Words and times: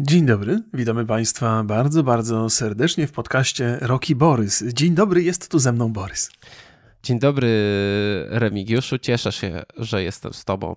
Dzień 0.00 0.26
dobry, 0.26 0.62
witamy 0.74 1.06
Państwa 1.06 1.64
bardzo, 1.64 2.02
bardzo 2.02 2.50
serdecznie 2.50 3.06
w 3.06 3.12
podcaście 3.12 3.78
Roki 3.80 4.14
Borys. 4.14 4.64
Dzień 4.66 4.94
dobry, 4.94 5.22
jest 5.22 5.48
tu 5.50 5.58
ze 5.58 5.72
mną 5.72 5.92
Borys. 5.92 6.30
Dzień 7.02 7.18
dobry, 7.18 7.48
Remigiuszu. 8.28 8.98
Cieszę 8.98 9.32
się, 9.32 9.62
że 9.76 10.02
jestem 10.02 10.32
z 10.32 10.44
Tobą. 10.44 10.76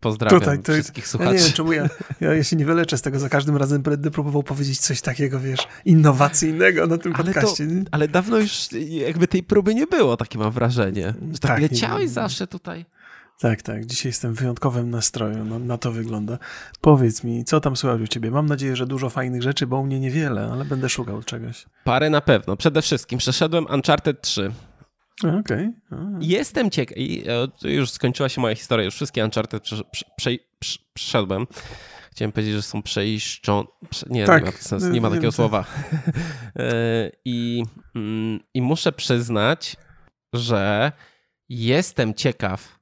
Pozdrawiam 0.00 0.40
Tutaj, 0.40 0.58
to, 0.58 0.72
wszystkich 0.72 1.08
słuchaczy. 1.08 1.34
Ja 1.34 1.38
nie 1.38 1.44
wiem, 1.44 1.52
czemu 1.52 1.72
ja, 1.72 1.88
ja, 2.20 2.34
ja 2.34 2.44
się 2.44 2.56
nie 2.56 2.64
wyleczę 2.64 2.98
z 2.98 3.02
tego. 3.02 3.18
Za 3.18 3.28
każdym 3.28 3.56
razem 3.56 3.82
będę 3.82 4.10
próbował 4.10 4.42
powiedzieć 4.42 4.78
coś 4.78 5.00
takiego, 5.00 5.40
wiesz, 5.40 5.68
innowacyjnego 5.84 6.86
na 6.86 6.98
tym 6.98 7.12
ale 7.14 7.24
podcaście. 7.24 7.66
To, 7.66 7.72
ale 7.90 8.08
dawno 8.08 8.38
już 8.38 8.68
jakby 8.88 9.28
tej 9.28 9.42
próby 9.42 9.74
nie 9.74 9.86
było, 9.86 10.16
takie 10.16 10.38
mam 10.38 10.52
wrażenie. 10.52 11.14
Że 11.32 11.38
tak, 11.38 11.50
tak 11.50 11.60
leciałeś 11.60 12.10
zawsze 12.10 12.46
tutaj. 12.46 12.84
Tak, 13.42 13.62
tak. 13.62 13.86
Dzisiaj 13.86 14.10
jestem 14.10 14.34
w 14.34 14.38
wyjątkowym 14.38 14.90
nastroju. 14.90 15.44
No, 15.44 15.58
na 15.58 15.78
to 15.78 15.92
wygląda. 15.92 16.38
Powiedz 16.80 17.24
mi, 17.24 17.44
co 17.44 17.60
tam 17.60 17.76
słychać 17.76 18.00
u 18.00 18.06
ciebie? 18.06 18.30
Mam 18.30 18.46
nadzieję, 18.46 18.76
że 18.76 18.86
dużo 18.86 19.10
fajnych 19.10 19.42
rzeczy, 19.42 19.66
bo 19.66 19.78
u 19.78 19.86
mnie 19.86 20.00
niewiele, 20.00 20.48
ale 20.52 20.64
będę 20.64 20.88
szukał 20.88 21.22
czegoś. 21.22 21.66
Parę 21.84 22.10
na 22.10 22.20
pewno. 22.20 22.56
Przede 22.56 22.82
wszystkim 22.82 23.18
przeszedłem 23.18 23.66
Uncharted 23.74 24.20
3. 24.20 24.52
Okej. 25.18 25.40
Okay. 25.40 25.72
Jestem 26.20 26.70
ciekaw. 26.70 26.98
Już 27.64 27.90
skończyła 27.90 28.28
się 28.28 28.40
moja 28.40 28.54
historia. 28.54 28.84
Już 28.84 28.94
wszystkie 28.94 29.24
Uncharted 29.24 29.62
prze, 29.62 29.84
prze, 29.92 30.04
prze, 30.16 30.78
przeszedłem. 30.94 31.46
Chciałem 32.10 32.32
powiedzieć, 32.32 32.54
że 32.54 32.62
są 32.62 32.82
przejścią. 32.82 33.64
Nie, 34.10 34.26
tak, 34.26 34.44
nie 34.44 34.78
ma, 34.78 34.88
nie 34.88 35.00
ma 35.00 35.10
takiego 35.10 35.32
słowa. 35.32 35.64
E, 36.56 37.10
I, 37.24 37.62
mm, 37.94 38.40
I 38.54 38.62
muszę 38.62 38.92
przyznać, 38.92 39.76
że 40.32 40.92
jestem 41.48 42.14
ciekaw, 42.14 42.81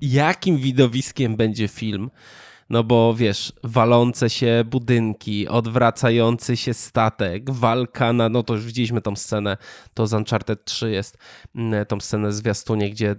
jakim 0.00 0.58
widowiskiem 0.58 1.36
będzie 1.36 1.68
film. 1.68 2.10
No 2.70 2.84
bo 2.84 3.14
wiesz, 3.14 3.52
walące 3.64 4.30
się 4.30 4.64
budynki, 4.66 5.48
odwracający 5.48 6.56
się 6.56 6.74
statek, 6.74 7.50
walka 7.50 8.12
na, 8.12 8.28
no 8.28 8.42
to 8.42 8.54
już 8.54 8.66
widzieliśmy 8.66 9.00
tą 9.00 9.16
scenę, 9.16 9.56
to 9.94 10.06
z 10.06 10.12
Uncharted 10.12 10.64
3 10.64 10.90
jest, 10.90 11.18
mm, 11.54 11.86
tą 11.86 12.00
scenę 12.00 12.32
zwiastunie, 12.32 12.90
gdzie 12.90 13.16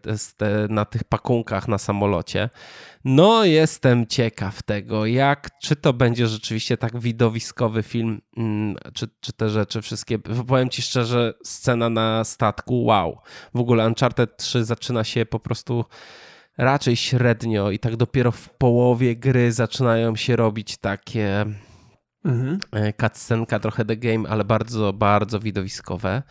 na 0.70 0.86
tych 0.86 1.04
pakunkach 1.04 1.68
na 1.68 1.78
samolocie. 1.78 2.50
No 3.06 3.46
jestem 3.46 4.08
ciekaw 4.08 4.64
tego, 4.64 5.06
jak, 5.06 5.50
czy 5.60 5.76
to 5.76 5.94
będzie 5.94 6.28
rzeczywiście 6.28 6.78
tak 6.78 7.00
widowiskowy 7.00 7.84
film, 7.84 8.22
mm, 8.38 8.76
czy, 8.94 9.08
czy 9.20 9.34
te 9.34 9.50
rzeczy 9.50 9.82
wszystkie, 9.82 10.20
powiem 10.20 10.70
ci 10.70 10.82
szczerze, 10.82 11.34
scena 11.44 11.90
na 11.90 12.24
statku, 12.24 12.84
wow. 12.84 13.18
W 13.54 13.60
ogóle 13.60 13.88
Uncharted 13.88 14.38
3 14.38 14.66
zaczyna 14.66 15.04
się 15.04 15.26
po 15.26 15.40
prostu 15.40 15.86
raczej 16.58 16.96
średnio 16.96 17.72
i 17.72 17.80
tak 17.80 17.96
dopiero 17.96 18.32
w 18.32 18.50
połowie 18.50 19.16
gry 19.16 19.52
zaczynają 19.52 20.16
się 20.16 20.36
robić 20.36 20.78
takie 20.78 21.46
mhm. 22.26 22.60
E, 22.72 22.94
cutscenka, 22.94 23.60
trochę 23.60 23.86
the 23.86 23.98
game, 23.98 24.30
ale 24.30 24.44
bardzo, 24.44 24.94
bardzo 24.94 25.40
widowiskowe. 25.40 26.24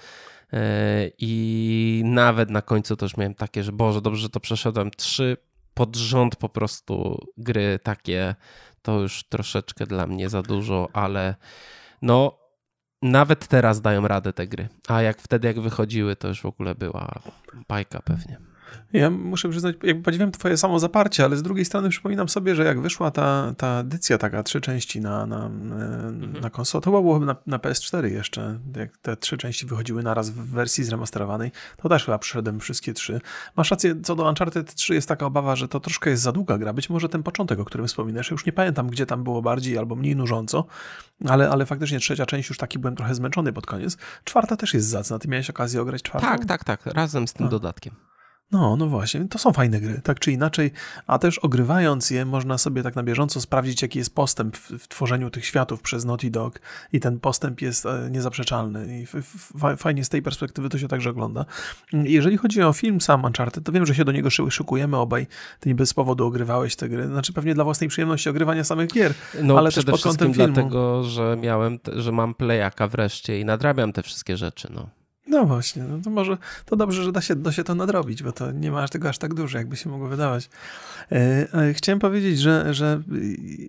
E, 0.53 1.11
I 1.19 2.03
nawet 2.05 2.51
na 2.51 2.63
końcu 2.63 2.97
też 2.97 3.17
miałem 3.17 3.35
takie, 3.35 3.63
że 3.63 3.73
Boże, 3.73 4.01
dobrze, 4.01 4.23
że 4.23 4.29
to 4.29 4.41
przeszedłem. 4.41 4.91
Trzy 4.91 5.37
pod 5.81 5.97
rząd 5.97 6.37
po 6.37 6.49
prostu 6.49 7.27
gry 7.37 7.79
takie, 7.83 8.35
to 8.83 9.01
już 9.01 9.25
troszeczkę 9.25 9.87
dla 9.87 10.07
mnie 10.07 10.29
za 10.29 10.43
dużo, 10.43 10.89
ale 10.93 11.35
no 12.03 12.39
nawet 13.03 13.49
teraz 13.49 13.81
dają 13.81 14.09
radę 14.09 14.33
te 14.33 14.47
gry. 14.47 14.69
A 14.89 15.03
jak 15.03 15.21
wtedy, 15.21 15.49
jak 15.49 15.61
wychodziły, 15.61 16.17
to 16.17 16.29
już 16.29 16.41
w 16.41 16.47
ogóle 16.47 16.75
była 16.75 17.21
bajka 17.69 18.03
pewnie. 18.03 18.50
Ja 18.93 19.11
muszę 19.11 19.49
przyznać, 19.49 19.77
jakby 19.83 20.03
podziwiam 20.03 20.33
twoje 20.33 20.57
samo 20.57 20.79
zaparcie, 20.79 21.25
ale 21.25 21.37
z 21.37 21.43
drugiej 21.43 21.65
strony 21.65 21.89
przypominam 21.89 22.29
sobie, 22.29 22.55
że 22.55 22.65
jak 22.65 22.81
wyszła 22.81 23.11
ta, 23.11 23.55
ta 23.57 23.81
edycja 23.81 24.19
taka, 24.19 24.43
trzy 24.43 24.61
części 24.61 25.01
na, 25.01 25.27
na, 25.27 25.47
mhm. 25.47 26.33
na 26.41 26.51
konsolę, 26.51 26.83
to 26.83 26.91
było 26.91 27.21
na, 27.21 27.37
na 27.47 27.59
PS4 27.59 28.05
jeszcze, 28.05 28.59
jak 28.77 28.97
te 28.97 29.17
trzy 29.17 29.39
części 29.39 29.67
wychodziły 29.67 30.03
naraz 30.03 30.31
w 30.31 30.35
wersji 30.35 30.85
zremasterowanej, 30.85 31.53
to 31.77 31.89
też 31.89 32.05
chyba 32.05 32.19
przyszedłem 32.19 32.61
wszystkie 32.61 32.95
trzy. 32.95 33.21
Masz 33.57 33.71
rację, 33.71 33.95
co 34.03 34.17
do 34.17 34.29
Uncharted 34.29 34.75
3 34.75 34.95
jest 34.95 35.09
taka 35.09 35.27
obawa, 35.27 35.57
że 35.57 35.69
to 35.69 35.81
troszkę 35.81 36.11
jest 36.11 36.23
za 36.23 36.33
długa 36.33 36.59
gra, 36.59 36.73
być 36.73 36.91
może 36.91 37.09
ten 37.09 37.23
początek, 37.23 37.61
o 37.61 37.65
którym 37.65 37.87
wspominasz, 37.87 38.31
już 38.31 38.47
nie 38.47 38.53
pamiętam, 38.53 38.89
gdzie 38.89 39.07
tam 39.07 39.25
było 39.25 39.43
bardziej 39.43 39.79
albo 39.79 39.97
mniej 39.97 40.17
nużąco, 40.17 40.65
ale, 41.29 41.51
ale 41.51 41.67
faktycznie 41.67 42.01
trzecia 42.01 42.27
część 42.27 42.49
już 42.49 42.59
taki 42.59 42.79
byłem 42.79 42.97
trochę 42.97 43.15
zmęczony 43.15 43.53
pod 43.53 43.67
koniec. 43.67 43.97
Czwarta 44.25 44.57
też 44.57 44.75
jest 44.75 44.89
zacna, 44.89 45.19
ty 45.19 45.29
miałeś 45.29 45.51
okazję 45.51 45.83
ograć 45.83 46.03
czwartą? 46.03 46.29
Tak, 46.29 46.45
tak, 46.45 46.65
tak, 46.65 46.87
razem 46.87 47.29
z 47.29 47.33
tym 47.33 47.47
A. 47.47 47.49
dodatkiem. 47.49 47.95
No, 48.53 48.77
no 48.77 48.87
właśnie, 48.87 49.29
to 49.29 49.39
są 49.39 49.53
fajne 49.53 49.81
gry, 49.81 50.01
tak 50.05 50.21
czy 50.21 50.33
inaczej, 50.33 50.71
a 51.07 51.19
też 51.19 51.39
ogrywając 51.39 52.11
je, 52.11 52.25
można 52.25 52.59
sobie 52.59 52.83
tak 52.83 52.97
na 52.97 53.03
bieżąco 53.03 53.41
sprawdzić, 53.41 53.83
jaki 53.83 53.99
jest 53.99 54.15
postęp 54.15 54.57
w, 54.57 54.71
w 54.79 54.89
tworzeniu 54.89 55.31
tych 55.31 55.47
światów 55.47 55.83
przez 55.83 56.05
Naughty 56.05 56.31
Dog 56.31 56.61
i 56.93 57.01
ten 57.01 57.21
postęp 57.21 57.61
jest 57.61 57.87
e, 57.87 58.09
niezaprzeczalny 58.11 59.01
i 59.01 59.07
fajnie 59.77 60.05
z 60.05 60.09
tej 60.09 60.23
perspektywy 60.23 60.69
to 60.69 60.79
się 60.79 60.89
także 60.89 61.11
ogląda. 61.11 61.45
Jeżeli 61.93 62.37
chodzi 62.37 62.63
o 62.63 62.73
film 62.73 63.01
sam 63.01 63.25
Uncharted, 63.25 63.65
to 63.65 63.73
wiem, 63.73 63.87
że 63.87 63.95
się 63.95 64.05
do 64.05 64.13
niego 64.13 64.31
szykujemy 64.31 64.97
obaj, 64.97 65.27
ty 65.61 65.69
nie 65.69 65.75
bez 65.75 65.95
powodu 65.95 66.27
ogrywałeś 66.27 66.77
te 66.77 66.89
gry, 66.89 67.07
znaczy 67.07 67.33
pewnie 67.33 67.55
dla 67.55 67.65
własnej 67.65 67.89
przyjemności 67.89 68.29
ogrywania 68.29 68.65
samych 68.65 68.89
gier, 68.93 69.15
no, 69.43 69.59
ale 69.59 69.73
też 69.73 69.85
pod 69.85 70.03
kątem 70.03 70.35
filmu. 70.35 70.55
dlatego, 70.55 71.05
że 71.05 71.37
miałem, 71.41 71.79
że 71.97 72.13
mam 72.13 72.35
playaka 72.35 72.89
wreszcie 72.89 73.41
i 73.41 73.45
nadrabiam 73.45 73.93
te 73.93 74.03
wszystkie 74.03 74.37
rzeczy, 74.37 74.69
no. 74.75 75.00
No 75.27 75.47
właśnie, 75.47 75.83
no 75.83 75.99
to 76.05 76.11
może 76.11 76.39
to 76.65 76.77
dobrze, 76.77 77.03
że 77.03 77.13
da 77.13 77.21
się, 77.21 77.37
da 77.37 77.53
się 77.53 77.65
to 77.65 77.75
nadrobić, 77.75 78.23
bo 78.23 78.33
to 78.33 78.53
nie 78.53 78.71
ma 78.71 78.89
tego 78.89 79.09
aż 79.09 79.19
tak 79.19 79.35
dużo, 79.35 79.59
jakby 79.59 79.77
się 79.77 79.91
mogło 79.91 80.09
wydawać. 80.09 80.51
E, 81.13 81.75
chciałem 81.75 81.99
powiedzieć, 81.99 82.39
że, 82.39 82.75
że 82.75 83.03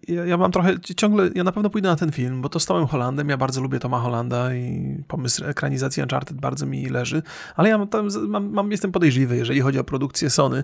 ja, 0.07 0.25
ja, 0.25 0.37
mam 0.37 0.51
trochę 0.51 0.79
ciągle, 0.79 1.29
ja 1.35 1.43
na 1.43 1.51
pewno 1.51 1.69
pójdę 1.69 1.89
na 1.89 1.95
ten 1.95 2.11
film, 2.11 2.41
bo 2.41 2.49
to 2.49 2.59
z 2.59 2.65
Tomem 2.65 2.87
Hollandem, 2.87 3.29
ja 3.29 3.37
bardzo 3.37 3.61
lubię 3.61 3.79
Toma 3.79 3.99
Hollanda 3.99 4.55
i 4.55 4.97
pomysł 5.07 5.45
ekranizacji 5.45 6.03
Uncharted 6.03 6.37
bardzo 6.37 6.65
mi 6.65 6.89
leży, 6.89 7.23
ale 7.55 7.69
ja 7.69 7.85
tam, 7.85 8.07
mam, 8.27 8.49
mam, 8.49 8.71
jestem 8.71 8.91
podejrzliwy, 8.91 9.37
jeżeli 9.37 9.61
chodzi 9.61 9.79
o 9.79 9.83
produkcję 9.83 10.29
Sony. 10.29 10.63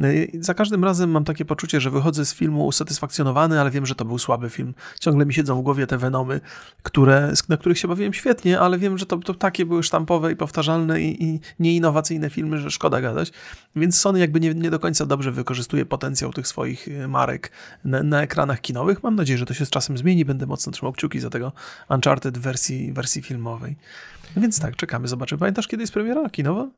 E, 0.00 0.04
za 0.40 0.54
każdym 0.54 0.84
razem 0.84 1.10
mam 1.10 1.24
takie 1.24 1.44
poczucie, 1.44 1.80
że 1.80 1.90
wychodzę 1.90 2.24
z 2.24 2.34
filmu 2.34 2.66
usatysfakcjonowany, 2.66 3.60
ale 3.60 3.70
wiem, 3.70 3.86
że 3.86 3.94
to 3.94 4.04
był 4.04 4.18
słaby 4.18 4.50
film. 4.50 4.74
Ciągle 5.00 5.26
mi 5.26 5.34
siedzą 5.34 5.60
w 5.60 5.62
głowie 5.62 5.86
te 5.86 5.98
Venomy, 5.98 6.40
które, 6.82 7.32
na 7.48 7.56
których 7.56 7.78
się 7.78 7.88
bawiłem 7.88 8.12
świetnie, 8.12 8.60
ale 8.60 8.78
wiem, 8.78 8.98
że 8.98 9.06
to, 9.06 9.16
to 9.16 9.34
takie 9.34 9.66
były 9.66 9.82
sztampowe 9.82 10.32
i 10.32 10.36
powtarzalne 10.36 11.00
i, 11.00 11.24
i 11.24 11.40
nieinnowacyjne 11.58 12.30
filmy, 12.30 12.58
że 12.58 12.70
szkoda 12.70 13.00
gadać. 13.00 13.32
Więc 13.76 14.00
Sony 14.00 14.18
jakby 14.18 14.40
nie, 14.40 14.54
nie 14.54 14.70
do 14.70 14.78
końca 14.78 15.06
dobrze 15.06 15.32
wykorzystuje 15.32 15.86
potencjał 15.86 16.32
tych 16.32 16.48
swoich 16.48 16.88
e, 16.88 17.08
marek 17.08 17.50
na, 17.84 18.02
na, 18.02 18.22
ekranach 18.22 18.60
kinowych. 18.60 19.02
Mam 19.02 19.14
nadzieję, 19.14 19.38
że 19.38 19.46
to 19.46 19.54
się 19.54 19.66
z 19.66 19.70
czasem 19.70 19.98
zmieni. 19.98 20.24
Będę 20.24 20.46
mocno 20.46 20.72
trzymał 20.72 20.92
kciuki 20.92 21.20
za 21.20 21.30
tego 21.30 21.52
Uncharted 21.88 22.38
wersji, 22.38 22.92
wersji 22.92 23.22
filmowej. 23.22 23.76
Więc 24.36 24.60
tak, 24.60 24.76
czekamy, 24.76 25.08
zobaczymy. 25.08 25.38
Pamiętasz, 25.38 25.68
kiedy 25.68 25.82
jest 25.82 25.92
premiera 25.92 26.30
kinowa? 26.30 26.68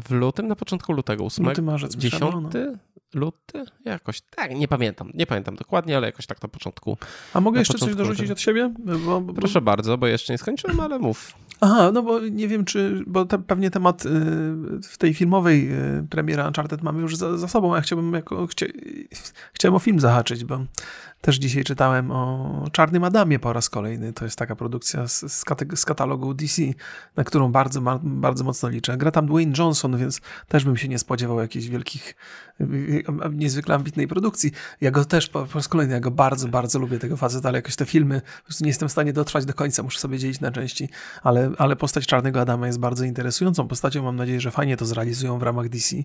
W 0.00 0.10
lutym, 0.10 0.48
na 0.48 0.56
początku 0.56 0.92
lutego, 0.92 1.24
8? 1.24 1.46
Luty, 1.46 1.62
marzec, 1.62 1.96
10? 1.96 2.20
No. 2.20 2.50
Luty? 3.14 3.64
Jakoś 3.84 4.20
tak, 4.20 4.54
nie 4.54 4.68
pamiętam. 4.68 5.10
Nie 5.14 5.26
pamiętam 5.26 5.56
dokładnie, 5.56 5.96
ale 5.96 6.06
jakoś 6.06 6.26
tak 6.26 6.42
na 6.42 6.48
początku. 6.48 6.98
A 7.34 7.40
mogę 7.40 7.58
jeszcze 7.58 7.78
coś 7.78 7.94
dorzucić 7.94 8.30
od 8.30 8.40
siebie? 8.40 8.74
Bo, 9.06 9.20
bo... 9.20 9.34
Proszę 9.34 9.60
bardzo, 9.60 9.98
bo 9.98 10.06
jeszcze 10.06 10.32
nie 10.32 10.38
skończyłem, 10.38 10.80
ale 10.80 10.98
mów. 10.98 11.34
Aha, 11.60 11.90
no 11.92 12.02
bo 12.02 12.20
nie 12.20 12.48
wiem, 12.48 12.64
czy, 12.64 13.02
bo 13.06 13.24
te, 13.24 13.38
pewnie 13.38 13.70
temat 13.70 14.06
y, 14.06 14.08
w 14.82 14.98
tej 14.98 15.14
filmowej 15.14 15.72
y, 15.72 16.06
premiera 16.10 16.46
Uncharted 16.46 16.82
mamy 16.82 17.00
już 17.00 17.16
za, 17.16 17.38
za 17.38 17.48
sobą, 17.48 17.72
a 17.72 17.76
ja 17.76 17.82
chciałbym 17.82 18.12
jako, 18.12 18.46
chcia, 18.46 18.66
chciałem 19.52 19.74
o 19.74 19.78
film 19.78 20.00
zahaczyć, 20.00 20.44
bo 20.44 20.60
też 21.24 21.36
dzisiaj 21.36 21.64
czytałem 21.64 22.10
o 22.10 22.64
Czarnym 22.72 23.04
Adamie 23.04 23.38
po 23.38 23.52
raz 23.52 23.70
kolejny. 23.70 24.12
To 24.12 24.24
jest 24.24 24.38
taka 24.38 24.56
produkcja 24.56 25.08
z, 25.08 25.42
z, 25.74 25.84
katalogu 25.84 26.34
DC, 26.34 26.62
na 27.16 27.24
którą 27.24 27.52
bardzo, 27.52 27.80
bardzo 28.02 28.44
mocno 28.44 28.68
liczę. 28.68 28.96
Gra 28.96 29.10
tam 29.10 29.26
Dwayne 29.26 29.52
Johnson, 29.58 29.96
więc 29.96 30.20
też 30.48 30.64
bym 30.64 30.76
się 30.76 30.88
nie 30.88 30.98
spodziewał 30.98 31.40
jakichś 31.40 31.66
wielkich, 31.66 32.14
niezwykle 33.32 33.74
ambitnej 33.74 34.08
produkcji. 34.08 34.50
Ja 34.80 34.90
go 34.90 35.04
też 35.04 35.28
po, 35.28 35.46
po 35.46 35.54
raz 35.54 35.68
kolejny, 35.68 35.94
ja 35.94 36.00
go 36.00 36.10
bardzo, 36.10 36.48
bardzo 36.48 36.78
lubię 36.78 36.98
tego 36.98 37.16
faceta, 37.16 37.48
ale 37.48 37.58
jakoś 37.58 37.76
te 37.76 37.84
filmy, 37.84 38.20
po 38.20 38.44
prostu 38.44 38.64
nie 38.64 38.70
jestem 38.70 38.88
w 38.88 38.92
stanie 38.92 39.12
dotrwać 39.12 39.44
do 39.44 39.54
końca, 39.54 39.82
muszę 39.82 39.98
sobie 40.00 40.18
dzielić 40.18 40.40
na 40.40 40.50
części, 40.52 40.88
ale, 41.22 41.50
ale 41.58 41.76
postać 41.76 42.06
Czarnego 42.06 42.40
Adama 42.40 42.66
jest 42.66 42.78
bardzo 42.78 43.04
interesującą 43.04 43.68
postacią. 43.68 44.02
Mam 44.02 44.16
nadzieję, 44.16 44.40
że 44.40 44.50
fajnie 44.50 44.76
to 44.76 44.86
zrealizują 44.86 45.38
w 45.38 45.42
ramach 45.42 45.68
DC. 45.68 45.96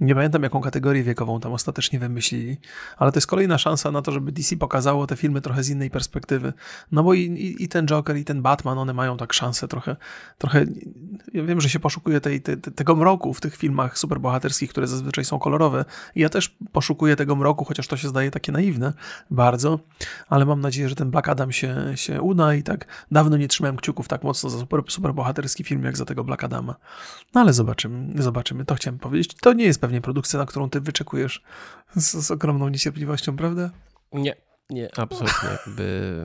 Nie 0.00 0.14
pamiętam, 0.14 0.42
jaką 0.42 0.60
kategorię 0.60 1.02
wiekową 1.02 1.40
tam 1.40 1.52
ostatecznie 1.52 1.98
wymyślili, 1.98 2.56
ale 2.96 3.12
to 3.12 3.16
jest 3.16 3.26
kolejna 3.26 3.58
szansa 3.58 3.90
na 3.90 4.02
to, 4.02 4.12
żeby 4.12 4.32
DC 4.32 4.56
pokazało 4.56 5.06
te 5.06 5.16
filmy 5.16 5.40
trochę 5.40 5.62
z 5.62 5.70
innej 5.70 5.90
perspektywy. 5.90 6.52
No 6.92 7.02
bo 7.02 7.14
i, 7.14 7.20
i, 7.20 7.64
i 7.64 7.68
ten 7.68 7.86
Joker, 7.86 8.16
i 8.16 8.24
ten 8.24 8.42
Batman, 8.42 8.78
one 8.78 8.94
mają 8.94 9.16
tak 9.16 9.32
szansę 9.32 9.68
trochę, 9.68 9.96
trochę 10.38 10.66
ja 11.34 11.44
wiem, 11.44 11.60
że 11.60 11.68
się 11.68 11.80
poszukuje 11.80 12.20
tej, 12.20 12.40
tego 12.74 12.96
mroku 12.96 13.34
w 13.34 13.40
tych 13.40 13.56
filmach 13.56 13.98
superbohaterskich, 13.98 14.70
które 14.70 14.86
zazwyczaj 14.86 15.24
są 15.24 15.38
kolorowe. 15.38 15.84
I 16.14 16.20
ja 16.20 16.28
też 16.28 16.56
poszukuję 16.72 17.16
tego 17.16 17.36
mroku, 17.36 17.64
chociaż 17.64 17.88
to 17.88 17.96
się 17.96 18.08
zdaje 18.08 18.30
takie 18.30 18.52
naiwne 18.52 18.92
bardzo, 19.30 19.78
ale 20.28 20.44
mam 20.44 20.60
nadzieję, 20.60 20.88
że 20.88 20.94
ten 20.94 21.10
Black 21.10 21.28
Adam 21.28 21.52
się, 21.52 21.92
się 21.94 22.22
uda 22.22 22.54
i 22.54 22.62
tak 22.62 22.86
dawno 23.10 23.36
nie 23.36 23.48
trzymałem 23.48 23.76
kciuków 23.76 24.08
tak 24.08 24.22
mocno 24.22 24.50
za 24.50 24.58
super, 24.58 24.82
superbohaterski 24.88 25.64
film, 25.64 25.84
jak 25.84 25.96
za 25.96 26.04
tego 26.04 26.24
Black 26.24 26.44
Adama. 26.44 26.74
No 27.34 27.40
ale 27.40 27.52
zobaczymy, 27.52 28.22
zobaczymy, 28.22 28.64
to 28.64 28.74
chciałem 28.74 28.98
powiedzieć. 28.98 29.34
To 29.40 29.52
nie 29.52 29.64
jest 29.64 29.80
pewnie 29.88 30.00
produkcja, 30.00 30.38
na 30.38 30.46
którą 30.46 30.70
ty 30.70 30.80
wyczekujesz 30.80 31.42
z, 31.96 32.26
z 32.26 32.30
ogromną 32.30 32.68
niecierpliwością, 32.68 33.36
prawda? 33.36 33.70
Nie. 34.12 34.34
Nie, 34.70 34.88
absolutnie. 34.96 35.48
Jakby... 35.66 36.22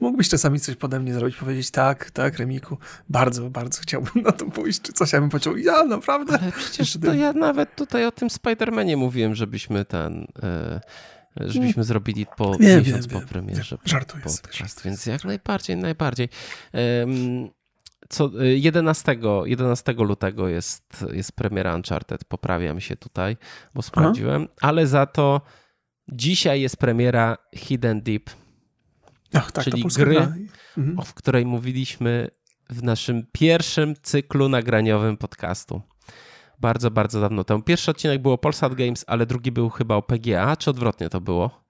Mógłbyś 0.00 0.28
czasami 0.28 0.60
coś 0.60 0.76
pode 0.76 1.00
mnie 1.00 1.14
zrobić, 1.14 1.36
powiedzieć 1.36 1.70
tak, 1.70 2.10
tak, 2.10 2.38
Remiku, 2.38 2.78
bardzo, 3.08 3.50
bardzo 3.50 3.82
chciałbym 3.82 4.22
na 4.22 4.32
to 4.32 4.44
pójść, 4.44 4.80
czy 4.80 4.92
coś, 4.92 5.12
ja 5.12 5.20
bym 5.20 5.30
powiedział, 5.30 5.56
ja 5.56 5.84
naprawdę. 5.84 6.38
Ale 6.42 6.52
przecież 6.52 6.98
to 7.02 7.14
ja 7.14 7.32
nawet 7.32 7.74
tutaj 7.74 8.06
o 8.06 8.12
tym 8.12 8.28
Spider-Manie 8.28 8.96
mówiłem, 8.96 9.34
żebyśmy 9.34 9.84
ten... 9.84 10.26
E, 10.42 10.80
żebyśmy 11.36 11.84
zrobili 11.84 12.26
po 12.36 12.56
nie, 12.60 12.76
miesiąc 12.76 13.06
wiem, 13.06 13.20
po 13.20 13.28
premierze 13.28 13.78
żartuję 13.84 14.24
podcast, 14.24 14.82
więc 14.84 15.06
jak 15.06 15.24
najbardziej, 15.24 15.76
najbardziej. 15.76 16.28
Co 18.08 18.30
11, 18.42 19.16
11 19.44 19.92
lutego 19.92 20.48
jest, 20.48 21.06
jest 21.12 21.32
premiera 21.32 21.74
Uncharted, 21.74 22.24
poprawiam 22.24 22.80
się 22.80 22.96
tutaj, 22.96 23.36
bo 23.74 23.82
sprawdziłem, 23.82 24.42
Aha. 24.42 24.54
ale 24.60 24.86
za 24.86 25.06
to 25.06 25.40
Dzisiaj 26.08 26.60
jest 26.60 26.76
premiera 26.76 27.36
Hidden 27.54 28.02
Deep, 28.02 28.30
Ach, 29.34 29.52
tak, 29.52 29.64
czyli 29.64 29.84
gry, 29.96 30.16
mhm. 30.78 31.06
w 31.06 31.14
której 31.14 31.46
mówiliśmy 31.46 32.30
w 32.70 32.82
naszym 32.82 33.26
pierwszym 33.32 33.94
cyklu 34.02 34.48
nagraniowym 34.48 35.16
podcastu. 35.16 35.82
Bardzo, 36.60 36.90
bardzo 36.90 37.20
dawno 37.20 37.44
temu. 37.44 37.62
Pierwszy 37.62 37.90
odcinek 37.90 38.22
było 38.22 38.38
Polsat 38.38 38.74
Games, 38.74 39.04
ale 39.06 39.26
drugi 39.26 39.52
był 39.52 39.70
chyba 39.70 39.94
o 39.94 40.02
PGA, 40.02 40.56
czy 40.56 40.70
odwrotnie 40.70 41.08
to 41.08 41.20
było? 41.20 41.66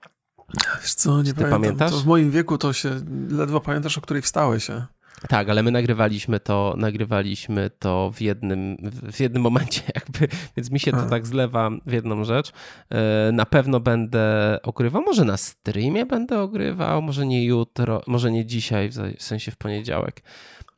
Wiesz 0.82 0.94
co, 0.94 1.22
nie 1.22 1.34
Ty 1.34 1.44
pamiętasz? 1.44 1.90
To 1.90 1.98
w 1.98 2.06
moim 2.06 2.30
wieku 2.30 2.58
to 2.58 2.72
się 2.72 3.00
ledwo 3.30 3.60
pamiętasz, 3.60 3.98
o 3.98 4.00
której 4.00 4.22
wstałeś 4.22 4.64
się. 4.64 4.86
Tak, 5.28 5.48
ale 5.48 5.62
my 5.62 5.70
nagrywaliśmy 5.70 6.40
to, 6.40 6.74
nagrywaliśmy 6.76 7.70
to 7.78 8.10
w 8.14 8.20
jednym, 8.20 8.76
w 9.12 9.20
jednym 9.20 9.42
momencie, 9.42 9.82
jakby, 9.94 10.28
więc 10.56 10.70
mi 10.70 10.80
się 10.80 10.92
to 10.92 11.02
tak 11.02 11.26
zlewa 11.26 11.70
w 11.86 11.92
jedną 11.92 12.24
rzecz. 12.24 12.52
E, 12.90 13.32
na 13.32 13.46
pewno 13.46 13.80
będę 13.80 14.58
ogrywał, 14.62 15.02
może 15.02 15.24
na 15.24 15.36
streamie 15.36 16.06
będę 16.06 16.40
ogrywał, 16.40 17.02
może 17.02 17.26
nie 17.26 17.44
jutro, 17.44 18.02
może 18.06 18.30
nie 18.30 18.46
dzisiaj, 18.46 18.90
w 19.18 19.22
sensie 19.22 19.50
w 19.50 19.56
poniedziałek. 19.56 20.22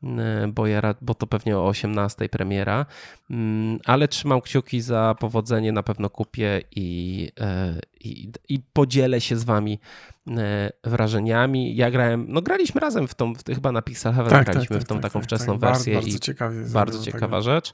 E, 0.03 0.47
bo, 0.47 0.67
ja, 0.67 0.95
bo 1.01 1.13
to 1.13 1.27
pewnie 1.27 1.57
o 1.57 1.67
18 1.67 2.29
premiera, 2.29 2.85
mm, 3.29 3.79
ale 3.85 4.07
trzymam 4.07 4.41
kciuki 4.41 4.81
za 4.81 5.15
powodzenie, 5.19 5.71
na 5.71 5.83
pewno 5.83 6.09
kupię 6.09 6.61
i, 6.75 7.31
e, 7.39 7.79
i, 7.99 8.31
i 8.49 8.59
podzielę 8.73 9.21
się 9.21 9.37
z 9.37 9.43
wami 9.43 9.79
e, 10.27 10.69
wrażeniami. 10.83 11.75
Ja 11.75 11.91
grałem, 11.91 12.25
no 12.29 12.41
graliśmy 12.41 12.81
razem 12.81 13.07
w 13.07 13.15
tą, 13.15 13.33
w, 13.33 13.43
chyba 13.45 13.71
na 13.71 13.81
Pixel 13.81 14.13
Heaven 14.13 14.31
tak, 14.31 14.45
graliśmy 14.45 14.75
tak, 14.75 14.85
w 14.85 14.87
tą 14.87 14.95
tak, 14.95 15.03
taką 15.03 15.19
tak, 15.19 15.23
wczesną 15.23 15.59
tak. 15.59 15.69
wersję 15.69 15.93
bardzo, 15.93 16.09
i 16.09 16.19
ciekawie 16.19 16.65
bardzo 16.65 17.05
ciekawa 17.05 17.41
rzecz. 17.41 17.73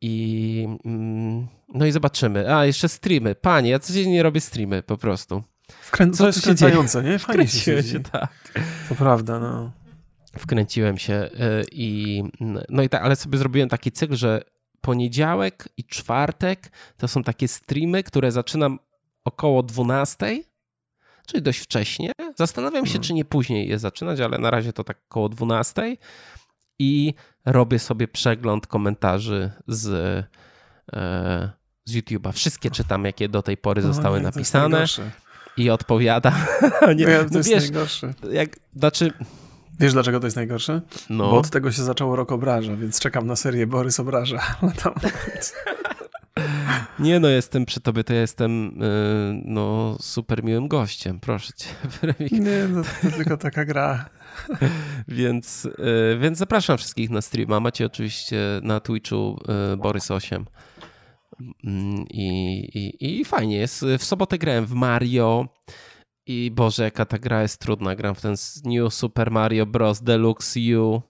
I 0.00 0.68
mm, 0.84 1.46
no 1.74 1.86
i 1.86 1.92
zobaczymy. 1.92 2.56
A, 2.56 2.66
jeszcze 2.66 2.88
streamy. 2.88 3.34
Panie, 3.34 3.70
ja 3.70 3.78
codziennie 3.78 4.22
robię 4.22 4.40
streamy 4.40 4.82
po 4.82 4.96
prostu. 4.96 5.42
Wkręcające, 5.68 7.02
nie? 7.02 7.18
Fajnie 7.18 7.48
się, 7.48 7.82
się 7.82 8.00
tak. 8.00 8.30
To 8.88 8.94
prawda, 8.94 9.40
no 9.40 9.83
wkręciłem 10.38 10.98
się 10.98 11.14
y, 11.14 11.64
i 11.72 12.22
no 12.68 12.82
i 12.82 12.88
tak, 12.88 13.02
ale 13.02 13.16
sobie 13.16 13.38
zrobiłem 13.38 13.68
taki 13.68 13.92
cykl, 13.92 14.14
że 14.14 14.42
poniedziałek 14.80 15.68
i 15.76 15.84
czwartek 15.84 16.70
to 16.96 17.08
są 17.08 17.22
takie 17.22 17.48
streamy, 17.48 18.02
które 18.02 18.32
zaczynam 18.32 18.78
około 19.24 19.62
12, 19.62 20.42
czyli 21.26 21.42
dość 21.42 21.58
wcześnie. 21.58 22.12
Zastanawiam 22.36 22.86
się, 22.86 22.92
hmm. 22.92 23.02
czy 23.02 23.14
nie 23.14 23.24
później 23.24 23.68
je 23.68 23.78
zaczynać, 23.78 24.20
ale 24.20 24.38
na 24.38 24.50
razie 24.50 24.72
to 24.72 24.84
tak 24.84 24.98
około 25.10 25.28
12 25.28 25.96
i 26.78 27.14
robię 27.44 27.78
sobie 27.78 28.08
przegląd 28.08 28.66
komentarzy 28.66 29.50
z, 29.68 29.88
e, 30.92 31.50
z 31.84 31.96
YouTube'a. 31.96 32.32
Wszystkie 32.32 32.70
czytam, 32.70 33.04
jakie 33.04 33.28
do 33.28 33.42
tej 33.42 33.56
pory 33.56 33.82
zostały 33.82 34.18
nie, 34.18 34.24
napisane 34.24 34.84
i 35.56 35.70
odpowiadam. 35.70 36.34
nie, 36.96 37.06
no, 37.06 37.30
to 37.30 37.38
jest 37.38 37.50
wiesz, 37.50 37.62
najgorsze. 37.62 38.14
Jak, 38.32 38.56
znaczy, 38.76 39.12
Wiesz, 39.80 39.92
dlaczego 39.92 40.20
to 40.20 40.26
jest 40.26 40.36
najgorsze? 40.36 40.80
No. 41.10 41.30
Bo 41.30 41.38
od 41.38 41.50
tego 41.50 41.72
się 41.72 41.82
zaczęło 41.82 42.16
rok 42.16 42.32
obraża, 42.32 42.76
więc 42.76 43.00
czekam 43.00 43.26
na 43.26 43.36
serię 43.36 43.66
Borys 43.66 44.00
obraża. 44.00 44.40
Nie 46.98 47.20
no, 47.20 47.28
jestem 47.28 47.66
przy 47.66 47.80
tobie, 47.80 48.04
to 48.04 48.14
ja 48.14 48.20
jestem 48.20 48.64
yy, 48.64 49.42
no, 49.44 49.96
super 50.00 50.44
miłym 50.44 50.68
gościem, 50.68 51.20
proszę 51.20 51.52
cię. 51.56 51.68
Nie, 52.40 52.68
no, 52.68 52.82
to 53.02 53.10
tylko 53.16 53.36
taka 53.36 53.64
gra. 53.64 54.10
więc, 55.08 55.68
yy, 55.78 56.18
więc 56.20 56.38
zapraszam 56.38 56.78
wszystkich 56.78 57.10
na 57.10 57.22
streama. 57.22 57.60
Macie 57.60 57.86
oczywiście 57.86 58.38
na 58.62 58.80
Twitchu 58.80 59.40
yy, 59.70 59.76
Borys 59.76 60.10
8. 60.10 60.44
Mm, 61.64 62.04
I, 62.10 62.26
i, 62.74 63.20
I 63.20 63.24
fajnie 63.24 63.56
jest. 63.56 63.84
W 63.98 64.04
sobotę 64.04 64.38
grałem 64.38 64.66
w 64.66 64.72
Mario. 64.72 65.48
I 66.26 66.50
Boże, 66.50 66.84
jaka 66.84 67.04
ta 67.04 67.18
gra 67.18 67.42
jest 67.42 67.60
trudna. 67.60 67.94
Gram 67.94 68.14
w 68.14 68.20
ten 68.20 68.34
New 68.64 68.94
Super 68.94 69.30
Mario 69.30 69.66
Bros. 69.66 70.02
Deluxe 70.02 70.60
U. 70.78 71.02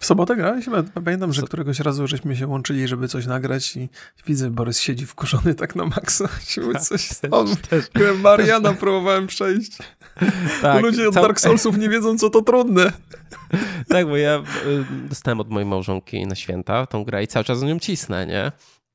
W 0.00 0.06
sobotę 0.06 0.36
grałeś? 0.36 0.66
Pamiętam, 1.04 1.32
że 1.32 1.42
któregoś 1.42 1.80
razu 1.80 2.06
żeśmy 2.06 2.36
się 2.36 2.46
łączyli, 2.46 2.88
żeby 2.88 3.08
coś 3.08 3.26
nagrać 3.26 3.76
i 3.76 3.88
widzę, 4.26 4.50
Borys 4.50 4.80
siedzi 4.80 5.06
wkurzony 5.06 5.54
tak 5.54 5.76
na 5.76 5.84
maksa. 5.84 6.28
Tak, 6.72 6.82
coś 6.82 7.08
też, 7.08 7.30
też, 7.68 7.84
Mariana 8.22 8.72
próbowałem 8.72 9.26
przejść. 9.26 9.78
Tak, 10.62 10.82
Ludzie 10.82 11.08
od 11.08 11.14
cał... 11.14 11.22
Dark 11.22 11.40
Soulsów 11.40 11.78
nie 11.78 11.88
wiedzą, 11.88 12.18
co 12.18 12.30
to 12.30 12.42
trudne. 12.42 12.92
Tak, 13.88 14.06
bo 14.06 14.16
ja 14.16 14.38
y, 14.38 15.08
dostałem 15.08 15.40
od 15.40 15.50
mojej 15.50 15.68
małżonki 15.68 16.26
na 16.26 16.34
święta 16.34 16.86
tą 16.86 17.04
grę 17.04 17.24
i 17.24 17.26
cały 17.26 17.44
czas 17.44 17.58
z 17.58 17.62
nią 17.62 17.78
cisnę, 17.78 18.26
nie? 18.26 18.52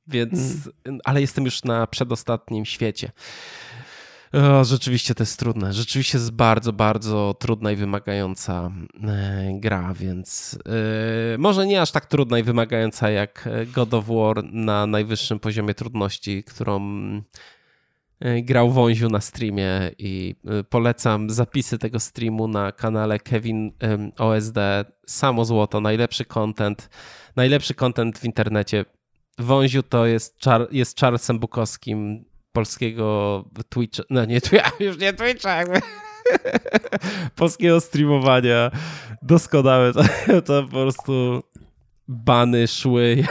Więc, 0.07 0.39
mm. 0.85 0.99
ale 1.03 1.21
jestem 1.21 1.45
już 1.45 1.63
na 1.63 1.87
przedostatnim 1.87 2.65
świecie. 2.65 3.11
O, 4.33 4.63
rzeczywiście 4.63 5.15
to 5.15 5.23
jest 5.23 5.39
trudne. 5.39 5.73
Rzeczywiście 5.73 6.17
jest 6.17 6.31
bardzo, 6.31 6.73
bardzo 6.73 7.35
trudna 7.39 7.71
i 7.71 7.75
wymagająca 7.75 8.71
e, 9.03 9.59
gra, 9.59 9.93
więc 9.93 10.59
e, 11.33 11.37
może 11.37 11.67
nie 11.67 11.81
aż 11.81 11.91
tak 11.91 12.05
trudna 12.05 12.39
i 12.39 12.43
wymagająca 12.43 13.09
jak 13.09 13.49
God 13.73 13.93
of 13.93 14.05
War 14.07 14.43
na 14.43 14.87
najwyższym 14.87 15.39
poziomie 15.39 15.73
trudności, 15.73 16.43
którą 16.43 16.81
e, 18.19 18.41
grał 18.41 18.71
Wąziu 18.71 19.09
na 19.09 19.21
streamie 19.21 19.91
i 19.97 20.35
polecam 20.69 21.29
zapisy 21.29 21.77
tego 21.77 21.99
streamu 21.99 22.47
na 22.47 22.71
kanale 22.71 23.19
Kevin 23.19 23.71
OSD. 24.17 24.57
Samo 25.07 25.45
złoto, 25.45 25.81
najlepszy 25.81 26.25
content, 26.25 26.89
najlepszy 27.35 27.73
content 27.73 28.19
w 28.19 28.25
internecie. 28.25 28.85
Wąziu 29.39 29.83
to 29.83 30.05
jest, 30.05 30.37
jest 30.71 30.99
Charlesem 30.99 31.39
Bukowskim 31.39 32.25
polskiego 32.51 33.45
Twitcha, 33.69 34.03
no 34.09 34.25
nie 34.25 34.41
już 34.79 34.97
nie 34.97 35.13
Twitcha, 35.13 35.55
jakby. 35.55 35.81
Polskiego 37.35 37.81
streamowania. 37.81 38.71
Doskonałe, 39.21 39.93
to, 39.93 40.03
to 40.47 40.63
po 40.63 40.69
prostu 40.69 41.43
bany 42.07 42.67
szły 42.67 43.23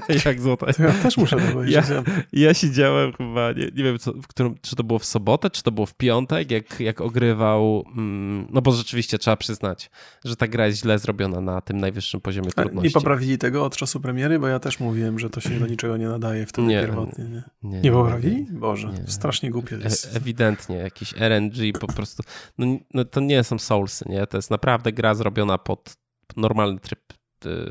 jak 0.24 0.40
złota. 0.40 0.66
ja 0.78 0.92
też 0.92 1.16
muszę 1.16 1.36
to 1.36 1.52
powiedzieć. 1.52 1.88
Ja, 1.88 2.02
ja 2.32 2.54
siedziałem 2.54 3.12
chyba, 3.12 3.52
nie, 3.52 3.64
nie 3.64 3.84
wiem, 3.84 3.98
co, 3.98 4.12
w 4.12 4.26
którym, 4.26 4.54
czy 4.62 4.76
to 4.76 4.84
było 4.84 4.98
w 4.98 5.04
sobotę, 5.04 5.50
czy 5.50 5.62
to 5.62 5.72
było 5.72 5.86
w 5.86 5.94
piątek, 5.94 6.50
jak, 6.50 6.80
jak 6.80 7.00
ogrywał, 7.00 7.84
mm, 7.96 8.46
no 8.50 8.62
bo 8.62 8.72
rzeczywiście 8.72 9.18
trzeba 9.18 9.36
przyznać, 9.36 9.90
że 10.24 10.36
ta 10.36 10.48
gra 10.48 10.66
jest 10.66 10.78
źle 10.78 10.98
zrobiona 10.98 11.40
na 11.40 11.60
tym 11.60 11.78
najwyższym 11.78 12.20
poziomie 12.20 12.50
trudności. 12.50 12.88
Nie 12.88 12.90
poprawili 12.90 13.38
tego 13.38 13.64
od 13.64 13.76
czasu 13.76 14.00
premiery, 14.00 14.38
bo 14.38 14.48
ja 14.48 14.58
też 14.58 14.80
mówiłem, 14.80 15.18
że 15.18 15.30
to 15.30 15.40
się 15.40 15.50
do 15.50 15.66
niczego 15.66 15.96
nie 15.96 16.08
nadaje 16.08 16.46
wtedy 16.46 16.68
nie, 16.68 16.80
pierwotnie. 16.80 17.24
Nie, 17.24 17.42
nie, 17.62 17.80
nie 17.80 17.92
poprawili? 17.92 18.46
Boże, 18.50 18.88
nie. 18.88 19.10
strasznie 19.10 19.50
głupie 19.50 19.76
jest. 19.76 20.06
E 20.06 20.16
ewidentnie, 20.16 20.76
jakiś 20.76 21.14
RNG 21.16 21.78
po 21.80 21.86
prostu, 21.86 22.22
no, 22.58 22.66
no 22.94 23.04
to 23.04 23.20
nie 23.20 23.44
są 23.44 23.58
Soulsy, 23.58 24.04
nie? 24.08 24.26
To 24.26 24.38
jest 24.38 24.50
naprawdę 24.50 24.92
gra 24.92 25.14
zrobiona 25.14 25.58
pod 25.58 25.96
normalny 26.36 26.80
tryb 26.80 27.21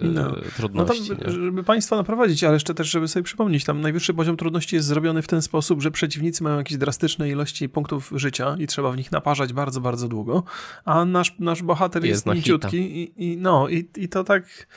no. 0.01 0.36
trudności. 0.56 1.10
No 1.10 1.16
tam, 1.16 1.32
żeby 1.32 1.63
państwa 1.63 1.96
naprowadzić, 1.96 2.44
ale 2.44 2.54
jeszcze 2.54 2.74
też, 2.74 2.90
żeby 2.90 3.08
sobie 3.08 3.24
przypomnieć, 3.24 3.63
tam 3.63 3.82
najwyższy 3.82 4.13
poziom 4.13 4.38
trudności 4.38 4.75
jest 4.75 4.88
zrobiony 4.88 5.22
w 5.22 5.28
ten 5.28 5.42
sposób, 5.42 5.82
że 5.82 5.92
przeciwnicy 5.92 6.44
mają 6.44 6.58
jakieś 6.58 6.78
drastyczne 6.78 7.30
ilości 7.30 7.70
punktów 7.70 8.12
życia 8.16 8.56
i 8.60 8.68
trzeba 8.68 8.92
w 8.92 8.98
nich 8.98 9.12
naparzać 9.12 9.54
bardzo, 9.54 9.82
bardzo 9.82 10.08
długo, 10.08 10.44
a 10.86 11.06
nasz, 11.06 11.36
nasz 11.40 11.63
bohater 11.63 12.06
jest, 12.06 12.25
jest 12.25 12.36
mięciutki 12.36 12.78
i, 12.78 13.32
i, 13.32 13.38
no, 13.38 13.70
i, 13.70 13.90
i 13.98 14.10
to 14.10 14.24
tak 14.24 14.68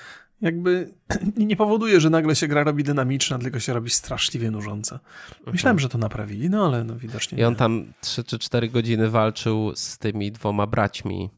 jakby 0.40 0.92
nie 1.36 1.56
powoduje, 1.56 2.00
że 2.00 2.10
nagle 2.10 2.36
się 2.36 2.48
gra 2.48 2.64
robi 2.64 2.84
dynamiczna, 2.84 3.38
tylko 3.38 3.60
się 3.60 3.72
robi 3.72 3.90
straszliwie 3.90 4.50
nużąca. 4.50 5.00
Myślałem, 5.30 5.76
mhm. 5.76 5.78
że 5.78 5.88
to 5.88 5.98
naprawili, 5.98 6.50
no 6.50 6.66
ale 6.66 6.84
no 6.84 6.96
widocznie 6.96 7.38
I 7.38 7.44
on 7.44 7.52
nie. 7.52 7.58
tam 7.58 7.92
3 8.00 8.24
czy 8.24 8.38
4 8.38 8.68
godziny 8.68 9.10
walczył 9.10 9.72
z 9.74 9.98
tymi 9.98 10.32
dwoma 10.32 10.66
braćmi 10.66 11.30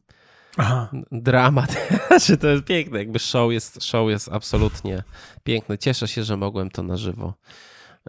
Aha. 0.57 0.89
dramat. 1.11 1.75
Znaczy, 2.07 2.37
to 2.37 2.47
jest 2.47 2.63
piękne, 2.63 2.99
jakby 2.99 3.19
show 3.19 3.51
jest, 3.51 3.83
show 3.83 4.09
jest 4.09 4.29
absolutnie 4.31 5.03
piękny. 5.43 5.77
Cieszę 5.77 6.07
się, 6.07 6.23
że 6.23 6.37
mogłem 6.37 6.69
to 6.69 6.83
na 6.83 6.97
żywo 6.97 7.33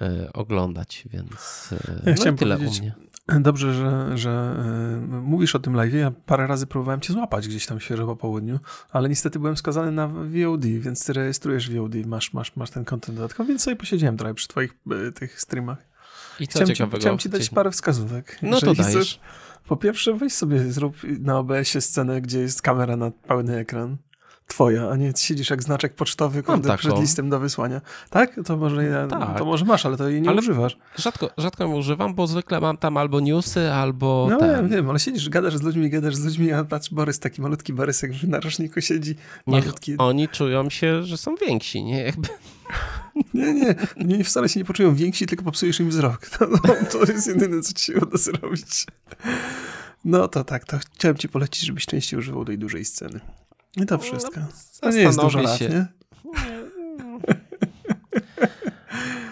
y, 0.02 0.32
oglądać, 0.32 1.04
więc 1.10 1.70
y, 1.72 2.02
ja 2.06 2.14
no 2.26 2.32
tyle 2.32 2.58
u 2.58 2.60
mnie. 2.60 2.94
Dobrze, 3.40 3.74
że, 3.74 4.18
że 4.18 4.56
y, 4.96 5.06
mówisz 5.06 5.54
o 5.54 5.58
tym 5.58 5.74
live. 5.74 5.94
Ja 5.94 6.12
parę 6.26 6.46
razy 6.46 6.66
próbowałem 6.66 7.00
cię 7.00 7.12
złapać 7.12 7.48
gdzieś 7.48 7.66
tam 7.66 7.80
świeżo 7.80 8.06
po 8.06 8.16
południu, 8.16 8.58
ale 8.90 9.08
niestety 9.08 9.38
byłem 9.38 9.56
skazany 9.56 9.92
na 9.92 10.08
VOD, 10.08 10.64
więc 10.64 11.04
ty 11.04 11.12
rejestrujesz 11.12 11.70
VOD, 11.70 11.94
masz, 12.06 12.32
masz, 12.32 12.56
masz 12.56 12.70
ten 12.70 12.84
kontent 12.84 13.18
dodatkowy, 13.18 13.48
więc 13.48 13.62
sobie 13.62 13.76
posiedziałem 13.76 14.16
trochę 14.16 14.34
przy 14.34 14.48
twoich 14.48 14.74
tych 15.14 15.40
streamach. 15.40 15.78
I 16.40 16.48
co 16.48 16.50
chciałem 16.50 16.74
ciekawego? 16.74 16.96
Ci, 16.96 17.00
chciałem 17.00 17.18
ci 17.18 17.28
dać 17.28 17.50
parę 17.50 17.70
wskazówek. 17.70 18.38
No 18.42 18.60
to 18.60 18.74
dajesz. 18.74 18.96
Chcesz, 18.96 19.20
po 19.68 19.76
pierwsze, 19.76 20.14
weź 20.14 20.32
sobie, 20.32 20.72
zrób 20.72 20.96
na 21.20 21.38
OBS-ie 21.38 21.80
scenę, 21.80 22.20
gdzie 22.20 22.40
jest 22.40 22.62
kamera 22.62 22.96
na 22.96 23.10
pełny 23.10 23.56
ekran 23.56 23.96
twoja, 24.48 24.90
a 24.90 24.96
nie 24.96 25.12
siedzisz 25.16 25.50
jak 25.50 25.62
znaczek 25.62 25.94
pocztowy 25.94 26.42
kurde, 26.42 26.76
przed 26.76 27.00
listem 27.00 27.30
do 27.30 27.40
wysłania. 27.40 27.80
Tak? 28.10 28.40
To 28.44 28.56
może, 28.56 28.84
ja, 28.84 29.06
tak. 29.06 29.38
to 29.38 29.44
może 29.44 29.64
masz, 29.64 29.86
ale 29.86 29.96
to 29.96 30.08
jej 30.08 30.22
nie 30.22 30.28
ale 30.28 30.38
używasz. 30.38 30.76
Rzadko, 30.96 31.30
rzadko 31.38 31.64
ją 31.64 31.76
używam, 31.76 32.14
bo 32.14 32.26
zwykle 32.26 32.60
mam 32.60 32.76
tam 32.76 32.96
albo 32.96 33.20
newsy, 33.20 33.72
albo 33.72 34.26
No 34.30 34.38
ten. 34.38 34.50
ja 34.50 34.62
wiem, 34.62 34.90
ale 34.90 34.98
siedzisz, 34.98 35.28
gadasz 35.28 35.56
z 35.56 35.62
ludźmi, 35.62 35.90
gadasz 35.90 36.16
z 36.16 36.24
ludźmi, 36.24 36.52
a 36.52 36.64
patrz, 36.64 36.90
Borys, 36.90 37.18
taki 37.18 37.42
malutki 37.42 37.72
Borys, 37.72 38.02
jak 38.02 38.12
w 38.12 38.28
narożniku 38.28 38.80
siedzi. 38.80 39.14
Malutki. 39.46 39.90
Niech 39.90 40.00
oni 40.00 40.28
czują 40.28 40.70
się, 40.70 41.02
że 41.02 41.16
są 41.16 41.34
więksi, 41.36 41.84
nie? 41.84 42.02
Jakby... 42.02 42.28
Nie, 43.34 43.54
nie, 43.54 43.74
nie, 43.96 44.24
wcale 44.24 44.48
się 44.48 44.60
nie 44.60 44.64
poczują 44.66 44.94
więksi, 44.94 45.26
tylko 45.26 45.44
popsujesz 45.44 45.80
im 45.80 45.88
wzrok. 45.88 46.30
No, 46.40 46.46
no, 46.64 46.74
to 46.92 47.12
jest 47.12 47.26
jedyne, 47.26 47.62
co 47.62 47.72
ci 47.72 47.84
się 47.84 48.00
uda 48.00 48.18
zrobić. 48.18 48.86
No 50.04 50.28
to 50.28 50.44
tak, 50.44 50.64
to 50.64 50.78
chciałem 50.78 51.16
ci 51.16 51.28
polecić, 51.28 51.66
żebyś 51.66 51.86
częściej 51.86 52.18
używał 52.18 52.44
tej 52.44 52.58
dużej 52.58 52.84
sceny. 52.84 53.20
I 53.82 53.86
to 53.86 53.98
wszystko. 53.98 54.40
To 54.80 54.90
nie 54.90 55.00
jest 55.00 55.20
dużo 55.20 55.40
lat, 55.40 55.60
nie? 55.60 55.86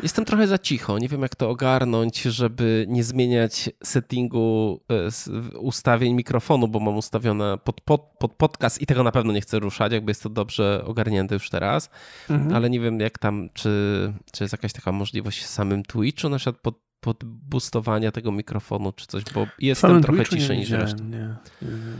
Jestem 0.03 0.25
trochę 0.25 0.47
za 0.47 0.59
cicho, 0.59 0.99
nie 0.99 1.09
wiem 1.09 1.23
jak 1.23 1.35
to 1.35 1.51
ogarnąć, 1.51 2.23
żeby 2.23 2.87
nie 2.89 3.05
zmieniać 3.05 3.71
settingu 3.85 4.81
e, 4.91 5.59
ustawień 5.59 6.15
mikrofonu, 6.15 6.69
bo 6.69 6.81
mam 6.81 6.97
ustawione 6.97 7.59
pod, 7.65 7.81
pod, 7.81 8.01
pod 8.19 8.33
podcast 8.33 8.83
i 8.83 8.87
tego 8.87 9.03
na 9.03 9.13
pewno 9.13 9.33
nie 9.33 9.41
chcę 9.41 9.59
ruszać, 9.59 9.93
jakby 9.93 10.11
jest 10.11 10.23
to 10.23 10.29
dobrze 10.29 10.83
ogarnięte 10.85 11.35
już 11.35 11.51
teraz, 11.51 11.91
mhm. 12.31 12.55
ale 12.55 12.71
nie 12.71 12.81
wiem 12.81 13.01
jak 13.01 13.19
tam, 13.19 13.49
czy, 13.55 14.13
czy 14.33 14.45
jest 14.45 14.53
jakaś 14.53 14.73
taka 14.73 14.93
możliwość 14.93 15.43
w 15.43 15.47
samym 15.47 15.83
Twitchu, 15.83 16.29
na 16.29 16.37
przykład 16.39 16.63
pod, 16.63 16.75
podbustowania 17.01 18.13
tego 18.13 18.33
mikrofonu 18.33 18.93
czy 18.93 19.07
coś, 19.07 19.25
bo 19.35 19.47
jestem 19.59 20.03
trochę 20.03 20.27
ciszej 20.27 20.59
niż 20.59 20.71
reszta. 20.71 21.05
Nie, 21.05 21.19
nie. 21.19 21.37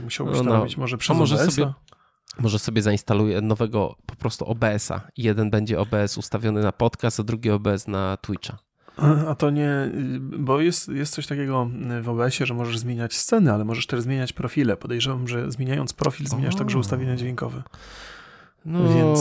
Musiałbyś 0.03 0.37
no, 0.37 0.43
no. 0.43 0.65
może 0.77 0.97
przez 0.97 1.17
może 1.17 1.51
sobie 1.51 1.73
może 2.39 2.59
sobie 2.59 2.81
zainstaluję 2.81 3.41
nowego 3.41 3.95
po 4.05 4.15
prostu 4.15 4.45
OBS-a. 4.45 5.01
Jeden 5.17 5.49
będzie 5.49 5.79
OBS 5.79 6.17
ustawiony 6.17 6.61
na 6.61 6.71
podcast, 6.71 7.19
a 7.19 7.23
drugi 7.23 7.51
OBS 7.51 7.87
na 7.87 8.17
Twitcha. 8.17 8.57
A 9.27 9.35
to 9.35 9.49
nie, 9.49 9.91
bo 10.19 10.61
jest, 10.61 10.89
jest 10.89 11.13
coś 11.13 11.27
takiego 11.27 11.69
w 12.01 12.09
OBS-ie, 12.09 12.47
że 12.47 12.53
możesz 12.53 12.77
zmieniać 12.77 13.13
sceny, 13.13 13.53
ale 13.53 13.65
możesz 13.65 13.87
też 13.87 14.01
zmieniać 14.01 14.33
profile. 14.33 14.77
Podejrzewam, 14.77 15.27
że 15.27 15.51
zmieniając 15.51 15.93
profil 15.93 16.27
zmieniasz 16.27 16.55
o. 16.55 16.57
także 16.57 16.79
ustawienia 16.79 17.15
dźwiękowe. 17.15 17.63
No, 18.65 18.93
Więc 18.93 19.19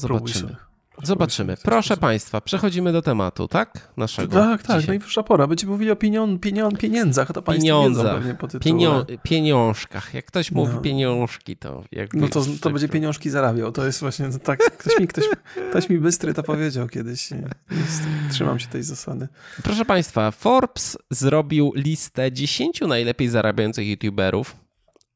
zobaczymy. 0.00 0.40
Sobie. 0.40 0.67
Zobaczymy. 1.02 1.56
Proszę 1.62 1.96
Państwa, 1.96 2.40
przechodzimy 2.40 2.92
do 2.92 3.02
tematu, 3.02 3.48
tak? 3.48 3.92
Naszego. 3.96 4.32
Tak, 4.32 4.62
tak, 4.62 4.80
dzisiaj. 4.80 4.88
najwyższa 4.88 5.22
pora. 5.22 5.46
Będziemy 5.46 5.72
mówili 5.72 5.90
o 5.90 5.96
pieniądz, 5.96 6.40
pieniądz, 6.40 6.78
pieniędzach, 6.78 7.32
to 7.32 7.42
Państwo 7.42 7.62
Pieniądzach, 7.62 8.24
wiedzą 8.24 8.58
Pienio 8.60 9.06
pieniążkach. 9.22 10.14
Jak 10.14 10.24
ktoś 10.24 10.52
mówi 10.52 10.74
no. 10.74 10.80
pieniążki, 10.80 11.56
to. 11.56 11.84
No 12.14 12.28
to, 12.28 12.44
to 12.60 12.70
będzie 12.70 12.88
pieniążki 12.88 13.30
zarabiał. 13.30 13.72
To 13.72 13.86
jest 13.86 14.00
właśnie 14.00 14.28
tak, 14.44 14.58
ktoś 14.58 15.00
mi, 15.00 15.06
ktoś, 15.06 15.24
ktoś 15.70 15.88
mi 15.88 15.98
bystry 15.98 16.34
to 16.34 16.42
powiedział 16.42 16.88
kiedyś. 16.88 17.30
Trzymam 18.30 18.58
się 18.58 18.68
tej 18.68 18.82
zasady. 18.82 19.28
Proszę 19.62 19.84
Państwa, 19.84 20.30
Forbes 20.30 20.98
zrobił 21.10 21.72
listę 21.74 22.32
10 22.32 22.80
najlepiej 22.80 23.28
zarabiających 23.28 23.86
youtuberów 23.86 24.56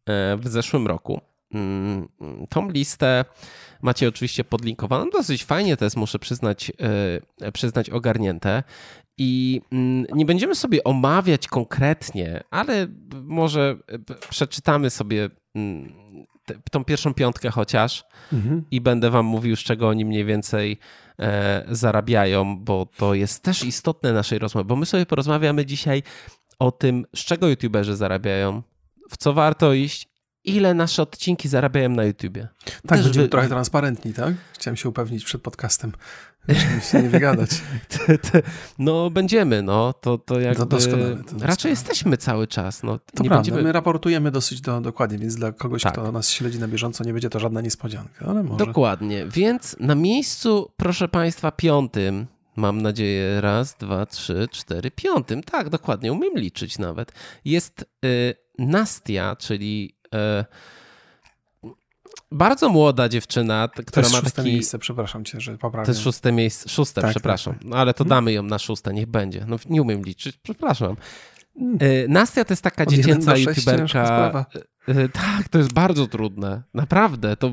e, 0.06 0.36
w 0.36 0.48
zeszłym 0.48 0.86
roku. 0.86 1.20
Mm, 1.54 2.08
tą 2.48 2.70
listę 2.70 3.24
Macie 3.82 4.08
oczywiście 4.08 4.44
podlinkowaną. 4.44 5.10
Dosyć 5.10 5.44
fajnie 5.44 5.76
to 5.76 5.84
jest, 5.84 5.96
muszę 5.96 6.18
przyznać, 6.18 6.72
yy, 7.40 7.52
przyznać 7.52 7.90
ogarnięte. 7.90 8.62
I 9.18 9.60
yy, 9.72 10.06
nie 10.14 10.26
będziemy 10.26 10.54
sobie 10.54 10.84
omawiać 10.84 11.48
konkretnie, 11.48 12.44
ale 12.50 12.86
może 13.22 13.76
przeczytamy 14.30 14.90
sobie 14.90 15.30
yy, 15.54 15.62
tą 16.70 16.84
pierwszą 16.84 17.14
piątkę 17.14 17.50
chociaż 17.50 18.04
mhm. 18.32 18.64
i 18.70 18.80
będę 18.80 19.10
wam 19.10 19.26
mówił, 19.26 19.56
z 19.56 19.60
czego 19.60 19.88
oni 19.88 20.04
mniej 20.04 20.24
więcej 20.24 20.78
e, 21.18 21.64
zarabiają, 21.68 22.58
bo 22.58 22.86
to 22.96 23.14
jest 23.14 23.42
też 23.42 23.64
istotne 23.64 24.12
naszej 24.12 24.38
rozmowy, 24.38 24.64
bo 24.64 24.76
my 24.76 24.86
sobie 24.86 25.06
porozmawiamy 25.06 25.66
dzisiaj 25.66 26.02
o 26.58 26.72
tym, 26.72 27.06
z 27.16 27.18
czego 27.18 27.48
youtuberzy 27.48 27.96
zarabiają, 27.96 28.62
w 29.10 29.16
co 29.16 29.32
warto 29.32 29.72
iść 29.72 30.08
ile 30.44 30.74
nasze 30.74 31.02
odcinki 31.02 31.48
zarabiają 31.48 31.88
na 31.88 32.04
YouTubie. 32.04 32.48
Tak, 32.64 32.82
Też 32.86 33.02
będziemy 33.02 33.26
wy... 33.26 33.30
trochę 33.30 33.48
transparentni, 33.48 34.12
tak? 34.12 34.34
Chciałem 34.52 34.76
się 34.76 34.88
upewnić 34.88 35.24
przed 35.24 35.42
podcastem. 35.42 35.92
Musimy 36.48 36.80
się 36.80 37.02
nie 37.02 37.08
wygadać. 37.08 37.50
no 38.78 39.10
będziemy, 39.10 39.62
no. 39.62 39.92
To, 39.92 40.18
to 40.18 40.40
jakby... 40.40 40.58
To 40.58 40.66
doskonale, 40.66 41.10
to 41.10 41.16
doskonale. 41.16 41.46
Raczej 41.46 41.70
jesteśmy 41.70 42.16
cały 42.16 42.46
czas. 42.46 42.82
No. 42.82 42.98
To 42.98 43.22
nie 43.22 43.28
prawda, 43.28 43.36
będziemy... 43.36 43.62
my 43.62 43.72
raportujemy 43.72 44.30
dosyć 44.30 44.60
do, 44.60 44.80
dokładnie, 44.80 45.18
więc 45.18 45.34
dla 45.34 45.52
kogoś, 45.52 45.82
tak. 45.82 45.92
kto 45.92 46.12
nas 46.12 46.30
śledzi 46.30 46.58
na 46.58 46.68
bieżąco, 46.68 47.04
nie 47.04 47.12
będzie 47.12 47.30
to 47.30 47.40
żadna 47.40 47.60
niespodzianka, 47.60 48.26
ale 48.26 48.42
może. 48.42 48.66
Dokładnie, 48.66 49.26
więc 49.26 49.76
na 49.80 49.94
miejscu, 49.94 50.72
proszę 50.76 51.08
Państwa, 51.08 51.52
piątym 51.52 52.26
Mam 52.56 52.82
nadzieję, 52.82 53.40
raz, 53.40 53.76
dwa, 53.78 54.06
trzy, 54.06 54.48
cztery, 54.50 54.90
piątym. 54.90 55.42
Tak, 55.42 55.68
dokładnie, 55.68 56.12
umiem 56.12 56.32
liczyć 56.34 56.78
nawet. 56.78 57.12
Jest 57.44 57.84
y, 58.04 58.34
Nastia, 58.58 59.36
czyli 59.36 59.96
bardzo 62.32 62.68
młoda 62.68 63.08
dziewczyna, 63.08 63.68
która 63.86 64.08
ma 64.08 64.20
szóste 64.20 64.30
taki... 64.30 64.48
miejsce, 64.48 64.78
przepraszam 64.78 65.24
cię, 65.24 65.40
że 65.40 65.58
poprawiam. 65.58 65.86
To 65.86 65.90
jest 65.90 66.02
szóste 66.02 66.32
miejsce, 66.32 66.68
szóste, 66.68 67.00
tak, 67.00 67.10
przepraszam. 67.10 67.52
Tak, 67.52 67.62
tak. 67.62 67.70
No, 67.70 67.76
ale 67.76 67.94
to 67.94 68.04
mhm. 68.04 68.08
damy 68.08 68.32
ją 68.32 68.42
na 68.42 68.58
szóste, 68.58 68.92
niech 68.92 69.06
będzie. 69.06 69.44
No 69.48 69.56
nie 69.70 69.82
umiem 69.82 70.02
liczyć, 70.02 70.36
przepraszam. 70.42 70.96
E, 71.56 72.08
Nastia 72.08 72.44
to 72.44 72.52
jest 72.52 72.62
taka 72.62 72.82
Od 72.82 72.90
dziecięca 72.90 73.36
youtuberka. 73.36 74.46
E, 74.88 75.08
tak, 75.08 75.48
to 75.50 75.58
jest 75.58 75.72
bardzo 75.72 76.06
trudne. 76.06 76.62
Naprawdę. 76.74 77.36
To, 77.36 77.52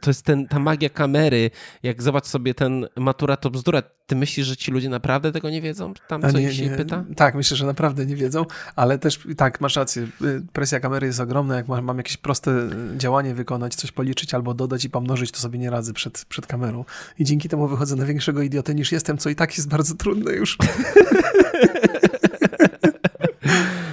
to 0.00 0.10
jest 0.10 0.24
ten, 0.24 0.48
ta 0.48 0.58
magia 0.58 0.88
kamery. 0.88 1.50
Jak 1.82 2.02
zobacz 2.02 2.26
sobie 2.26 2.54
ten 2.54 2.86
matura 2.96 3.36
to 3.36 3.50
bzdura. 3.50 3.82
Ty 4.06 4.16
myślisz, 4.16 4.46
że 4.46 4.56
ci 4.56 4.70
ludzie 4.70 4.88
naprawdę 4.88 5.32
tego 5.32 5.50
nie 5.50 5.62
wiedzą? 5.62 5.92
Tam 6.08 6.22
co 6.22 6.38
nie, 6.38 6.54
się 6.54 6.70
nie. 6.70 6.76
pyta? 6.76 7.04
Tak, 7.16 7.34
myślę, 7.34 7.56
że 7.56 7.66
naprawdę 7.66 8.06
nie 8.06 8.16
wiedzą, 8.16 8.44
ale 8.76 8.98
też 8.98 9.20
tak, 9.36 9.60
masz 9.60 9.76
rację. 9.76 10.06
Y, 10.22 10.42
presja 10.52 10.80
kamery 10.80 11.06
jest 11.06 11.20
ogromna. 11.20 11.56
Jak 11.56 11.68
mam, 11.68 11.98
jakieś 11.98 12.16
proste 12.16 12.50
y, 12.50 12.70
działanie 12.96 13.34
wykonać, 13.34 13.74
coś 13.74 13.92
policzyć 13.92 14.34
albo 14.34 14.54
dodać 14.54 14.84
i 14.84 14.90
pomnożyć, 14.90 15.30
to 15.30 15.38
sobie 15.38 15.58
nie 15.58 15.70
radzę 15.70 15.92
przed, 15.92 16.24
przed 16.24 16.46
kamerą. 16.46 16.84
I 17.18 17.24
dzięki 17.24 17.48
temu 17.48 17.68
wychodzę 17.68 17.96
na 17.96 18.04
większego 18.04 18.42
idiotę 18.42 18.74
niż 18.74 18.92
jestem, 18.92 19.18
co 19.18 19.30
i 19.30 19.34
tak 19.34 19.56
jest 19.56 19.68
bardzo 19.68 19.94
trudne 19.94 20.32
już. 20.32 20.58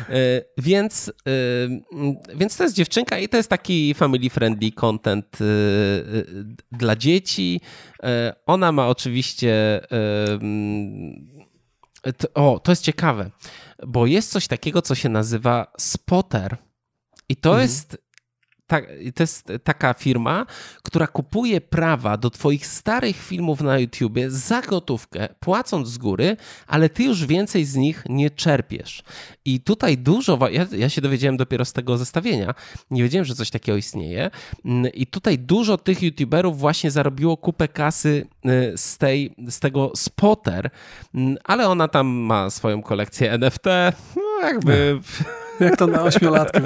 E, 0.10 0.42
więc, 0.58 1.10
e, 1.10 2.36
więc 2.36 2.58
to 2.58 2.64
jest 2.64 2.76
dziewczynka 2.76 3.20
i 3.20 3.30
to 3.30 3.38
jest 3.38 3.50
taki 3.50 3.94
family 3.94 4.30
friendly 4.30 4.72
content 4.72 5.38
e, 5.42 5.46
dla 6.72 6.96
dzieci. 6.96 7.62
Ona 8.46 8.72
ma 8.72 8.88
oczywiście. 8.88 9.82
O, 12.34 12.60
to 12.60 12.72
jest 12.72 12.84
ciekawe, 12.84 13.32
bo 13.88 14.06
jest 14.06 14.32
coś 14.32 14.48
takiego, 14.48 14.82
co 14.82 14.96
się 14.96 15.10
nazywa 15.10 15.72
spotter. 15.78 16.58
I 17.30 17.36
to 17.36 17.50
mhm. 17.50 17.62
jest 17.62 17.98
ta, 18.70 18.82
to 19.16 19.24
jest 19.24 19.48
taka 19.64 19.94
firma, 19.94 20.46
która 20.84 21.08
kupuje 21.08 21.62
prawa 21.62 22.18
do 22.18 22.30
Twoich 22.30 22.68
starych 22.68 23.16
filmów 23.16 23.62
na 23.62 23.80
YouTubie 23.80 24.32
za 24.32 24.62
gotówkę, 24.62 25.30
płacąc 25.40 25.88
z 25.88 25.98
góry, 25.98 26.38
ale 26.68 26.90
Ty 26.90 27.04
już 27.04 27.26
więcej 27.26 27.66
z 27.66 27.76
nich 27.76 28.04
nie 28.10 28.30
czerpiesz. 28.30 29.04
I 29.46 29.60
tutaj 29.60 29.98
dużo, 29.98 30.50
ja, 30.50 30.66
ja 30.72 30.90
się 30.90 31.02
dowiedziałem 31.02 31.38
dopiero 31.38 31.66
z 31.66 31.74
tego 31.74 31.98
zestawienia, 31.98 32.54
nie 32.92 33.04
wiedziałem, 33.04 33.26
że 33.26 33.36
coś 33.36 33.50
takiego 33.50 33.78
istnieje. 33.78 34.32
Mm, 34.66 34.92
I 34.94 35.08
tutaj 35.08 35.40
dużo 35.40 35.78
tych 35.78 36.04
YouTuberów 36.04 36.60
właśnie 36.60 36.92
zarobiło 36.92 37.38
kupę 37.38 37.68
kasy 37.68 38.28
y, 38.46 38.78
z, 38.78 38.98
tej, 38.98 39.36
z 39.50 39.60
tego 39.60 39.92
spotter, 39.96 40.70
mm, 41.14 41.38
ale 41.44 41.68
ona 41.68 41.88
tam 41.88 42.08
ma 42.08 42.50
swoją 42.50 42.82
kolekcję 42.82 43.32
NFT, 43.32 43.66
no 44.16 44.48
jakby. 44.48 45.00
Jak 45.60 45.78
to 45.78 45.88
na 45.88 46.04
ośmiolatkę 46.04 46.62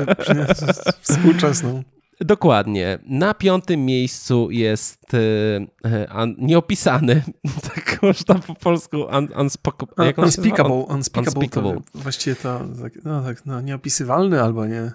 współczesną. 1.02 1.84
Dokładnie. 2.20 3.00
Na 3.06 3.34
piątym 3.34 3.86
miejscu 3.86 4.52
jest 4.52 5.12
uh, 5.14 5.90
nieopisany, 6.38 7.24
tak 7.76 8.00
można 8.02 8.36
po 8.36 8.56
polsku, 8.56 8.98
un, 8.98 9.28
unspeakable. 9.42 10.14
Unspeakable, 10.18 10.74
unspeakable. 10.74 11.62
To 11.62 11.82
właściwie 11.94 12.36
to 12.36 12.62
no, 13.04 13.22
tak, 13.22 13.46
no, 13.46 13.62
nieopisywalny 13.62 14.42
albo 14.42 14.66
nie. 14.66 14.92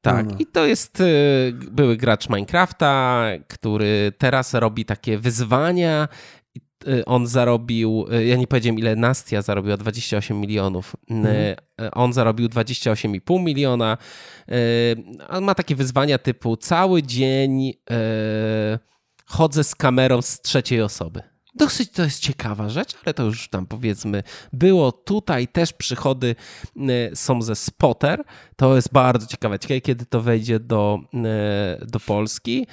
Tak, 0.00 0.26
no, 0.26 0.32
no. 0.32 0.38
i 0.38 0.46
to 0.46 0.66
jest 0.66 1.00
y, 1.00 1.52
były 1.70 1.96
gracz 1.96 2.28
Minecrafta, 2.28 3.24
który 3.48 4.12
teraz 4.18 4.54
robi 4.54 4.84
takie 4.84 5.18
wyzwania 5.18 6.08
on 7.06 7.26
zarobił, 7.26 8.06
y, 8.12 8.26
ja 8.26 8.36
nie 8.36 8.46
powiedziałem 8.46 8.78
ile 8.78 8.96
Nastia 8.96 9.42
zarobiła, 9.42 9.76
28 9.76 10.40
milionów. 10.40 10.96
Mhm. 11.10 11.56
On 11.92 12.12
zarobił 12.12 12.48
28,5 12.48 13.44
miliona. 13.44 13.98
On 15.28 15.44
ma 15.44 15.54
takie 15.54 15.76
wyzwania 15.76 16.18
typu 16.18 16.56
cały 16.56 17.02
dzień 17.02 17.72
chodzę 19.26 19.64
z 19.64 19.74
kamerą 19.74 20.22
z 20.22 20.40
trzeciej 20.40 20.82
osoby. 20.82 21.35
Dosyć 21.56 21.90
to 21.90 22.02
jest 22.02 22.20
ciekawa 22.20 22.68
rzecz, 22.68 22.94
ale 23.04 23.14
to 23.14 23.24
już 23.24 23.48
tam 23.48 23.66
powiedzmy 23.66 24.22
było. 24.52 24.92
Tutaj 24.92 25.48
też 25.48 25.72
przychody 25.72 26.36
są 27.14 27.42
ze 27.42 27.56
Spotter. 27.56 28.24
To 28.56 28.76
jest 28.76 28.92
bardzo 28.92 29.26
ciekawe, 29.26 29.58
kiedy 29.58 30.06
to 30.06 30.20
wejdzie 30.20 30.60
do, 30.60 30.98
do 31.86 32.00
Polski. 32.00 32.66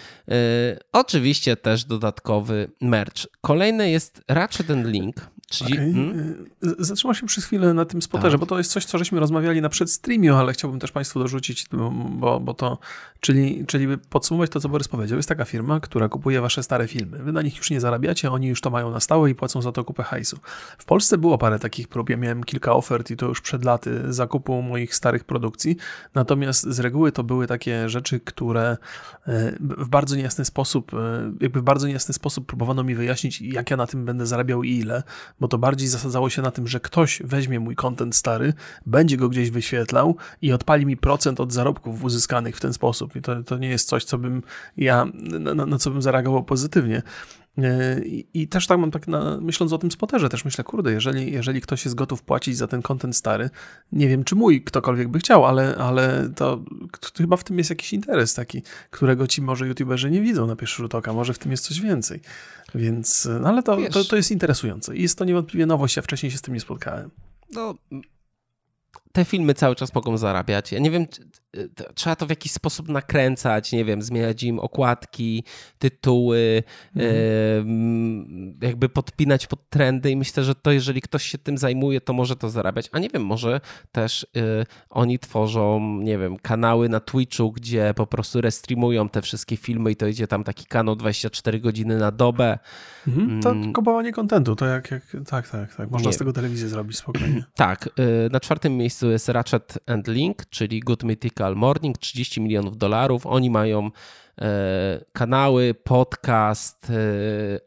Oczywiście 0.91 1.57
też 1.57 1.85
dodatkowy 1.85 2.71
merch. 2.81 3.27
Kolejny 3.41 3.89
jest 3.89 4.21
Ratchet 4.27 4.67
Link. 4.69 5.15
Okay. 5.61 5.93
Hmm? 5.93 6.45
Zatrzymał 6.61 7.15
się 7.15 7.25
przez 7.25 7.45
chwilę 7.45 7.73
na 7.73 7.85
tym 7.85 8.01
spoterze, 8.01 8.31
tak. 8.31 8.39
bo 8.39 8.45
to 8.45 8.57
jest 8.57 8.71
coś, 8.71 8.85
co 8.85 8.97
żeśmy 8.97 9.19
rozmawiali 9.19 9.61
na 9.61 9.69
przedstreamiu, 9.69 10.35
ale 10.35 10.53
chciałbym 10.53 10.79
też 10.79 10.91
Państwu 10.91 11.19
dorzucić, 11.19 11.65
bo, 12.07 12.39
bo 12.39 12.53
to, 12.53 12.77
czyli, 13.19 13.65
czyli 13.65 13.87
by 13.87 13.97
podsumować 13.97 14.49
to, 14.49 14.59
co 14.59 14.69
Borys 14.69 14.87
powiedział, 14.87 15.17
jest 15.17 15.29
taka 15.29 15.45
firma, 15.45 15.79
która 15.79 16.09
kupuje 16.09 16.41
Wasze 16.41 16.63
stare 16.63 16.87
filmy. 16.87 17.17
Wy 17.17 17.31
na 17.31 17.41
nich 17.41 17.57
już 17.57 17.71
nie 17.71 17.79
zarabiacie, 17.79 18.31
oni 18.31 18.47
już 18.47 18.61
to 18.61 18.69
mają 18.69 18.91
na 18.91 18.99
stałe 18.99 19.29
i 19.29 19.35
płacą 19.35 19.61
za 19.61 19.71
to 19.71 19.83
kupę 19.83 20.03
hajsu. 20.03 20.37
W 20.77 20.85
Polsce 20.85 21.17
było 21.17 21.37
parę 21.37 21.59
takich 21.59 21.87
prób, 21.87 22.09
ja 22.09 22.17
miałem 22.17 22.43
kilka 22.43 22.73
ofert 22.73 23.11
i 23.11 23.17
to 23.17 23.25
już 23.25 23.41
przed 23.41 23.65
laty 23.65 24.13
zakupu 24.13 24.61
moich 24.61 24.95
starych 24.95 25.23
produkcji, 25.23 25.77
natomiast 26.15 26.63
z 26.63 26.79
reguły 26.79 27.11
to 27.11 27.23
były 27.23 27.47
takie 27.47 27.89
rzeczy, 27.89 28.19
które 28.19 28.77
e, 29.27 29.51
w 29.59 29.89
bardzo 29.89 30.15
niejasny 30.15 30.45
sposób, 30.45 30.93
e, 30.93 31.31
jakby 31.41 31.59
w 31.59 31.63
bardzo 31.63 31.87
niejasny 31.87 32.13
sposób 32.13 32.45
próbowano 32.45 32.83
mi 32.83 32.95
wyjaśnić, 32.95 33.41
jak 33.41 33.71
ja 33.71 33.77
na 33.77 33.87
tym 33.87 34.05
będę 34.05 34.25
zarabiał 34.25 34.63
i 34.63 34.71
ile, 34.71 35.03
bo 35.43 35.47
to 35.47 35.57
bardziej 35.57 35.87
zasadzało 35.87 36.29
się 36.29 36.41
na 36.41 36.51
tym, 36.51 36.67
że 36.67 36.79
ktoś 36.79 37.21
weźmie 37.25 37.59
mój 37.59 37.75
kontent 37.75 38.15
stary, 38.15 38.53
będzie 38.85 39.17
go 39.17 39.29
gdzieś 39.29 39.51
wyświetlał 39.51 40.15
i 40.41 40.53
odpali 40.53 40.85
mi 40.85 40.97
procent 40.97 41.39
od 41.39 41.53
zarobków 41.53 42.03
uzyskanych 42.03 42.57
w 42.57 42.59
ten 42.59 42.73
sposób. 42.73 43.15
I 43.15 43.21
to, 43.21 43.43
to 43.43 43.57
nie 43.57 43.69
jest 43.69 43.87
coś, 43.87 44.03
co 44.03 44.17
bym 44.17 44.43
ja, 44.77 45.05
na, 45.39 45.65
na 45.65 45.77
co 45.77 45.91
bym 45.91 46.01
zareagował 46.01 46.43
pozytywnie. 46.43 47.01
E, 47.57 48.01
I, 48.05 48.27
I, 48.33 48.47
też 48.47 48.67
tak 48.67 48.79
mam 48.79 48.91
tak, 48.91 49.07
na, 49.07 49.37
myśląc 49.41 49.73
o 49.73 49.77
tym 49.77 49.91
spoterze, 49.91 50.29
też 50.29 50.45
myślę, 50.45 50.63
kurde, 50.63 50.91
jeżeli, 50.91 51.31
jeżeli 51.31 51.61
ktoś 51.61 51.85
jest 51.85 51.95
gotów 51.95 52.23
płacić 52.23 52.57
za 52.57 52.67
ten 52.67 52.81
kontent 52.81 53.15
stary, 53.15 53.49
nie 53.91 54.07
wiem, 54.07 54.23
czy 54.23 54.35
mój 54.35 54.63
ktokolwiek 54.63 55.07
by 55.07 55.19
chciał, 55.19 55.45
ale, 55.45 55.75
ale 55.75 56.29
to, 56.35 56.63
to, 56.99 57.09
chyba 57.17 57.37
w 57.37 57.43
tym 57.43 57.57
jest 57.57 57.69
jakiś 57.69 57.93
interes 57.93 58.33
taki, 58.33 58.61
którego 58.91 59.27
ci 59.27 59.41
może 59.41 59.67
youtuberzy 59.67 60.11
nie 60.11 60.21
widzą 60.21 60.47
na 60.47 60.55
pierwszy 60.55 60.77
rzut 60.77 60.95
oka, 60.95 61.13
może 61.13 61.33
w 61.33 61.39
tym 61.39 61.51
jest 61.51 61.65
coś 61.65 61.81
więcej. 61.81 62.19
Więc, 62.75 63.29
no 63.41 63.49
ale 63.49 63.63
to, 63.63 63.77
to, 63.91 64.03
to 64.03 64.15
jest 64.15 64.31
interesujące 64.31 64.95
i 64.95 65.01
jest 65.01 65.17
to 65.17 65.25
niewątpliwie 65.25 65.65
nowość, 65.65 65.95
ja 65.95 66.01
wcześniej 66.01 66.31
się 66.31 66.37
z 66.37 66.41
tym 66.41 66.53
nie 66.53 66.59
spotkałem. 66.59 67.09
No, 67.51 67.75
te 69.13 69.25
filmy 69.25 69.53
cały 69.53 69.75
czas 69.75 69.95
mogą 69.95 70.17
zarabiać. 70.17 70.71
Ja 70.71 70.79
nie 70.79 70.91
wiem, 70.91 71.05
trzeba 71.95 72.15
to 72.15 72.25
w 72.25 72.29
jakiś 72.29 72.51
sposób 72.51 72.89
nakręcać, 72.89 73.71
nie 73.71 73.85
wiem, 73.85 74.01
zmieniać 74.01 74.43
im 74.43 74.59
okładki, 74.59 75.43
tytuły, 75.79 76.63
mhm. 76.95 78.57
jakby 78.61 78.89
podpinać 78.89 79.47
pod 79.47 79.69
trendy 79.69 80.11
i 80.11 80.15
myślę, 80.15 80.43
że 80.43 80.55
to 80.55 80.71
jeżeli 80.71 81.01
ktoś 81.01 81.23
się 81.23 81.37
tym 81.37 81.57
zajmuje, 81.57 82.01
to 82.01 82.13
może 82.13 82.35
to 82.35 82.49
zarabiać. 82.49 82.89
A 82.91 82.99
nie 82.99 83.09
wiem, 83.09 83.25
może 83.25 83.61
też 83.91 84.23
y, 84.23 84.27
oni 84.89 85.19
tworzą, 85.19 85.79
nie 86.01 86.17
wiem, 86.17 86.37
kanały 86.37 86.89
na 86.89 86.99
Twitchu, 86.99 87.51
gdzie 87.51 87.93
po 87.95 88.07
prostu 88.07 88.41
restreamują 88.41 89.09
te 89.09 89.21
wszystkie 89.21 89.57
filmy 89.57 89.91
i 89.91 89.95
to 89.95 90.07
idzie 90.07 90.27
tam 90.27 90.43
taki 90.43 90.65
kanał 90.65 90.95
24 90.95 91.59
godziny 91.59 91.97
na 91.97 92.11
dobę. 92.11 92.59
Mhm. 93.07 93.41
To 93.41 93.51
mm. 93.51 93.73
kupowanie 93.73 94.11
kontentu, 94.11 94.55
to 94.55 94.65
jak, 94.65 94.91
jak 94.91 95.03
tak, 95.27 95.49
tak, 95.49 95.75
tak. 95.75 95.91
Można 95.91 96.09
nie. 96.09 96.13
z 96.13 96.17
tego 96.17 96.33
telewizję 96.33 96.67
zrobić 96.67 96.97
spokojnie. 96.97 97.43
Tak. 97.55 97.89
Y, 97.99 98.29
na 98.31 98.39
czwartym 98.39 98.77
miejscu 98.77 99.02
jest 99.11 99.29
Ratchet 99.29 99.79
and 99.85 100.07
Link, 100.07 100.49
czyli 100.49 100.79
Good 100.79 101.03
Mythical 101.03 101.55
Morning, 101.55 101.97
30 101.97 102.41
milionów 102.41 102.77
dolarów. 102.77 103.25
Oni 103.25 103.49
mają 103.49 103.91
e, 104.41 105.05
kanały, 105.13 105.73
podcast, 105.73 106.89
e, 106.89 106.93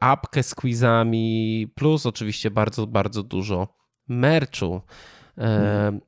apkę 0.01 0.43
z 0.43 0.55
quizami, 0.55 1.67
plus 1.75 2.07
oczywiście 2.07 2.51
bardzo, 2.51 2.87
bardzo 2.87 3.23
dużo 3.23 3.69
merchu. 4.09 4.81
E, 5.39 5.99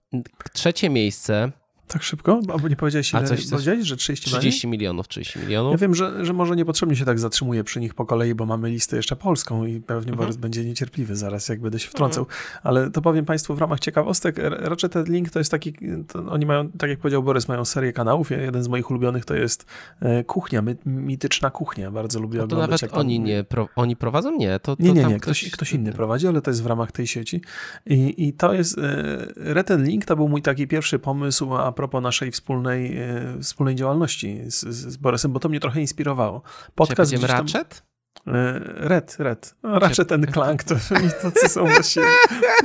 trzecie 0.53 0.91
miejsce 0.91 1.53
tak 1.89 2.03
szybko? 2.03 2.41
Albo 2.53 2.69
nie 2.69 2.77
powiedziałeś, 2.77 3.13
ile, 3.13 3.23
A 3.23 3.25
coś, 3.25 3.51
powiedziałeś, 3.51 3.87
że 3.87 3.97
30, 3.97 4.31
30 4.31 4.69
milionów, 4.69 5.09
30 5.09 5.39
milionów. 5.39 5.73
Ja 5.73 5.79
wiem, 5.79 5.95
że, 5.95 6.25
że 6.25 6.33
może 6.33 6.57
niepotrzebnie 6.57 6.97
się 6.97 7.05
tak 7.05 7.19
zatrzymuje 7.19 7.65
przy 7.65 7.81
nich 7.81 7.95
po 7.95 8.07
kolei, 8.07 8.35
bo 8.35 8.47
mamy 8.47 8.71
listę 8.71 8.97
jeszcze 8.97 9.17
polską 9.17 9.67
i 9.67 9.81
pewnie 9.81 10.11
mhm. 10.11 10.17
Borys 10.17 10.37
będzie 10.37 10.65
niecierpliwy 10.65 11.17
zaraz, 11.17 11.49
jak 11.49 11.61
będę 11.61 11.79
się 11.79 11.89
wtrącał. 11.89 12.25
Mhm. 12.25 12.61
Ale 12.63 12.91
to 12.91 13.03
powiem 13.03 13.25
Państwu 13.25 13.55
w 13.55 13.59
ramach 13.59 13.81
ciekawostek, 13.81 14.37
Ratchet 14.39 15.09
Link 15.09 15.31
to 15.31 15.39
jest 15.39 15.51
taki, 15.51 15.75
to 16.09 16.27
oni 16.29 16.47
mają, 16.47 16.71
tak 16.71 16.91
jak 16.91 16.99
powiedział 16.99 17.23
Borys, 17.23 17.49
mają 17.49 17.65
serię 17.65 17.93
kanałów. 17.93 18.31
Jeden 18.31 18.63
z 18.63 18.69
moich 18.69 18.91
ulubionych 18.91 19.25
to 19.25 19.35
jest 19.35 19.67
e, 20.01 20.25
Kuchnia, 20.25 20.63
mityczna 20.87 21.51
kuchnia. 21.51 21.91
Bardzo 21.91 22.21
lubię 22.21 22.39
no 22.39 22.47
to 22.47 22.57
oglądać. 22.57 22.83
nawet 22.83 22.97
oni, 22.97 23.21
nie, 23.21 23.45
pro, 23.45 23.69
oni 23.77 23.97
prowadzą? 23.97 24.37
Nie, 24.37 24.61
to, 24.61 24.77
to 24.77 24.83
nie, 24.83 24.93
nie, 24.93 25.05
nie. 25.05 25.21
Ktoś, 25.21 25.51
ktoś 25.51 25.73
inny 25.73 25.93
prowadzi, 25.93 26.29
ale 26.29 26.43
to 26.43 26.51
jest 26.51 26.63
w 26.63 26.67
ramach 26.67 26.93
tej 26.93 27.07
sieci. 27.07 27.43
I, 27.87 28.29
i 28.29 28.33
to 28.33 28.53
jest, 28.53 28.79
e, 28.79 29.27
Ratchet 29.37 29.81
Link 29.81 30.05
to 30.05 30.17
był 30.17 30.29
mój 30.29 30.43
taki 30.43 30.67
pierwszy 30.67 30.99
pomysł 30.99 31.55
a 31.55 31.73
propos 31.79 32.03
naszej 32.03 32.31
wspólnej 32.31 32.49
wspólnej, 32.59 32.99
e, 32.99 33.43
wspólnej 33.43 33.75
działalności 33.75 34.41
z, 34.47 34.61
z 34.69 34.97
Borysem, 34.97 35.33
bo 35.33 35.41
to 35.41 35.49
mnie 35.49 35.61
trochę 35.61 35.81
inspirowało. 35.81 36.43
Podcast 36.75 37.13
Czy 37.13 37.19
tam... 37.19 37.31
Ratchet? 37.31 37.83
E, 38.27 38.61
red, 38.65 39.17
Red. 39.19 39.55
No, 39.63 39.79
Ratchet 39.79 40.09
ten 40.09 40.27
Clank 40.27 40.65
to 40.65 40.75
tacy 41.23 41.49
są 41.49 41.67
właściwie. 41.67 42.07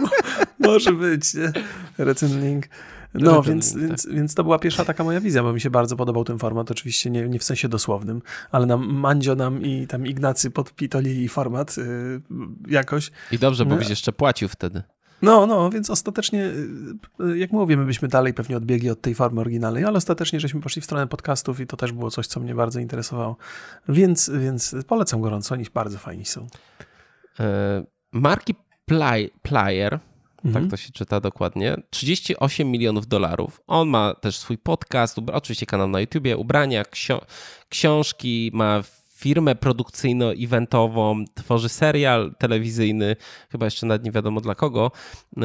Może 0.59 0.93
być, 0.93 1.33
nie? 1.33 1.51
Link. 2.41 2.65
No, 3.13 3.43
więc, 3.43 3.75
więc, 3.75 4.03
tak. 4.03 4.13
więc 4.13 4.35
to 4.35 4.43
była 4.43 4.59
pierwsza 4.59 4.85
taka 4.85 5.03
moja 5.03 5.19
wizja, 5.19 5.43
bo 5.43 5.53
mi 5.53 5.61
się 5.61 5.69
bardzo 5.69 5.95
podobał 5.95 6.23
ten 6.23 6.39
format, 6.39 6.71
oczywiście 6.71 7.09
nie, 7.09 7.29
nie 7.29 7.39
w 7.39 7.43
sensie 7.43 7.69
dosłownym, 7.69 8.21
ale 8.51 8.65
nam 8.65 8.93
Mandzio 8.93 9.35
nam 9.35 9.61
i 9.61 9.87
tam 9.87 10.07
Ignacy 10.07 10.51
podpitolili 10.51 11.29
format 11.29 11.77
yy, 11.77 12.21
jakoś. 12.67 13.11
I 13.31 13.39
dobrze, 13.39 13.65
bo 13.65 13.71
no. 13.71 13.77
byś 13.77 13.89
jeszcze 13.89 14.13
płacił 14.13 14.49
wtedy. 14.49 14.83
No, 15.21 15.47
no, 15.47 15.69
więc 15.69 15.89
ostatecznie, 15.89 16.45
y, 17.19 17.37
jak 17.37 17.51
mówię, 17.51 17.77
my 17.77 17.85
byśmy 17.85 18.07
dalej 18.07 18.33
pewnie 18.33 18.57
odbiegli 18.57 18.89
od 18.89 19.01
tej 19.01 19.15
formy 19.15 19.41
oryginalnej, 19.41 19.85
ale 19.85 19.97
ostatecznie 19.97 20.39
żeśmy 20.39 20.61
poszli 20.61 20.81
w 20.81 20.85
stronę 20.85 21.07
podcastów 21.07 21.59
i 21.59 21.67
to 21.67 21.77
też 21.77 21.91
było 21.91 22.11
coś, 22.11 22.27
co 22.27 22.39
mnie 22.39 22.55
bardzo 22.55 22.79
interesowało. 22.79 23.37
Więc, 23.89 24.31
więc 24.39 24.75
polecam 24.87 25.21
gorąco, 25.21 25.55
oni 25.55 25.65
bardzo 25.73 25.97
fajni 25.97 26.25
są. 26.25 26.47
E, 27.39 27.83
marki 28.11 28.55
Ply, 28.85 29.29
Plyer, 29.41 29.99
tak 30.43 30.45
mhm. 30.45 30.65
tak 30.65 30.71
to 30.71 30.77
się 30.77 30.91
czyta 30.91 31.19
dokładnie, 31.19 31.75
38 31.89 32.71
milionów 32.71 33.07
dolarów. 33.07 33.61
On 33.67 33.89
ma 33.89 34.13
też 34.13 34.37
swój 34.37 34.57
podcast, 34.57 35.17
oczywiście 35.33 35.65
kanał 35.65 35.87
na 35.87 35.99
YouTubie, 35.99 36.37
ubrania, 36.37 36.85
ksio 36.85 37.21
książki, 37.69 38.51
ma 38.53 38.83
firmę 39.23 39.55
produkcyjno-eventową, 39.55 41.23
tworzy 41.33 41.69
serial 41.69 42.35
telewizyjny, 42.37 43.15
chyba 43.49 43.65
jeszcze 43.65 43.85
nawet 43.85 44.03
nie 44.03 44.11
wiadomo 44.11 44.41
dla 44.41 44.55
kogo, 44.55 44.91
e, 45.37 45.41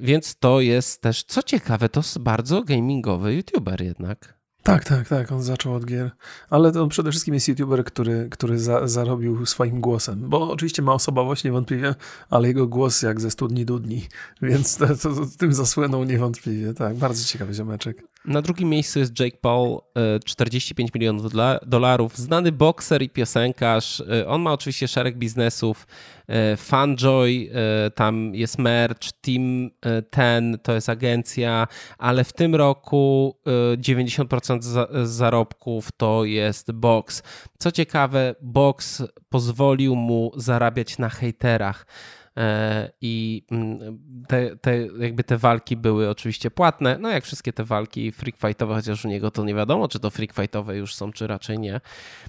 więc 0.00 0.38
to 0.38 0.60
jest 0.60 1.02
też, 1.02 1.24
co 1.24 1.42
ciekawe, 1.42 1.88
to 1.88 2.00
jest 2.00 2.18
bardzo 2.18 2.62
gamingowy 2.62 3.34
youtuber 3.34 3.82
jednak. 3.82 4.40
Tak, 4.62 4.84
tak, 4.84 5.08
tak, 5.08 5.32
on 5.32 5.42
zaczął 5.42 5.74
od 5.74 5.84
gier, 5.84 6.10
ale 6.50 6.72
to 6.72 6.88
przede 6.88 7.10
wszystkim 7.10 7.34
jest 7.34 7.48
youtuber, 7.48 7.84
który, 7.84 8.28
który 8.30 8.58
za, 8.58 8.88
zarobił 8.88 9.46
swoim 9.46 9.80
głosem, 9.80 10.28
bo 10.28 10.50
oczywiście 10.50 10.82
ma 10.82 10.92
osobowość 10.92 11.44
niewątpliwie, 11.44 11.94
ale 12.30 12.48
jego 12.48 12.66
głos 12.66 13.02
jak 13.02 13.20
ze 13.20 13.30
studni 13.30 13.64
dudni, 13.64 14.08
więc 14.42 14.76
to, 14.76 14.86
to, 14.86 14.94
to, 14.96 15.26
tym 15.38 15.52
zasłynął 15.52 16.04
niewątpliwie, 16.04 16.74
tak, 16.74 16.96
bardzo 16.96 17.24
ciekawy 17.24 17.54
ziomeczek. 17.54 18.09
Na 18.24 18.42
drugim 18.42 18.68
miejscu 18.68 18.98
jest 18.98 19.20
Jake 19.20 19.36
Paul, 19.40 19.80
45 20.24 20.90
e, 20.90 20.92
milionów 20.94 21.32
dolarów, 21.66 22.18
znany 22.18 22.52
bokser 22.52 23.02
i 23.02 23.10
piosenkarz, 23.10 24.00
e, 24.00 24.26
on 24.26 24.42
ma 24.42 24.52
oczywiście 24.52 24.88
szereg 24.88 25.18
biznesów, 25.18 25.86
e, 26.28 26.56
Funjoy, 26.56 27.50
tam 27.94 28.34
jest 28.34 28.58
merch, 28.58 29.12
Team 29.20 29.70
Ten 30.10 30.58
to 30.62 30.72
jest 30.72 30.88
agencja, 30.88 31.66
ale 31.98 32.24
w 32.24 32.32
tym 32.32 32.54
roku 32.54 33.36
90% 33.76 34.24
50% 34.24 35.06
zarobków 35.06 35.92
to 35.92 36.24
jest 36.24 36.72
box. 36.72 37.22
Co 37.58 37.72
ciekawe, 37.72 38.34
box 38.40 39.02
pozwolił 39.28 39.96
mu 39.96 40.32
zarabiać 40.36 40.98
na 40.98 41.08
hejterach. 41.08 41.86
E, 42.36 42.90
I 43.00 43.44
mm, 43.50 43.98
te, 44.28 44.56
te, 44.56 44.76
jakby 44.98 45.24
te 45.24 45.38
walki 45.38 45.76
były 45.76 46.10
oczywiście 46.10 46.50
płatne, 46.50 46.98
no 47.00 47.08
jak 47.08 47.24
wszystkie 47.24 47.52
te 47.52 47.64
walki 47.64 48.12
freak 48.12 48.36
fightowe, 48.36 48.74
chociaż 48.74 49.04
u 49.04 49.08
niego 49.08 49.30
to 49.30 49.44
nie 49.44 49.54
wiadomo, 49.54 49.88
czy 49.88 50.00
to 50.00 50.10
freak 50.10 50.32
fightowe 50.32 50.76
już 50.76 50.94
są, 50.94 51.12
czy 51.12 51.26
raczej 51.26 51.58
nie. 51.58 51.80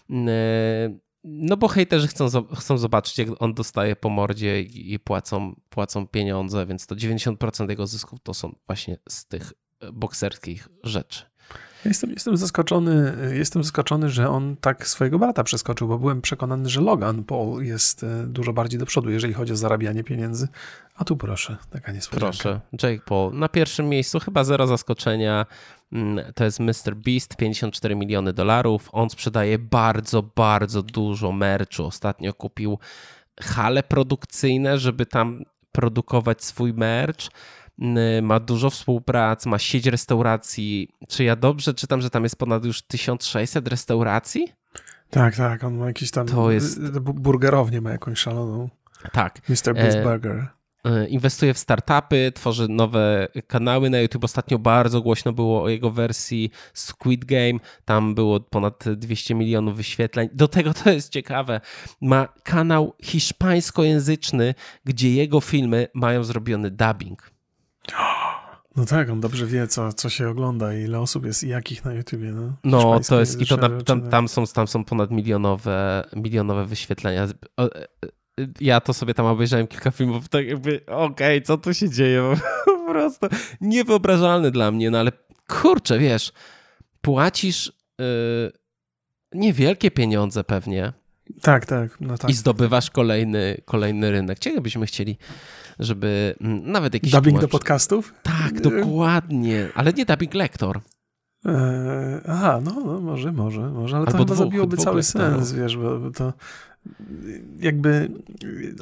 Mm, 0.09 0.29
e, 0.29 1.11
no 1.23 1.57
bo 1.57 1.67
hejterzy 1.67 2.07
chcą, 2.07 2.27
chcą 2.55 2.77
zobaczyć, 2.77 3.17
jak 3.17 3.27
on 3.39 3.53
dostaje 3.53 3.95
po 3.95 4.09
mordzie 4.09 4.61
i 4.61 4.99
płacą, 4.99 5.55
płacą 5.69 6.07
pieniądze, 6.07 6.65
więc 6.65 6.87
to 6.87 6.95
90% 6.95 7.69
jego 7.69 7.87
zysków 7.87 8.19
to 8.23 8.33
są 8.33 8.55
właśnie 8.67 8.97
z 9.09 9.25
tych 9.25 9.53
bokserskich 9.93 10.67
rzeczy. 10.83 11.30
Jestem, 11.85 12.11
jestem 12.11 12.37
zaskoczony, 12.37 13.17
jestem 13.33 13.63
zaskoczony, 13.63 14.09
że 14.09 14.29
on 14.29 14.55
tak 14.61 14.87
swojego 14.87 15.19
brata 15.19 15.43
przeskoczył, 15.43 15.87
bo 15.87 15.99
byłem 15.99 16.21
przekonany, 16.21 16.69
że 16.69 16.81
Logan 16.81 17.23
Paul 17.23 17.63
jest 17.63 18.03
e, 18.03 18.27
dużo 18.27 18.53
bardziej 18.53 18.79
do 18.79 18.85
przodu, 18.85 19.09
jeżeli 19.09 19.33
chodzi 19.33 19.53
o 19.53 19.55
zarabianie 19.55 20.03
pieniędzy. 20.03 20.47
A 20.95 21.03
tu 21.03 21.17
proszę, 21.17 21.57
taka 21.69 21.91
niespodzianka. 21.91 22.37
Proszę, 22.37 22.59
Jake 22.83 23.05
Paul 23.05 23.33
na 23.33 23.49
pierwszym 23.49 23.89
miejscu, 23.89 24.19
chyba 24.19 24.43
zero 24.43 24.67
zaskoczenia. 24.67 25.45
Mm, 25.91 26.33
to 26.33 26.43
jest 26.43 26.59
Mr. 26.59 26.95
Beast, 26.95 27.35
54 27.35 27.95
miliony 27.95 28.33
dolarów. 28.33 28.89
On 28.91 29.09
sprzedaje 29.09 29.59
bardzo, 29.59 30.23
bardzo 30.23 30.83
dużo 30.83 31.31
merchu. 31.31 31.83
Ostatnio 31.83 32.33
kupił 32.33 32.79
hale 33.41 33.83
produkcyjne, 33.83 34.77
żeby 34.77 35.05
tam 35.05 35.43
produkować 35.71 36.43
swój 36.43 36.73
merch 36.73 37.29
ma 38.21 38.39
dużo 38.39 38.69
współprac, 38.69 39.45
ma 39.45 39.59
sieć 39.59 39.85
restauracji. 39.85 40.87
Czy 41.09 41.23
ja 41.23 41.35
dobrze 41.35 41.73
czytam, 41.73 42.01
że 42.01 42.09
tam 42.09 42.23
jest 42.23 42.35
ponad 42.35 42.65
już 42.65 42.81
1600 42.81 43.67
restauracji? 43.67 44.47
Tak, 45.09 45.35
tak, 45.35 45.63
on 45.63 45.77
ma 45.77 45.87
jakiś 45.87 46.11
tam 46.11 46.27
to 46.27 46.51
jest... 46.51 46.99
burgerownię 46.99 47.81
ma 47.81 47.91
jakąś 47.91 48.19
szaloną. 48.19 48.69
Tak. 49.11 49.49
Mr. 49.49 49.73
Beast 49.73 49.97
e... 49.97 50.03
Burger. 50.03 50.47
Inwestuje 51.07 51.53
w 51.53 51.57
startupy, 51.57 52.31
tworzy 52.35 52.67
nowe 52.67 53.27
kanały 53.47 53.89
na 53.89 53.99
YouTube. 53.99 54.23
Ostatnio 54.23 54.59
bardzo 54.59 55.01
głośno 55.01 55.33
było 55.33 55.63
o 55.63 55.69
jego 55.69 55.91
wersji 55.91 56.51
Squid 56.73 57.25
Game. 57.25 57.59
Tam 57.85 58.15
było 58.15 58.39
ponad 58.39 58.83
200 58.95 59.35
milionów 59.35 59.77
wyświetleń. 59.77 60.29
Do 60.33 60.47
tego 60.47 60.73
to 60.73 60.89
jest 60.91 61.09
ciekawe. 61.09 61.61
Ma 62.01 62.27
kanał 62.43 62.95
hiszpańskojęzyczny, 63.03 64.55
gdzie 64.85 65.13
jego 65.13 65.41
filmy 65.41 65.87
mają 65.93 66.23
zrobiony 66.23 66.71
dubbing. 66.71 67.30
No 68.75 68.85
tak, 68.85 69.09
on 69.09 69.21
dobrze 69.21 69.45
wie, 69.45 69.67
co, 69.67 69.93
co 69.93 70.09
się 70.09 70.29
ogląda 70.29 70.73
i 70.73 70.81
ile 70.81 70.99
osób 70.99 71.25
jest 71.25 71.43
i 71.43 71.47
jakich 71.47 71.85
na 71.85 71.93
YouTubie. 71.93 72.31
No, 72.31 72.53
no 72.63 72.99
to 72.99 73.19
jest, 73.19 73.41
i 73.41 73.45
to 73.45 73.57
na, 73.57 73.81
tam, 73.81 74.09
tam, 74.09 74.27
są, 74.27 74.47
tam 74.47 74.67
są 74.67 74.83
ponad 74.83 75.11
milionowe, 75.11 76.03
milionowe 76.15 76.65
wyświetlenia. 76.65 77.23
E, 77.23 77.27
e, 77.63 77.67
ja 78.61 78.81
to 78.81 78.93
sobie 78.93 79.13
tam 79.13 79.25
obejrzałem 79.25 79.67
kilka 79.67 79.91
filmów, 79.91 80.29
tak 80.29 80.47
jakby, 80.47 80.85
okej, 80.85 81.37
okay, 81.37 81.41
co 81.41 81.57
tu 81.57 81.73
się 81.73 81.89
dzieje? 81.89 82.33
Po 82.65 82.93
prostu 82.93 83.27
niewyobrażalne 83.61 84.51
dla 84.51 84.71
mnie, 84.71 84.91
no 84.91 84.99
ale 84.99 85.11
kurczę, 85.47 85.99
wiesz, 85.99 86.31
płacisz 87.01 87.73
yy, 87.99 88.51
niewielkie 89.33 89.91
pieniądze 89.91 90.43
pewnie. 90.43 90.93
Tak, 91.41 91.65
tak, 91.65 92.01
no 92.01 92.17
tak. 92.17 92.29
I 92.29 92.33
zdobywasz 92.33 92.89
kolejny, 92.89 93.61
kolejny 93.65 94.11
rynek. 94.11 94.39
Czego 94.39 94.61
byśmy 94.61 94.85
chcieli 94.85 95.17
żeby 95.81 96.35
mm, 96.41 96.71
nawet 96.71 96.93
jakiś... 96.93 97.11
Dubbing 97.11 97.37
tłumacz... 97.37 97.41
do 97.41 97.57
podcastów? 97.57 98.13
Tak, 98.23 98.61
dokładnie, 98.61 99.69
ale 99.75 99.93
nie 99.93 100.05
dubbing 100.05 100.33
lektor. 100.33 100.79
Eee, 101.45 101.53
aha, 102.27 102.61
no, 102.63 102.75
no, 102.85 102.99
może, 103.01 103.31
może, 103.31 103.69
może, 103.69 103.97
ale 103.97 104.05
Albo 104.05 104.11
to 104.11 104.23
chyba 104.23 104.35
dwóch, 104.35 104.37
zabiłoby 104.37 104.77
cały 104.77 105.03
sens, 105.03 105.51
wiesz, 105.53 105.77
bo 105.77 106.11
to 106.11 106.33
jakby 107.59 108.11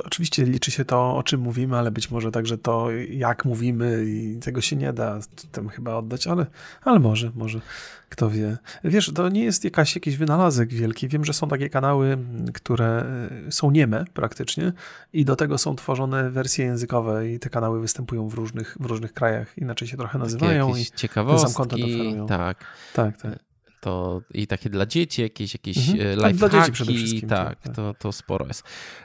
oczywiście 0.03 0.45
liczy 0.45 0.71
się 0.71 0.85
to, 0.85 1.17
o 1.17 1.23
czym 1.23 1.41
mówimy, 1.41 1.77
ale 1.77 1.91
być 1.91 2.11
może 2.11 2.31
także 2.31 2.57
to, 2.57 2.91
jak 3.09 3.45
mówimy 3.45 4.05
i 4.07 4.39
tego 4.39 4.61
się 4.61 4.75
nie 4.75 4.93
da 4.93 5.19
tam 5.51 5.69
chyba 5.69 5.95
oddać, 5.95 6.27
ale, 6.27 6.45
ale 6.81 6.99
może, 6.99 7.31
może, 7.35 7.61
kto 8.09 8.29
wie. 8.29 8.57
Wiesz, 8.83 9.11
to 9.15 9.29
nie 9.29 9.43
jest 9.43 9.63
jakaś, 9.63 9.95
jakiś 9.95 10.17
wynalazek 10.17 10.73
wielki. 10.73 11.07
Wiem, 11.07 11.25
że 11.25 11.33
są 11.33 11.47
takie 11.47 11.69
kanały, 11.69 12.17
które 12.53 13.05
e, 13.47 13.51
są 13.51 13.71
nieme 13.71 14.05
praktycznie 14.13 14.73
i 15.13 15.25
do 15.25 15.35
tego 15.35 15.57
są 15.57 15.75
tworzone 15.75 16.29
wersje 16.29 16.65
językowe 16.65 17.29
i 17.29 17.39
te 17.39 17.49
kanały 17.49 17.81
występują 17.81 18.27
w 18.27 18.33
różnych, 18.33 18.77
w 18.79 18.85
różnych 18.85 19.13
krajach, 19.13 19.57
inaczej 19.57 19.87
się 19.87 19.97
trochę 19.97 20.19
nazywają 20.19 20.75
i 20.75 20.85
ciekawostki, 20.85 21.53
sam 21.53 21.65
oferują. 21.65 22.27
Tak. 22.27 22.65
Tak, 22.93 23.17
tak 23.17 23.48
to 23.81 24.21
i 24.33 24.47
takie 24.47 24.69
dla 24.69 24.85
dzieci, 24.85 25.21
jakieś, 25.21 25.53
jakieś 25.53 25.89
mhm. 25.89 26.07
E, 26.07 26.21
tak, 26.21 26.31
lifehacki, 26.31 27.21
tak, 27.21 27.61
tak, 27.61 27.75
To, 27.75 27.93
to 27.93 28.11
sporo 28.11 28.47
jest. 28.47 28.63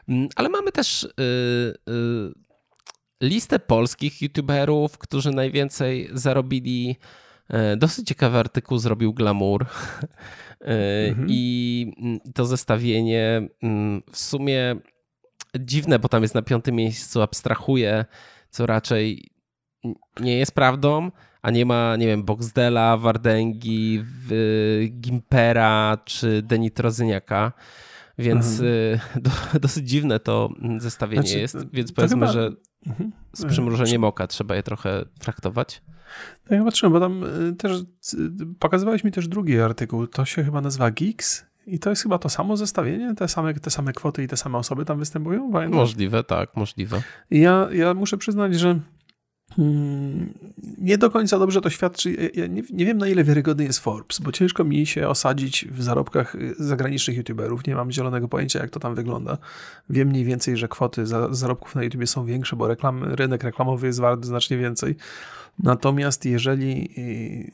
Mm, 0.08 0.28
ale 0.36 0.48
mamy 0.48 0.72
też 0.72 1.02
y, 1.02 1.08
y, 1.90 2.32
listę 3.22 3.58
polskich 3.58 4.22
youtuberów, 4.22 4.98
którzy 4.98 5.30
najwięcej 5.30 6.10
zarobili. 6.12 6.96
E, 7.48 7.76
dosyć 7.76 8.08
ciekawy 8.08 8.38
artykuł 8.38 8.78
zrobił 8.78 9.14
Glamour. 9.14 9.66
Mhm. 10.66 11.26
I 11.30 11.92
mm, 11.98 12.20
to 12.34 12.46
zestawienie 12.46 13.48
mm, 13.62 14.02
w 14.10 14.18
sumie 14.18 14.76
dziwne, 15.60 15.98
bo 15.98 16.08
tam 16.08 16.22
jest 16.22 16.34
na 16.34 16.42
piątym 16.42 16.74
miejscu, 16.74 17.22
abstrahuje, 17.22 18.04
co 18.50 18.66
raczej 18.66 19.28
nie 20.20 20.38
jest 20.38 20.52
prawdą 20.52 21.10
a 21.44 21.50
nie 21.50 21.66
ma, 21.66 21.96
nie 21.96 22.06
wiem, 22.06 22.22
Boxdela, 22.22 22.96
Wardęgi, 22.96 24.04
Gimpera 25.00 25.98
czy 26.04 26.42
Denitrozyniaka. 26.42 27.52
Więc 28.18 28.46
mhm. 28.46 28.68
Y, 28.68 29.00
do, 29.20 29.30
dosyć 29.60 29.88
dziwne 29.88 30.20
to 30.20 30.48
zestawienie 30.78 31.22
znaczy, 31.22 31.38
jest, 31.38 31.70
więc 31.72 31.92
powiedzmy, 31.92 32.20
chyba... 32.20 32.32
że 32.32 32.50
mhm. 32.86 33.12
z 33.32 33.44
przymrużeniem 33.44 34.04
oka 34.04 34.26
trzeba 34.26 34.56
je 34.56 34.62
trochę 34.62 35.04
traktować. 35.18 35.82
Tak, 36.48 36.58
ja 36.58 36.64
patrzyłem, 36.64 36.92
bo 36.92 37.00
tam 37.00 37.24
y, 37.24 37.56
też 37.56 37.80
y, 38.14 38.16
pokazywałeś 38.58 39.04
mi 39.04 39.12
też 39.12 39.28
drugi 39.28 39.60
artykuł, 39.60 40.06
to 40.06 40.24
się 40.24 40.44
chyba 40.44 40.60
nazywa 40.60 40.90
Geeks 40.90 41.46
i 41.66 41.78
to 41.78 41.90
jest 41.90 42.02
chyba 42.02 42.18
to 42.18 42.28
samo 42.28 42.56
zestawienie, 42.56 43.14
te 43.14 43.28
same, 43.28 43.54
te 43.54 43.70
same 43.70 43.92
kwoty 43.92 44.22
i 44.22 44.28
te 44.28 44.36
same 44.36 44.58
osoby 44.58 44.84
tam 44.84 44.98
występują? 44.98 45.52
Pamiętasz? 45.52 45.76
Możliwe, 45.76 46.24
tak, 46.24 46.56
możliwe. 46.56 47.02
Ja, 47.30 47.68
ja 47.72 47.94
muszę 47.94 48.18
przyznać, 48.18 48.54
że 48.54 48.80
nie 50.78 50.98
do 50.98 51.10
końca 51.10 51.38
dobrze 51.38 51.60
to 51.60 51.70
świadczy. 51.70 52.30
Ja 52.34 52.46
nie, 52.46 52.62
nie, 52.70 52.86
wiem, 52.86 52.98
na 52.98 53.08
ile 53.08 53.24
wiarygodny 53.24 53.64
jest 53.64 53.78
Forbes, 53.78 54.20
bo 54.20 54.32
ciężko 54.32 54.64
mi 54.64 54.86
się 54.86 55.08
osadzić 55.08 55.68
w 55.70 55.82
zarobkach 55.82 56.34
y, 56.34 56.54
zagranicznych 56.58 57.16
YouTuberów. 57.16 57.66
Nie 57.66 57.74
mam 57.74 57.92
zielonego 57.92 58.28
pojęcia, 58.28 58.58
jak 58.58 58.70
to 58.70 58.80
tam 58.80 58.94
wygląda. 58.94 59.38
Wiem 59.90 60.08
mniej 60.08 60.24
więcej, 60.24 60.56
że 60.56 60.68
kwoty 60.68 61.06
za, 61.06 61.34
zarobków 61.34 61.74
na 61.74 61.82
YouTube 61.82 62.08
są 62.08 62.24
większe, 62.24 62.56
bo 62.56 62.68
reklam, 62.68 63.04
rynek 63.04 63.42
reklamowy 63.44 63.86
jest 63.86 64.00
wart 64.00 64.24
znacznie 64.24 64.58
więcej. 64.58 64.96
Natomiast 65.58 66.24
jeżeli, 66.24 66.90
y, 66.98 67.50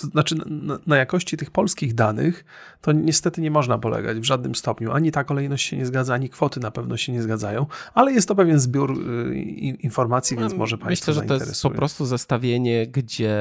to 0.00 0.06
znaczy 0.06 0.34
na, 0.46 0.78
na, 0.86 0.96
jakości 0.96 1.36
tych 1.36 1.50
polskich 1.50 1.94
danych, 1.94 2.44
to 2.80 2.92
niestety 2.92 3.40
nie 3.40 3.50
można 3.50 3.78
polegać 3.78 4.18
w 4.18 4.24
żadnym 4.24 4.54
stopniu. 4.54 4.92
Ani 4.92 5.12
ta 5.12 5.24
kolejność 5.24 5.66
się 5.66 5.76
nie 5.76 5.86
zgadza, 5.86 6.14
ani 6.14 6.28
kwoty 6.28 6.60
na 6.60 6.70
pewno 6.70 6.96
się 6.96 7.12
nie 7.12 7.22
zgadzają, 7.22 7.66
ale 7.94 8.12
jest 8.12 8.28
to 8.28 8.34
pewien 8.34 8.60
zbiór 8.60 8.92
y, 8.92 9.34
informacji, 9.80 10.36
więc 10.36 10.52
no, 10.52 10.58
może 10.58 10.78
Państwo 10.78 11.12
Myślę, 11.12 11.22
że 11.22 11.28
to 11.28 11.34
jest 11.34 11.62
po 11.62 11.70
prostu 11.70 12.06
zestawienie, 12.06 12.86
gdzie 12.86 13.34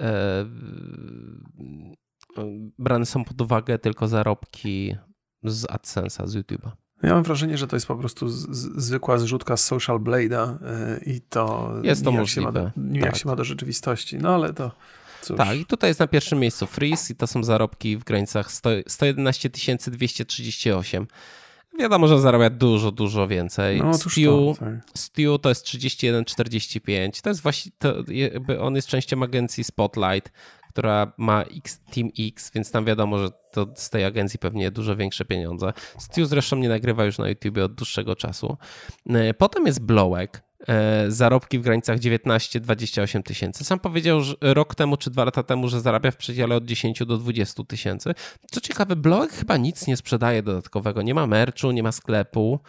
e, 0.00 0.46
brane 2.78 3.06
są 3.06 3.24
pod 3.24 3.40
uwagę 3.40 3.78
tylko 3.78 4.08
zarobki 4.08 4.96
z 5.44 5.66
AdSense'a, 5.66 6.26
z 6.26 6.36
YouTube'a. 6.36 6.70
Ja 7.02 7.14
mam 7.14 7.22
wrażenie, 7.22 7.58
że 7.58 7.66
to 7.66 7.76
jest 7.76 7.86
po 7.86 7.96
prostu 7.96 8.28
z, 8.28 8.56
z, 8.56 8.84
zwykła 8.84 9.18
zrzutka 9.18 9.56
z 9.56 9.64
Social 9.64 9.98
Blade'a 9.98 10.56
yy, 11.06 11.14
i 11.14 11.20
to, 11.20 11.74
jest 11.82 12.04
to 12.04 12.12
możliwe. 12.12 12.26
Się 12.26 12.40
ma, 12.40 12.52
do, 12.52 13.00
tak. 13.00 13.16
się 13.16 13.28
ma 13.28 13.36
do 13.36 13.44
rzeczywistości. 13.44 14.18
No 14.18 14.34
ale 14.34 14.52
to 14.52 14.70
cóż. 15.22 15.36
Tak, 15.36 15.56
i 15.56 15.66
tutaj 15.66 15.90
jest 15.90 16.00
na 16.00 16.06
pierwszym 16.06 16.38
miejscu 16.38 16.66
Freeze 16.66 17.12
i 17.12 17.16
to 17.16 17.26
są 17.26 17.44
zarobki 17.44 17.96
w 17.96 18.04
granicach 18.04 18.52
100, 18.52 18.70
111 18.86 19.50
238. 19.86 21.06
Wiadomo, 21.78 22.08
że 22.08 22.20
zarabia 22.20 22.50
dużo, 22.50 22.92
dużo 22.92 23.28
więcej. 23.28 23.82
No, 23.82 23.94
Stew, 23.94 24.14
to, 24.24 24.54
tak. 24.60 24.74
Stew 24.94 25.40
to 25.42 25.48
jest 25.48 25.66
31,45. 25.66 27.22
To 27.22 27.30
jest 27.30 27.42
właśnie, 27.42 27.72
to, 27.78 27.94
on 28.60 28.76
jest 28.76 28.88
częścią 28.88 29.22
agencji 29.22 29.64
Spotlight 29.64 30.32
która 30.72 31.12
ma 31.16 31.42
X, 31.42 31.80
Team 31.94 32.10
X, 32.18 32.50
więc 32.54 32.70
tam 32.70 32.84
wiadomo, 32.84 33.18
że 33.18 33.28
to 33.50 33.66
z 33.74 33.90
tej 33.90 34.04
agencji 34.04 34.38
pewnie 34.38 34.70
dużo 34.70 34.96
większe 34.96 35.24
pieniądze. 35.24 35.72
Stu 35.98 36.24
zresztą 36.24 36.56
nie 36.56 36.68
nagrywa 36.68 37.04
już 37.04 37.18
na 37.18 37.28
YouTube 37.28 37.58
od 37.58 37.74
dłuższego 37.74 38.16
czasu. 38.16 38.56
E, 39.10 39.34
potem 39.34 39.66
jest 39.66 39.80
Blowek, 39.80 40.42
zarobki 41.08 41.58
w 41.58 41.62
granicach 41.62 41.98
19-28 41.98 43.22
tysięcy. 43.22 43.64
Sam 43.64 43.80
powiedział 43.80 44.20
rok 44.40 44.74
temu 44.74 44.96
czy 44.96 45.10
dwa 45.10 45.24
lata 45.24 45.42
temu, 45.42 45.68
że 45.68 45.80
zarabia 45.80 46.10
w 46.10 46.16
przedziale 46.16 46.56
od 46.56 46.64
10 46.64 46.98
do 47.06 47.18
20 47.18 47.64
tysięcy. 47.64 48.14
Co 48.50 48.60
ciekawe, 48.60 48.96
Blowek 48.96 49.32
chyba 49.32 49.56
nic 49.56 49.86
nie 49.86 49.96
sprzedaje 49.96 50.42
dodatkowego. 50.42 51.02
Nie 51.02 51.14
ma 51.14 51.26
merchu, 51.26 51.70
nie 51.70 51.82
ma 51.82 51.92
sklepu. 51.92 52.60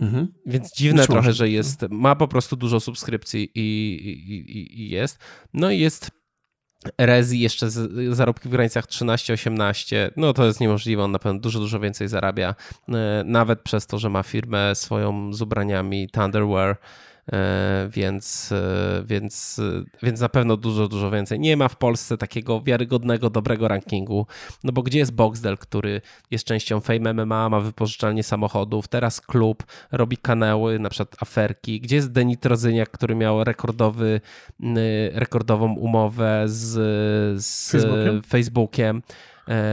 Mhm. 0.00 0.28
Więc 0.46 0.76
dziwne 0.76 1.06
trochę, 1.06 1.32
że 1.32 1.48
jest, 1.48 1.86
ma 1.90 2.16
po 2.16 2.28
prostu 2.28 2.56
dużo 2.56 2.80
subskrypcji 2.80 3.50
i, 3.54 3.94
i, 4.56 4.82
i 4.82 4.90
jest. 4.90 5.18
No 5.52 5.70
i 5.70 5.78
jest 5.78 6.10
Rezi 6.98 7.40
jeszcze 7.40 7.70
z, 7.70 8.14
zarobki 8.16 8.48
w 8.48 8.52
granicach 8.52 8.86
13-18, 8.86 10.10
no 10.16 10.32
to 10.32 10.46
jest 10.46 10.60
niemożliwe, 10.60 11.02
on 11.02 11.10
na 11.10 11.18
pewno 11.18 11.40
dużo, 11.40 11.58
dużo 11.58 11.80
więcej 11.80 12.08
zarabia, 12.08 12.54
e, 12.88 13.22
nawet 13.26 13.62
przez 13.62 13.86
to, 13.86 13.98
że 13.98 14.10
ma 14.10 14.22
firmę 14.22 14.74
swoją 14.74 15.32
z 15.32 15.42
ubraniami 15.42 16.08
Thunderwear, 16.08 16.76
E, 16.76 17.13
więc, 17.88 18.52
e, 18.52 19.02
więc, 19.06 19.60
więc 20.02 20.20
na 20.20 20.28
pewno 20.28 20.56
dużo, 20.56 20.88
dużo 20.88 21.10
więcej. 21.10 21.40
Nie 21.40 21.56
ma 21.56 21.68
w 21.68 21.76
Polsce 21.76 22.18
takiego 22.18 22.60
wiarygodnego, 22.60 23.30
dobrego 23.30 23.68
rankingu, 23.68 24.26
no 24.64 24.72
bo 24.72 24.82
gdzie 24.82 24.98
jest 24.98 25.12
Boxdel, 25.12 25.58
który 25.58 26.00
jest 26.30 26.44
częścią 26.44 26.80
Fame 26.80 27.14
MMA, 27.14 27.48
ma 27.48 27.60
wypożyczalnie 27.60 28.22
samochodów, 28.22 28.88
teraz 28.88 29.20
klub, 29.20 29.64
robi 29.92 30.16
kanały, 30.16 30.78
na 30.78 30.90
przykład 30.90 31.22
aferki, 31.22 31.80
gdzie 31.80 31.96
jest 31.96 32.12
Denitrozyniak, 32.12 32.90
który 32.90 33.14
miał 33.14 33.44
rekordowy, 33.44 34.20
rekordową 35.12 35.74
umowę 35.74 36.42
z, 36.46 36.72
z 37.44 37.70
Facebookiem? 37.70 38.22
Facebookiem 38.22 39.02
E, 39.02 39.02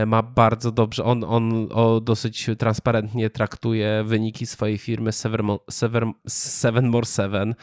ma 0.06 0.22
bardzo 0.22 0.72
dobrze, 0.72 1.04
on, 1.04 1.24
on 1.24 1.68
o, 1.72 2.00
dosyć 2.00 2.50
transparentnie 2.58 3.30
traktuje 3.30 4.04
wyniki 4.04 4.46
swojej 4.46 4.78
firmy 4.78 5.12
Seven, 5.12 5.46
Seven, 5.70 6.12
Seven 6.28 6.88
More 6.88 7.06
Seven. 7.06 7.54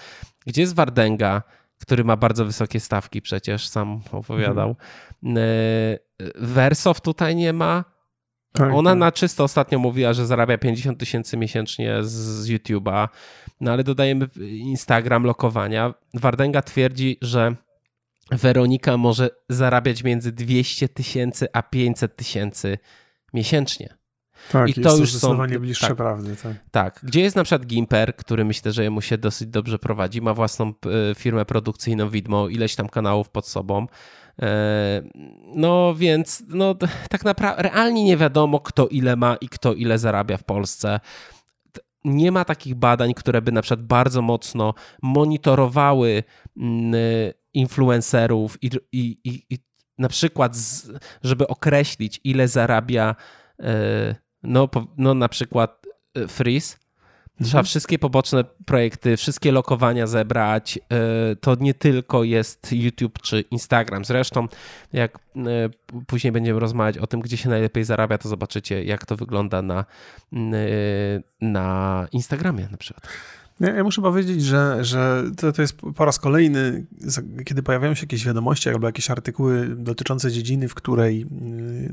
Gdzie 0.45 0.61
jest 0.61 0.75
Wardenga, 0.75 1.43
który 1.81 2.03
ma 2.03 2.17
bardzo 2.17 2.45
wysokie 2.45 2.79
stawki 2.79 3.21
przecież, 3.21 3.67
sam 3.67 4.01
opowiadał. 4.11 4.75
Mhm. 5.23 5.97
Wersow 6.35 7.01
tutaj 7.01 7.35
nie 7.35 7.53
ma. 7.53 7.83
Tak, 8.53 8.73
Ona 8.73 8.89
tak. 8.89 8.99
na 8.99 9.11
czysto 9.11 9.43
ostatnio 9.43 9.79
mówiła, 9.79 10.13
że 10.13 10.25
zarabia 10.25 10.57
50 10.57 10.99
tysięcy 10.99 11.37
miesięcznie 11.37 12.03
z, 12.03 12.49
YouTube'a, 12.49 13.07
no 13.61 13.71
ale 13.71 13.83
dodajemy 13.83 14.27
Instagram, 14.49 15.23
lokowania. 15.23 15.93
Wardęga 16.13 16.61
twierdzi, 16.61 17.17
że 17.21 17.55
Weronika 18.31 18.97
może 18.97 19.29
zarabiać 19.49 20.03
między 20.03 20.31
200 20.31 20.89
tysięcy 20.89 21.47
a 21.53 21.63
500 21.63 22.15
tysięcy 22.15 22.77
miesięcznie. 23.33 23.99
Tak, 24.51 24.69
I 24.69 24.81
to 24.81 24.97
już 24.97 25.11
zdecydowanie 25.11 25.53
są, 25.53 25.59
bliższe 25.59 25.87
tak, 25.87 25.97
prawdy. 25.97 26.35
Tak. 26.35 26.53
tak. 26.71 26.99
Gdzie 27.03 27.21
jest 27.21 27.35
na 27.35 27.43
przykład 27.43 27.67
Gimper, 27.67 28.15
który 28.15 28.45
myślę, 28.45 28.71
że 28.71 28.89
mu 28.89 29.01
się 29.01 29.17
dosyć 29.17 29.47
dobrze 29.47 29.79
prowadzi, 29.79 30.21
ma 30.21 30.33
własną 30.33 30.67
e, 30.67 31.15
firmę 31.15 31.45
produkcyjną 31.45 32.09
Widmo, 32.09 32.47
ileś 32.47 32.75
tam 32.75 32.89
kanałów 32.89 33.29
pod 33.29 33.47
sobą. 33.47 33.87
E, 34.41 35.01
no 35.55 35.95
więc 35.95 36.43
no, 36.47 36.75
tak 37.09 37.25
naprawdę 37.25 37.63
realnie 37.63 38.03
nie 38.03 38.17
wiadomo, 38.17 38.59
kto 38.59 38.87
ile 38.87 39.15
ma 39.15 39.35
i 39.35 39.49
kto 39.49 39.73
ile 39.73 39.97
zarabia 39.97 40.37
w 40.37 40.43
Polsce. 40.43 40.99
Nie 42.05 42.31
ma 42.31 42.45
takich 42.45 42.75
badań, 42.75 43.13
które 43.13 43.41
by 43.41 43.51
na 43.51 43.61
przykład 43.61 43.85
bardzo 43.85 44.21
mocno 44.21 44.73
monitorowały 45.01 46.23
influencerów 47.53 48.63
i, 48.63 48.69
i, 48.91 49.17
i, 49.23 49.45
i 49.49 49.57
na 49.97 50.09
przykład, 50.09 50.55
z, 50.55 50.91
żeby 51.23 51.47
określić, 51.47 52.21
ile 52.23 52.47
zarabia 52.47 53.15
e, 53.59 54.15
no, 54.43 54.69
no 54.97 55.13
na 55.13 55.29
przykład 55.29 55.85
e, 56.15 56.27
Freeze, 56.27 56.77
Trzeba 57.39 57.59
mhm. 57.59 57.65
wszystkie 57.65 57.99
poboczne 57.99 58.43
projekty, 58.65 59.17
wszystkie 59.17 59.51
lokowania 59.51 60.07
zebrać. 60.07 60.79
E, 60.91 61.35
to 61.35 61.55
nie 61.59 61.73
tylko 61.73 62.23
jest 62.23 62.73
YouTube 62.73 63.19
czy 63.21 63.41
Instagram. 63.41 64.05
Zresztą, 64.05 64.47
jak 64.93 65.19
później 66.07 66.31
będziemy 66.31 66.59
rozmawiać 66.59 66.97
o 66.97 67.07
tym, 67.07 67.19
gdzie 67.19 67.37
się 67.37 67.49
najlepiej 67.49 67.83
zarabia, 67.83 68.17
to 68.17 68.29
zobaczycie, 68.29 68.83
jak 68.83 69.05
to 69.05 69.15
wygląda 69.15 69.61
na, 69.61 69.85
na 71.41 72.07
Instagramie 72.11 72.67
na 72.71 72.77
przykład. 72.77 73.07
Ja, 73.59 73.75
ja 73.75 73.83
muszę 73.83 74.01
powiedzieć, 74.01 74.43
że, 74.43 74.83
że 74.85 75.23
to, 75.37 75.51
to 75.51 75.61
jest 75.61 75.77
po 75.95 76.05
raz 76.05 76.19
kolejny, 76.19 76.85
kiedy 77.45 77.63
pojawiają 77.63 77.93
się 77.93 78.03
jakieś 78.03 78.25
wiadomości 78.25 78.69
albo 78.69 78.87
jakieś 78.87 79.09
artykuły 79.09 79.75
dotyczące 79.75 80.31
dziedziny, 80.31 80.67
w 80.67 80.75
której 80.75 81.21
y, 81.21 81.25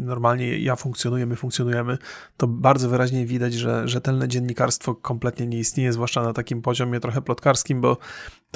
normalnie 0.01 0.59
ja 0.59 0.77
funkcjonuję, 0.77 1.27
my 1.27 1.37
funkcjonujemy, 1.37 1.99
to 2.37 2.47
bardzo 2.47 2.89
wyraźnie 2.89 3.27
widać, 3.27 3.55
że 3.55 3.89
rzetelne 3.89 4.29
dziennikarstwo 4.29 4.95
kompletnie 4.95 5.47
nie 5.47 5.59
istnieje, 5.59 5.93
zwłaszcza 5.93 6.23
na 6.23 6.33
takim 6.33 6.63
poziomie 6.63 7.01
trochę 7.01 7.23
plotkarskim, 7.23 7.81
bo 7.81 7.99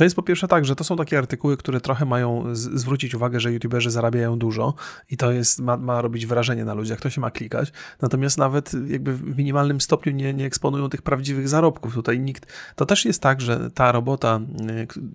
to 0.00 0.04
jest 0.04 0.16
po 0.16 0.22
pierwsze 0.22 0.48
tak, 0.48 0.64
że 0.64 0.76
to 0.76 0.84
są 0.84 0.96
takie 0.96 1.18
artykuły, 1.18 1.56
które 1.56 1.80
trochę 1.80 2.04
mają 2.04 2.44
zwrócić 2.52 3.14
uwagę, 3.14 3.40
że 3.40 3.52
youtuberzy 3.52 3.90
zarabiają 3.90 4.38
dużo 4.38 4.74
i 5.10 5.16
to 5.16 5.32
jest, 5.32 5.60
ma, 5.60 5.76
ma 5.76 6.00
robić 6.00 6.26
wrażenie 6.26 6.64
na 6.64 6.74
ludziach, 6.74 7.00
to 7.00 7.10
się 7.10 7.20
ma 7.20 7.30
klikać. 7.30 7.72
Natomiast 8.00 8.38
nawet 8.38 8.72
jakby 8.86 9.16
w 9.16 9.36
minimalnym 9.38 9.80
stopniu 9.80 10.12
nie, 10.12 10.34
nie 10.34 10.46
eksponują 10.46 10.88
tych 10.88 11.02
prawdziwych 11.02 11.48
zarobków. 11.48 11.94
Tutaj 11.94 12.20
nikt, 12.20 12.52
to 12.76 12.86
też 12.86 13.04
jest 13.04 13.22
tak, 13.22 13.40
że 13.40 13.70
ta 13.70 13.92
robota, 13.92 14.40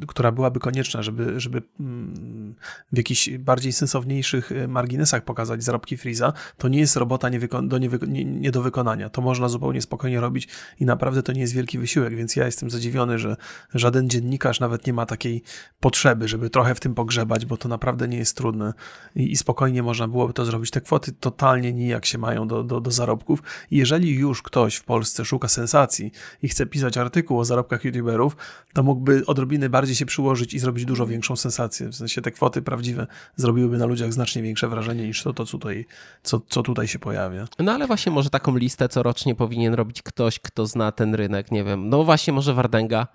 y, 0.01 0.05
która 0.07 0.31
byłaby 0.31 0.59
konieczna, 0.59 1.03
żeby, 1.03 1.39
żeby 1.39 1.61
mm, 1.79 2.55
w 2.91 2.97
jakichś 2.97 3.29
bardziej 3.29 3.73
sensowniejszych 3.73 4.51
y, 4.51 4.67
marginesach 4.67 5.23
pokazać 5.23 5.63
zarobki 5.63 5.97
Freeza, 5.97 6.33
to 6.57 6.67
nie 6.67 6.79
jest 6.79 6.95
robota 6.95 7.29
do, 7.63 7.77
nie, 7.77 7.89
nie, 8.07 8.25
nie 8.25 8.51
do 8.51 8.61
wykonania. 8.61 9.09
To 9.09 9.21
można 9.21 9.49
zupełnie 9.49 9.81
spokojnie 9.81 10.21
robić 10.21 10.47
i 10.79 10.85
naprawdę 10.85 11.23
to 11.23 11.31
nie 11.31 11.41
jest 11.41 11.53
wielki 11.53 11.79
wysiłek, 11.79 12.15
więc 12.15 12.35
ja 12.35 12.45
jestem 12.45 12.69
zadziwiony, 12.69 13.19
że 13.19 13.37
żaden 13.73 14.09
dziennikarz 14.09 14.59
nawet 14.59 14.74
nie 14.87 14.93
ma 14.93 15.05
takiej 15.05 15.43
potrzeby, 15.79 16.27
żeby 16.27 16.49
trochę 16.49 16.75
w 16.75 16.79
tym 16.79 16.95
pogrzebać, 16.95 17.45
bo 17.45 17.57
to 17.57 17.69
naprawdę 17.69 18.07
nie 18.07 18.17
jest 18.17 18.37
trudne 18.37 18.73
i, 19.15 19.31
i 19.31 19.35
spokojnie 19.35 19.83
można 19.83 20.07
byłoby 20.07 20.33
to 20.33 20.45
zrobić. 20.45 20.71
Te 20.71 20.81
kwoty 20.81 21.11
totalnie 21.11 21.73
nijak 21.73 22.05
się 22.05 22.17
mają 22.17 22.47
do, 22.47 22.63
do, 22.63 22.81
do 22.81 22.91
zarobków 22.91 23.43
i 23.71 23.77
jeżeli 23.77 24.15
już 24.15 24.41
ktoś 24.41 24.75
w 24.75 24.83
Polsce 24.83 25.25
szuka 25.25 25.47
sensacji 25.47 26.11
i 26.41 26.49
chce 26.49 26.65
pisać 26.65 26.97
artykuł 26.97 27.39
o 27.39 27.45
zarobkach 27.45 27.85
youtuberów, 27.85 28.37
to 28.73 28.83
mógłby 28.83 29.25
odrobinę 29.25 29.69
bardziej 29.69 29.95
się 29.95 30.05
przyłożyć 30.05 30.53
i 30.53 30.59
zrobić 30.59 30.85
dużo 30.85 31.07
większą 31.07 31.35
sensację. 31.35 31.87
W 31.87 31.95
sensie 31.95 32.21
te 32.21 32.31
kwoty 32.31 32.61
prawdziwe 32.61 33.07
zrobiłyby 33.35 33.77
na 33.77 33.85
ludziach 33.85 34.13
znacznie 34.13 34.41
większe 34.41 34.67
wrażenie 34.67 35.07
niż 35.07 35.23
to, 35.23 35.33
to 35.33 35.45
co, 35.45 35.51
tutaj, 35.51 35.85
co, 36.23 36.41
co 36.49 36.63
tutaj 36.63 36.87
się 36.87 36.99
pojawia. 36.99 37.47
No 37.59 37.71
ale 37.71 37.87
właśnie 37.87 38.11
może 38.11 38.29
taką 38.29 38.57
listę 38.57 38.89
corocznie 38.89 39.35
powinien 39.35 39.73
robić 39.73 40.01
ktoś, 40.01 40.39
kto 40.39 40.65
zna 40.65 40.91
ten 40.91 41.15
rynek, 41.15 41.51
nie 41.51 41.63
wiem, 41.63 41.89
no 41.89 42.03
właśnie 42.03 42.33
może 42.33 42.53
Wardęga, 42.53 43.07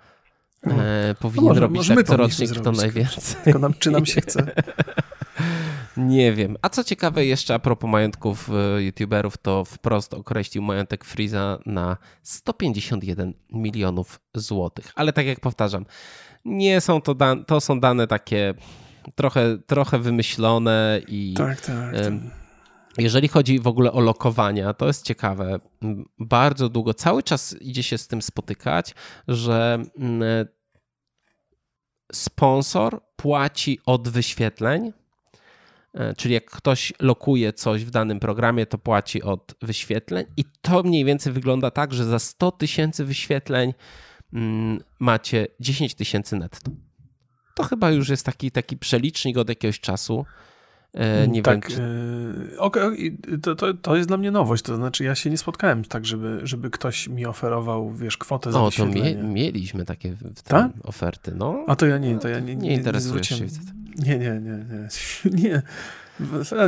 E, 0.67 1.15
powinien 1.19 1.43
no 1.43 1.49
może, 1.49 1.61
robić 1.61 1.77
może 1.77 1.95
tak 1.95 2.05
corocznie, 2.05 2.47
kto 2.47 2.71
najwięcej. 2.71 3.43
Tylko 3.43 3.59
nam, 3.59 3.73
czy 3.79 3.91
nam 3.91 4.05
się 4.05 4.21
chce? 4.21 4.45
Nie 5.97 6.33
wiem. 6.33 6.57
A 6.61 6.69
co 6.69 6.83
ciekawe 6.83 7.25
jeszcze 7.25 7.53
a 7.53 7.59
propos 7.59 7.89
majątków 7.89 8.49
e, 8.49 8.83
youtuberów, 8.83 9.37
to 9.37 9.65
wprost 9.65 10.13
określił 10.13 10.63
majątek 10.63 11.05
Freeza 11.05 11.59
na 11.65 11.97
151 12.23 13.33
milionów 13.49 14.19
złotych. 14.35 14.91
Ale 14.95 15.13
tak 15.13 15.25
jak 15.25 15.39
powtarzam, 15.39 15.85
nie 16.45 16.81
są 16.81 17.01
to, 17.01 17.15
dan- 17.15 17.45
to 17.45 17.61
są 17.61 17.79
dane 17.79 18.07
takie 18.07 18.53
trochę, 19.15 19.57
trochę 19.67 19.99
wymyślone 19.99 21.01
i 21.07 21.33
tak, 21.37 21.61
tak, 21.61 21.93
tak. 21.93 22.13
Jeżeli 22.97 23.27
chodzi 23.27 23.59
w 23.59 23.67
ogóle 23.67 23.91
o 23.91 23.99
lokowania, 23.99 24.73
to 24.73 24.87
jest 24.87 25.05
ciekawe. 25.05 25.59
Bardzo 26.19 26.69
długo, 26.69 26.93
cały 26.93 27.23
czas 27.23 27.55
idzie 27.61 27.83
się 27.83 27.97
z 27.97 28.07
tym 28.07 28.21
spotykać, 28.21 28.95
że 29.27 29.83
sponsor 32.13 33.01
płaci 33.15 33.79
od 33.85 34.09
wyświetleń, 34.09 34.93
e, 35.93 36.13
czyli 36.15 36.33
jak 36.33 36.45
ktoś 36.45 36.93
lokuje 36.99 37.53
coś 37.53 37.85
w 37.85 37.89
danym 37.89 38.19
programie, 38.19 38.65
to 38.65 38.77
płaci 38.77 39.23
od 39.23 39.55
wyświetleń 39.61 40.25
i 40.37 40.45
to 40.61 40.83
mniej 40.83 41.05
więcej 41.05 41.33
wygląda 41.33 41.71
tak, 41.71 41.93
że 41.93 42.05
za 42.05 42.19
100 42.19 42.51
tysięcy 42.51 43.05
wyświetleń 43.05 43.73
macie 44.99 45.47
10 45.59 45.95
tysięcy 45.95 46.35
netto. 46.35 46.71
To 47.55 47.63
chyba 47.63 47.91
już 47.91 48.09
jest 48.09 48.25
taki, 48.25 48.51
taki 48.51 48.77
przelicznik 48.77 49.37
od 49.37 49.49
jakiegoś 49.49 49.79
czasu. 49.79 50.25
E, 50.93 51.27
nie 51.27 51.41
tak, 51.41 51.69
wiem. 51.69 51.77
Czy... 51.77 51.83
E, 52.55 52.59
okay, 52.59 53.17
to, 53.41 53.55
to, 53.55 53.73
to 53.73 53.95
jest 53.95 54.07
dla 54.09 54.17
mnie 54.17 54.31
nowość. 54.31 54.63
To 54.63 54.75
znaczy, 54.75 55.03
ja 55.03 55.15
się 55.15 55.29
nie 55.29 55.37
spotkałem 55.37 55.83
tak, 55.83 56.05
żeby, 56.05 56.39
żeby 56.43 56.69
ktoś 56.69 57.07
mi 57.07 57.25
oferował, 57.25 57.93
wiesz, 57.93 58.17
kwotę 58.17 58.51
za 58.51 58.61
O, 58.61 58.71
to 58.71 58.85
mie 58.85 59.15
mieliśmy 59.15 59.85
takie 59.85 60.15
tak? 60.43 60.71
oferty. 60.83 61.31
No. 61.35 61.65
A 61.67 61.75
to 61.75 61.85
ja 61.85 61.97
nie, 61.97 62.19
to 62.19 62.27
ja 62.27 62.39
nie, 62.39 62.55
nie, 62.55 62.69
nie 62.69 62.75
interesuje 62.75 63.23
się. 63.23 63.35
Nie, 63.97 64.19
nie, 64.19 64.41
nie, 64.41 64.65
nie. 64.69 64.87
nie. 65.43 65.61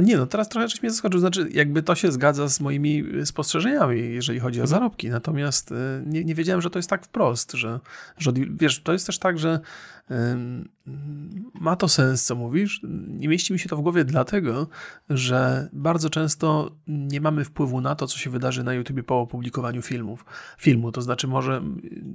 Nie, 0.02 0.18
no 0.18 0.26
teraz 0.26 0.50
trochę 0.50 0.68
coś 0.68 0.82
mnie 0.82 0.92
zaskoczył. 0.92 1.20
Znaczy, 1.20 1.48
jakby 1.52 1.84
to 1.84 1.96
się 1.96 2.12
zgadza 2.12 2.50
z 2.50 2.60
moimi 2.60 3.04
spostrzeżeniami, 3.26 4.14
jeżeli 4.14 4.40
chodzi 4.40 4.60
o 4.60 4.64
mhm. 4.64 4.80
zarobki. 4.80 5.10
Natomiast 5.10 5.72
e, 5.72 5.76
nie, 6.06 6.24
nie 6.24 6.36
wiedziałem, 6.36 6.62
że 6.62 6.70
to 6.70 6.80
jest 6.80 6.90
tak 6.90 7.06
wprost, 7.06 7.52
że, 7.52 7.80
że 8.18 8.32
wiesz, 8.50 8.82
to 8.82 8.94
jest 8.94 9.06
też 9.06 9.20
tak, 9.20 9.40
że 9.40 9.60
ma 11.54 11.76
to 11.76 11.89
sens, 11.89 12.26
co 12.26 12.36
mówisz. 12.36 12.82
Nie 13.08 13.28
mieści 13.28 13.54
mi 13.54 13.60
się 13.60 13.70
to 13.70 13.78
w 13.78 13.82
głowie 13.82 14.06
dlatego, 14.06 14.68
że 15.10 15.70
bardzo 15.74 16.10
często 16.10 16.72
nie 16.88 17.22
mamy 17.22 17.46
wpływu 17.46 17.82
na 17.82 17.96
to, 17.96 18.08
co 18.08 18.18
się 18.18 18.30
wydarzy 18.30 18.63
na 18.63 18.74
YouTube 18.74 19.06
po 19.06 19.20
opublikowaniu 19.20 19.82
filmów, 19.82 20.26
filmu. 20.58 20.92
To 20.92 21.02
znaczy, 21.02 21.28
może 21.28 21.62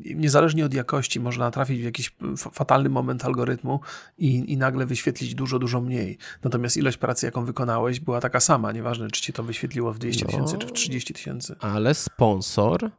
niezależnie 0.04 0.64
od 0.64 0.74
jakości, 0.74 1.20
można 1.20 1.50
trafić 1.50 1.80
w 1.80 1.84
jakiś 1.84 2.16
fatalny 2.36 2.88
moment 2.88 3.24
algorytmu 3.24 3.80
i, 4.18 4.52
i 4.52 4.56
nagle 4.56 4.86
wyświetlić 4.86 5.34
dużo, 5.34 5.58
dużo 5.58 5.80
mniej. 5.80 6.18
Natomiast 6.42 6.76
ilość 6.76 6.96
pracy, 6.96 7.26
jaką 7.26 7.44
wykonałeś, 7.44 8.00
była 8.00 8.20
taka 8.20 8.40
sama. 8.40 8.72
Nieważne, 8.72 9.10
czy 9.10 9.22
ci 9.22 9.32
to 9.32 9.42
wyświetliło 9.42 9.92
w 9.92 9.98
200 9.98 10.26
tysięcy, 10.26 10.52
no, 10.52 10.58
czy 10.58 10.66
w 10.66 10.72
30 10.72 11.14
tysięcy. 11.14 11.56
Ale 11.60 11.94
sponsor 11.94 12.90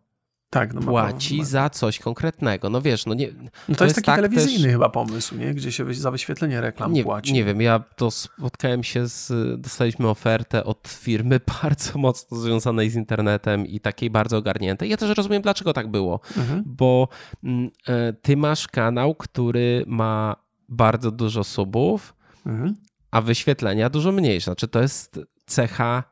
tak, 0.50 0.74
no 0.74 0.82
płaci 0.82 1.36
ma, 1.36 1.44
ma. 1.44 1.50
za 1.50 1.70
coś 1.70 2.00
konkretnego. 2.00 2.70
No 2.70 2.82
wiesz, 2.82 3.06
no 3.06 3.14
nie. 3.14 3.28
No 3.28 3.50
to, 3.68 3.76
to 3.76 3.84
jest, 3.84 3.96
taki 3.96 4.06
tak 4.06 4.16
telewizyjny 4.16 4.64
też... 4.64 4.72
chyba 4.72 4.90
pomysł, 4.90 5.36
nie? 5.36 5.54
Gdzie 5.54 5.72
się 5.72 5.94
za 5.94 6.12
wyświetlenie 6.12 6.62
reklam 6.62 6.94
nie, 6.94 7.04
płaci. 7.04 7.34
Nie 7.34 7.44
wiem, 7.44 7.62
ja 7.62 7.84
to 7.96 8.12
spotkałem 8.12 8.84
się 8.84 9.08
z. 9.08 9.32
Dostaliśmy 9.62 10.08
ofertę 10.10 10.64
od 10.64 10.88
firmy 10.88 11.40
bardzo 11.62 12.00
mocno 12.00 12.38
związanej 12.38 12.90
z 12.90 12.96
internetem 12.96 13.68
i 13.68 13.80
takiej 13.80 14.10
bardzo 14.10 14.38
ogarniętej. 14.38 14.90
Ja 14.90 14.98
też 14.98 15.18
rozumiem, 15.18 15.42
dlaczego 15.42 15.74
tak 15.74 15.88
było. 15.88 16.20
Mhm. 16.38 16.64
Bo 16.66 17.08
mm, 17.44 17.70
e, 17.88 18.14
ty 18.14 18.38
masz 18.38 18.68
kanał, 18.68 19.16
który 19.16 19.84
ma 19.88 20.36
bardzo 20.70 21.12
dużo 21.12 21.44
subów, 21.44 22.16
mhm. 22.46 22.76
a 23.12 23.22
wyświetlenia 23.22 23.90
dużo 23.90 24.12
mniejsze. 24.12 24.46
Znaczy, 24.46 24.68
to 24.68 24.82
jest 24.82 25.20
cecha 25.46 26.04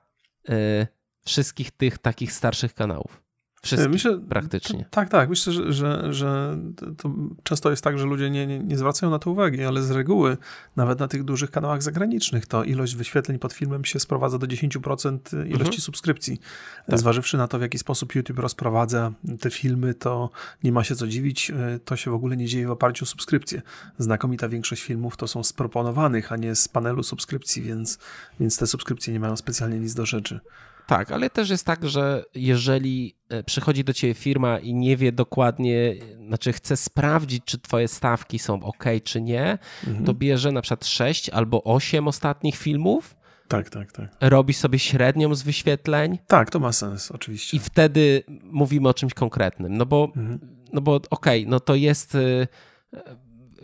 y, 0.49 0.87
wszystkich 1.25 1.71
tych 1.71 1.97
takich 1.97 2.31
starszych 2.31 2.73
kanałów. 2.73 3.26
Wszystkich 3.61 3.91
myślę, 3.91 4.19
praktycznie. 4.29 4.85
tak, 4.91 5.09
tak. 5.09 5.29
Myślę, 5.29 5.53
że, 5.53 5.73
że, 5.73 6.13
że 6.13 6.57
to 6.97 7.11
często 7.43 7.69
jest 7.69 7.83
tak, 7.83 7.99
że 7.99 8.05
ludzie 8.05 8.29
nie, 8.29 8.47
nie, 8.47 8.59
nie, 8.59 8.77
zwracają 8.77 9.09
na 9.09 9.19
to 9.19 9.31
uwagi, 9.31 9.63
ale 9.63 9.81
z 9.81 9.91
reguły 9.91 10.37
nawet 10.75 10.99
na 10.99 11.07
tych 11.07 11.23
dużych 11.23 11.51
kanałach 11.51 11.83
zagranicznych 11.83 12.45
to 12.45 12.63
ilość 12.63 12.95
wyświetleń 12.95 13.39
pod 13.39 13.53
filmem 13.53 13.85
się 13.85 13.99
sprowadza 13.99 14.37
do 14.37 14.47
10% 14.47 15.19
ilości 15.33 15.55
mhm. 15.55 15.81
subskrypcji. 15.81 16.39
Tak. 16.87 16.99
Zważywszy 16.99 17.37
na 17.37 17.47
to, 17.47 17.59
w 17.59 17.61
jaki 17.61 17.77
sposób 17.77 18.15
YouTube 18.15 18.39
rozprowadza 18.39 19.11
te 19.39 19.49
filmy, 19.51 19.93
to 19.93 20.29
nie 20.63 20.71
ma 20.71 20.83
się 20.83 20.95
co 20.95 21.07
dziwić. 21.07 21.51
E, 21.51 21.79
to 21.85 21.95
się 21.95 22.11
w 22.11 22.13
ogóle 22.13 22.37
nie 22.37 22.45
dzieje 22.45 22.67
w 22.67 22.71
oparciu 22.71 23.03
o 23.03 23.07
subskrypcje. 23.07 23.61
Znakomita 23.97 24.49
większość 24.49 24.83
filmów 24.83 25.17
to 25.17 25.27
są 25.27 25.43
z 25.43 25.53
proponowanych, 25.53 26.31
a 26.31 26.37
nie 26.37 26.55
z 26.55 26.67
panelu 26.67 27.03
subskrypcji, 27.03 27.61
więc, 27.61 27.99
więc 28.39 28.57
te 28.57 28.67
subskrypcje 28.67 29.13
nie 29.13 29.19
mają 29.19 29.37
specjalnie 29.37 29.79
nic 29.79 29.93
do 29.93 30.05
rzeczy. 30.05 30.39
Tak, 30.87 31.11
ale 31.11 31.29
też 31.29 31.49
jest 31.49 31.65
tak, 31.65 31.89
że 31.89 32.23
jeżeli 32.35 33.15
e, 33.29 33.43
przychodzi 33.43 33.83
do 33.83 33.93
ciebie 33.93 34.13
firma 34.13 34.59
i 34.59 34.73
nie 34.73 34.97
wie 34.97 35.11
dokładnie, 35.11 35.93
znaczy 36.27 36.53
chce 36.53 36.77
sprawdzić, 36.77 37.43
czy 37.45 37.59
twoje 37.59 37.87
stawki 37.87 38.39
są 38.39 38.63
ok, 38.63 38.83
czy 39.03 39.21
nie, 39.21 39.57
mhm. 39.87 40.05
to 40.05 40.13
bierze 40.13 40.51
na 40.51 40.61
przykład 40.61 40.85
6 40.85 41.29
albo 41.29 41.63
8 41.63 42.07
ostatnich 42.07 42.55
filmów. 42.55 43.15
Tak, 43.47 43.69
tak, 43.69 43.91
tak. 43.91 44.09
Robi 44.21 44.53
sobie 44.53 44.79
średnią 44.79 45.35
z 45.35 45.43
wyświetleń. 45.43 46.17
Tak, 46.27 46.49
to 46.49 46.59
ma 46.59 46.71
sens, 46.71 47.11
oczywiście. 47.11 47.57
I 47.57 47.59
wtedy 47.59 48.23
mówimy 48.43 48.89
o 48.89 48.93
czymś 48.93 49.13
konkretnym. 49.13 49.77
No 49.77 49.85
bo, 49.85 50.11
mhm. 50.15 50.39
no 50.73 50.81
bo 50.81 50.95
okej, 50.95 51.41
okay, 51.41 51.51
no 51.51 51.59
to 51.59 51.75
jest 51.75 52.15
y, 52.15 52.47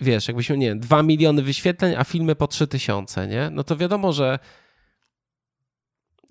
wiesz, 0.01 0.27
jakbyśmy, 0.27 0.57
nie 0.57 0.67
wiem, 0.67 0.79
2 0.79 1.03
miliony 1.03 1.41
wyświetleń, 1.41 1.95
a 1.97 2.03
filmy 2.03 2.35
po 2.35 2.47
3 2.47 2.67
tysiące, 2.67 3.27
nie? 3.27 3.49
No 3.51 3.63
to 3.63 3.77
wiadomo, 3.77 4.13
że 4.13 4.39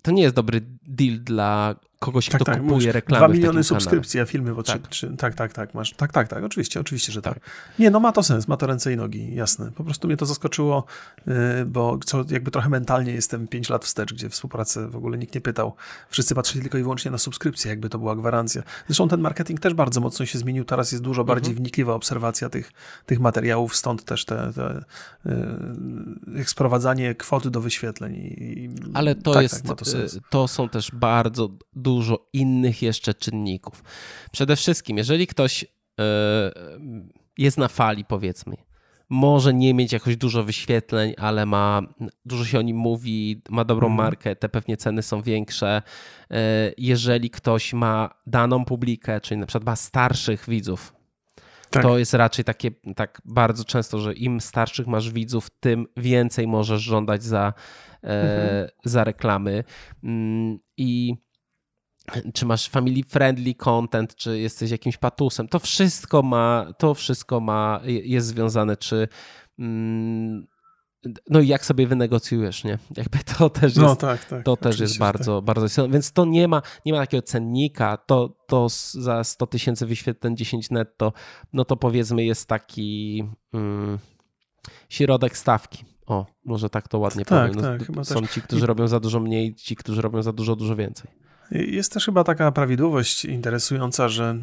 to 0.03 0.11
nie 0.11 0.23
jest 0.23 0.35
dobry 0.35 0.61
deal 0.87 1.19
dla 1.19 1.75
kogoś, 2.05 2.29
tak, 2.29 2.41
kto 2.41 2.51
tak, 2.51 2.61
kupuje 2.61 2.91
reklamy. 2.91 3.25
Dwa 3.25 3.33
miliony 3.33 3.63
subskrypcji, 3.63 4.19
a 4.19 4.25
filmy 4.25 4.55
po 4.55 4.63
tak. 4.63 4.87
Trzy, 4.87 5.15
tak, 5.17 5.35
tak, 5.35 5.53
tak, 5.53 5.73
masz. 5.73 5.93
Tak, 5.93 6.11
tak, 6.11 6.27
tak, 6.27 6.43
oczywiście, 6.43 6.79
oczywiście, 6.79 7.11
że 7.11 7.21
tak. 7.21 7.33
tak. 7.33 7.43
Nie, 7.79 7.91
no 7.91 7.99
ma 7.99 8.11
to 8.11 8.23
sens, 8.23 8.47
ma 8.47 8.57
to 8.57 8.67
ręce 8.67 8.93
i 8.93 8.97
nogi, 8.97 9.35
jasne. 9.35 9.71
Po 9.71 9.83
prostu 9.83 10.07
mnie 10.07 10.17
to 10.17 10.25
zaskoczyło, 10.25 10.85
y, 11.27 11.31
bo 11.65 11.99
co, 12.05 12.23
jakby 12.29 12.51
trochę 12.51 12.69
mentalnie 12.69 13.13
jestem 13.13 13.47
5 13.47 13.69
lat 13.69 13.85
wstecz, 13.85 14.13
gdzie 14.13 14.29
współpracę 14.29 14.87
w 14.87 14.95
ogóle 14.95 15.17
nikt 15.17 15.35
nie 15.35 15.41
pytał. 15.41 15.75
Wszyscy 16.09 16.35
patrzyli 16.35 16.61
tylko 16.61 16.77
i 16.77 16.81
wyłącznie 16.81 17.11
na 17.11 17.17
subskrypcję, 17.17 17.69
jakby 17.69 17.89
to 17.89 17.99
była 17.99 18.15
gwarancja. 18.15 18.63
Zresztą 18.87 19.07
ten 19.07 19.21
marketing 19.21 19.59
też 19.59 19.73
bardzo 19.73 20.01
mocno 20.01 20.25
się 20.25 20.39
zmienił, 20.39 20.65
teraz 20.65 20.91
jest 20.91 21.03
dużo 21.03 21.23
bardziej 21.23 21.51
mhm. 21.51 21.63
wnikliwa 21.63 21.93
obserwacja 21.93 22.49
tych, 22.49 22.71
tych 23.05 23.19
materiałów, 23.19 23.75
stąd 23.75 24.05
też 24.05 24.25
te, 24.25 24.51
te 24.55 24.83
y, 26.39 26.45
sprowadzanie 26.45 27.15
kwoty 27.15 27.51
do 27.51 27.61
wyświetleń. 27.61 28.15
I, 28.15 28.69
Ale 28.93 29.15
to 29.15 29.33
tak, 29.33 29.43
jest, 29.43 29.63
tak, 29.67 29.77
to, 29.77 29.97
y, 29.97 30.07
to 30.29 30.47
są 30.47 30.69
też 30.69 30.91
bardzo 30.91 31.49
dużo 31.93 32.29
innych 32.33 32.81
jeszcze 32.81 33.13
czynników. 33.13 33.83
Przede 34.31 34.55
wszystkim, 34.55 34.97
jeżeli 34.97 35.27
ktoś 35.27 35.63
e, 35.63 35.65
jest 37.37 37.57
na 37.57 37.67
fali, 37.67 38.05
powiedzmy, 38.05 38.55
może 39.09 39.53
nie 39.53 39.73
mieć 39.73 39.93
jakoś 39.93 40.17
dużo 40.17 40.43
wyświetleń, 40.43 41.13
ale 41.17 41.45
ma 41.45 41.81
dużo 42.25 42.45
się 42.45 42.59
o 42.59 42.61
nim 42.61 42.77
mówi, 42.77 43.41
ma 43.49 43.65
dobrą 43.65 43.87
mhm. 43.87 44.05
markę, 44.05 44.35
te 44.35 44.49
pewnie 44.49 44.77
ceny 44.77 45.01
są 45.01 45.21
większe. 45.21 45.81
E, 46.31 46.71
jeżeli 46.77 47.29
ktoś 47.29 47.73
ma 47.73 48.09
daną 48.27 48.65
publikę, 48.65 49.21
czyli 49.21 49.39
na 49.39 49.45
przykład 49.45 49.65
ma 49.65 49.75
starszych 49.75 50.45
widzów, 50.49 50.93
tak. 51.69 51.83
to 51.83 51.97
jest 51.97 52.13
raczej 52.13 52.45
takie 52.45 52.71
tak 52.95 53.21
bardzo 53.25 53.65
często, 53.65 53.99
że 53.99 54.13
im 54.13 54.41
starszych 54.41 54.87
masz 54.87 55.11
widzów, 55.11 55.49
tym 55.59 55.87
więcej 55.97 56.47
możesz 56.47 56.81
żądać 56.81 57.23
za, 57.23 57.53
e, 58.03 58.07
mhm. 58.07 58.69
za 58.85 59.03
reklamy. 59.03 59.63
Mm, 60.03 60.59
I 60.77 61.15
czy 62.33 62.45
masz 62.45 62.69
family 62.69 63.03
friendly 63.03 63.55
content, 63.55 64.15
czy 64.15 64.39
jesteś 64.39 64.71
jakimś 64.71 64.97
patusem, 64.97 65.47
to 65.47 65.59
wszystko 65.59 66.23
ma, 66.23 66.73
to 66.77 66.93
wszystko 66.93 67.39
ma, 67.39 67.81
jest 67.85 68.27
związane, 68.27 68.77
czy 68.77 69.07
mm, 69.59 70.47
no 71.29 71.39
i 71.39 71.47
jak 71.47 71.65
sobie 71.65 71.87
wynegocjujesz, 71.87 72.63
nie? 72.63 72.77
Jakby 72.97 73.19
to 73.37 73.49
też 73.49 73.75
no 73.75 73.89
jest, 73.89 74.01
tak, 74.01 74.25
tak. 74.25 74.43
To 74.43 74.57
też 74.57 74.79
jest 74.79 74.97
bardzo, 74.97 75.37
tak. 75.37 75.45
bardzo 75.45 75.65
istotne. 75.65 75.93
Więc 75.93 76.11
to 76.11 76.25
nie 76.25 76.47
ma, 76.47 76.61
nie 76.85 76.93
ma 76.93 76.99
takiego 76.99 77.21
cennika, 77.21 77.97
to, 77.97 78.37
to 78.47 78.67
za 78.91 79.23
100 79.23 79.47
tysięcy 79.47 79.85
wyświetleń 79.85 80.37
10 80.37 80.69
netto, 80.69 81.13
no 81.53 81.65
to 81.65 81.77
powiedzmy 81.77 82.25
jest 82.25 82.47
taki 82.49 83.23
mm, 83.53 83.99
środek 84.89 85.37
stawki. 85.37 85.85
O, 86.07 86.25
może 86.45 86.69
tak 86.69 86.87
to 86.87 86.99
ładnie 86.99 87.25
tak, 87.25 87.51
powiem. 87.51 87.77
No, 87.79 87.95
tak, 87.95 88.05
są 88.05 88.21
też. 88.21 88.31
ci, 88.31 88.41
którzy 88.41 88.65
robią 88.65 88.87
za 88.87 88.99
dużo 88.99 89.19
mniej, 89.19 89.55
ci, 89.55 89.75
którzy 89.75 90.01
robią 90.01 90.21
za 90.21 90.33
dużo, 90.33 90.55
dużo 90.55 90.75
więcej. 90.75 91.11
Jest 91.53 91.91
też 91.91 92.05
chyba 92.05 92.23
taka 92.23 92.51
prawidłowość 92.51 93.25
interesująca, 93.25 94.09
że 94.09 94.37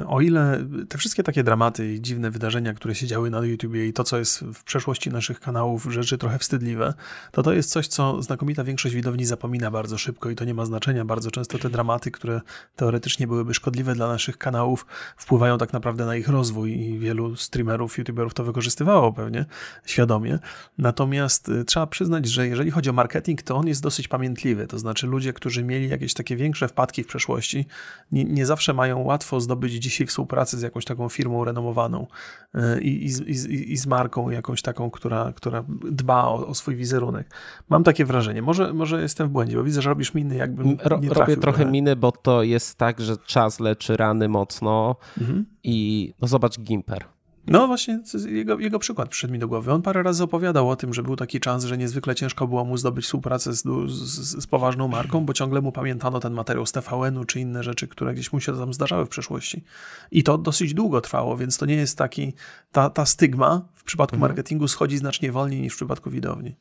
e, 0.00 0.06
o 0.06 0.20
ile 0.20 0.66
te 0.88 0.98
wszystkie 0.98 1.22
takie 1.22 1.44
dramaty 1.44 1.94
i 1.94 2.00
dziwne 2.00 2.30
wydarzenia, 2.30 2.74
które 2.74 2.94
się 2.94 3.06
działy 3.06 3.30
na 3.30 3.38
YouTubie 3.38 3.86
i 3.86 3.92
to, 3.92 4.04
co 4.04 4.18
jest 4.18 4.40
w 4.40 4.64
przeszłości 4.64 5.10
naszych 5.10 5.40
kanałów, 5.40 5.84
rzeczy 5.90 6.18
trochę 6.18 6.38
wstydliwe, 6.38 6.94
to 7.32 7.42
to 7.42 7.52
jest 7.52 7.70
coś, 7.70 7.86
co 7.86 8.22
znakomita 8.22 8.64
większość 8.64 8.94
widowni 8.94 9.24
zapomina 9.24 9.70
bardzo 9.70 9.98
szybko 9.98 10.30
i 10.30 10.34
to 10.34 10.44
nie 10.44 10.54
ma 10.54 10.64
znaczenia. 10.64 11.04
Bardzo 11.04 11.30
często 11.30 11.58
te 11.58 11.70
dramaty, 11.70 12.10
które 12.10 12.40
teoretycznie 12.76 13.26
byłyby 13.26 13.54
szkodliwe 13.54 13.94
dla 13.94 14.08
naszych 14.08 14.38
kanałów, 14.38 14.86
wpływają 15.16 15.58
tak 15.58 15.72
naprawdę 15.72 16.06
na 16.06 16.16
ich 16.16 16.28
rozwój 16.28 16.80
i 16.80 16.98
wielu 16.98 17.36
streamerów, 17.36 17.98
YouTuberów 17.98 18.34
to 18.34 18.44
wykorzystywało 18.44 19.12
pewnie 19.12 19.44
świadomie. 19.86 20.38
Natomiast 20.78 21.48
e, 21.48 21.64
trzeba 21.64 21.86
przyznać, 21.86 22.26
że 22.26 22.48
jeżeli 22.48 22.70
chodzi 22.70 22.90
o 22.90 22.92
marketing, 22.92 23.42
to 23.42 23.56
on 23.56 23.66
jest 23.66 23.82
dosyć 23.82 24.08
pamiętliwy. 24.08 24.66
To 24.66 24.78
znaczy 24.78 25.06
ludzie, 25.06 25.32
którzy 25.32 25.64
mieli 25.64 25.88
jakieś 25.88 26.14
takie 26.14 26.33
takie 26.34 26.44
większe 26.44 26.68
wpadki 26.68 27.02
w 27.02 27.06
przeszłości, 27.06 27.66
nie, 28.12 28.24
nie 28.24 28.46
zawsze 28.46 28.74
mają 28.74 28.98
łatwo 29.02 29.40
zdobyć 29.40 29.72
dzisiaj 29.72 30.06
współpracę 30.06 30.56
z 30.56 30.62
jakąś 30.62 30.84
taką 30.84 31.08
firmą 31.08 31.44
renomowaną 31.44 32.06
e, 32.54 32.80
i, 32.80 33.06
i, 33.06 33.10
i, 33.30 33.72
i 33.72 33.76
z 33.76 33.86
marką 33.86 34.30
jakąś 34.30 34.62
taką, 34.62 34.90
która, 34.90 35.32
która 35.36 35.64
dba 35.90 36.24
o, 36.24 36.46
o, 36.46 36.54
swój 36.54 36.76
wizerunek. 36.76 37.30
Mam 37.68 37.84
takie 37.84 38.04
wrażenie. 38.04 38.42
Może, 38.42 38.72
może 38.72 39.02
jestem 39.02 39.28
w 39.28 39.30
błędzie, 39.30 39.56
bo 39.56 39.64
widzę, 39.64 39.82
że 39.82 39.90
robisz 39.90 40.14
miny 40.14 40.36
jakbym 40.36 40.68
nie 40.68 40.76
trafił, 40.76 41.14
Robię 41.14 41.36
trochę 41.36 41.66
miny, 41.66 41.96
bo 41.96 42.12
to 42.12 42.42
jest 42.42 42.78
tak, 42.78 43.00
że 43.00 43.16
czas 43.16 43.60
leczy 43.60 43.96
rany 43.96 44.28
mocno 44.28 44.96
mhm. 45.20 45.44
i 45.64 46.14
no 46.20 46.28
zobacz 46.28 46.60
Gimper. 46.60 47.04
No 47.46 47.66
właśnie, 47.66 48.00
jego, 48.26 48.58
jego 48.58 48.78
przykład 48.78 49.08
przyszedł 49.08 49.32
mi 49.32 49.38
do 49.38 49.48
głowy. 49.48 49.72
On 49.72 49.82
parę 49.82 50.02
razy 50.02 50.22
opowiadał 50.24 50.70
o 50.70 50.76
tym, 50.76 50.94
że 50.94 51.02
był 51.02 51.16
taki 51.16 51.40
czas, 51.40 51.64
że 51.64 51.78
niezwykle 51.78 52.14
ciężko 52.14 52.46
było 52.46 52.64
mu 52.64 52.76
zdobyć 52.76 53.04
współpracę 53.04 53.52
z, 53.52 53.62
z, 53.86 54.42
z 54.42 54.46
poważną 54.46 54.88
marką, 54.88 55.24
bo 55.24 55.32
ciągle 55.32 55.60
mu 55.60 55.72
pamiętano 55.72 56.20
ten 56.20 56.32
materiał 56.32 56.66
z 56.66 56.72
TVN-u 56.72 57.24
czy 57.24 57.40
inne 57.40 57.62
rzeczy, 57.62 57.88
które 57.88 58.14
gdzieś 58.14 58.32
mu 58.32 58.40
się 58.40 58.58
tam 58.58 58.74
zdarzały 58.74 59.06
w 59.06 59.08
przeszłości. 59.08 59.64
I 60.10 60.22
to 60.22 60.38
dosyć 60.38 60.74
długo 60.74 61.00
trwało, 61.00 61.36
więc 61.36 61.58
to 61.58 61.66
nie 61.66 61.76
jest 61.76 61.98
taki, 61.98 62.32
ta, 62.72 62.90
ta 62.90 63.06
stygma 63.06 63.62
w 63.74 63.84
przypadku 63.84 64.16
mhm. 64.16 64.30
marketingu 64.30 64.68
schodzi 64.68 64.96
znacznie 64.96 65.32
wolniej 65.32 65.60
niż 65.60 65.72
w 65.72 65.76
przypadku 65.76 66.10
widowni 66.10 66.56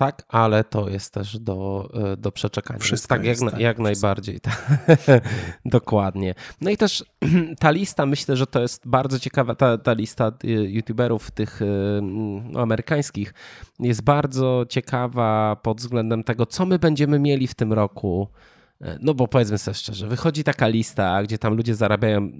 tak, 0.00 0.22
ale 0.28 0.64
to 0.64 0.88
jest 0.88 1.14
też 1.14 1.38
do, 1.38 1.90
e, 1.94 2.16
do 2.16 2.32
przeczekania. 2.32 2.80
Wszystko 2.80 3.14
tak, 3.14 3.24
jest, 3.24 3.42
jak, 3.42 3.50
tak, 3.50 3.60
jak 3.60 3.78
najbardziej. 3.78 4.40
Dokładnie. 5.64 6.34
No 6.60 6.70
i 6.70 6.76
też 6.76 7.04
ta 7.60 7.70
lista, 7.70 8.06
myślę, 8.06 8.36
że 8.36 8.46
to 8.46 8.60
jest 8.60 8.88
bardzo 8.88 9.18
ciekawa, 9.18 9.54
ta, 9.54 9.78
ta 9.78 9.92
lista 9.92 10.32
e, 10.44 10.48
youtuberów 10.48 11.30
tych 11.30 11.60
no, 12.02 12.60
amerykańskich 12.60 13.34
jest 13.80 14.02
bardzo 14.02 14.66
ciekawa 14.68 15.56
pod 15.56 15.80
względem 15.80 16.24
tego, 16.24 16.46
co 16.46 16.66
my 16.66 16.78
będziemy 16.78 17.18
mieli 17.18 17.46
w 17.46 17.54
tym 17.54 17.72
roku. 17.72 18.28
No 19.00 19.14
bo 19.14 19.28
powiedzmy 19.28 19.58
sobie 19.58 19.74
szczerze, 19.74 20.06
wychodzi 20.06 20.44
taka 20.44 20.68
lista, 20.68 21.22
gdzie 21.22 21.38
tam 21.38 21.54
ludzie 21.54 21.74
zarabiają 21.74 22.30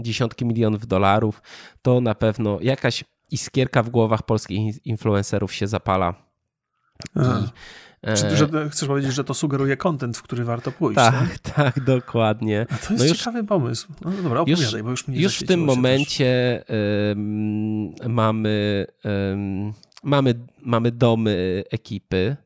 dziesiątki 0.00 0.44
milionów 0.44 0.86
dolarów, 0.86 1.42
to 1.82 2.00
na 2.00 2.14
pewno 2.14 2.58
jakaś 2.60 3.04
iskierka 3.30 3.82
w 3.82 3.90
głowach 3.90 4.22
polskich 4.22 4.86
influencerów 4.86 5.54
się 5.54 5.66
zapala 5.66 6.23
e, 7.16 8.36
że, 8.36 8.48
chcesz 8.70 8.88
powiedzieć, 8.88 9.14
że 9.14 9.24
to 9.24 9.34
sugeruje 9.34 9.76
kontent, 9.76 10.16
w 10.16 10.22
który 10.22 10.44
warto 10.44 10.72
pójść. 10.72 10.96
Tak, 10.96 11.38
tak, 11.38 11.52
tak 11.74 11.84
dokładnie. 11.84 12.66
A 12.70 12.76
to 12.76 12.92
jest 12.92 13.04
no 13.04 13.04
już, 13.04 13.18
ciekawy 13.18 13.44
pomysł. 13.44 13.88
No 14.04 14.10
dobra, 14.10 14.40
opowiadaj, 14.40 14.64
już, 14.64 14.82
bo 14.82 14.90
już 14.90 15.08
mnie 15.08 15.20
Już 15.20 15.38
w 15.38 15.46
tym 15.46 15.64
momencie 15.64 16.62
um, 17.08 18.14
mamy, 18.14 18.86
um, 19.04 19.72
mamy, 20.02 20.34
mamy 20.62 20.90
domy 20.90 21.64
ekipy. 21.70 22.36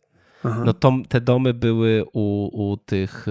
Aha. 0.44 0.62
No 0.64 0.72
to, 0.72 0.92
te 1.08 1.20
domy 1.20 1.54
były 1.54 2.04
u, 2.12 2.50
u 2.70 2.76
tych, 2.76 3.26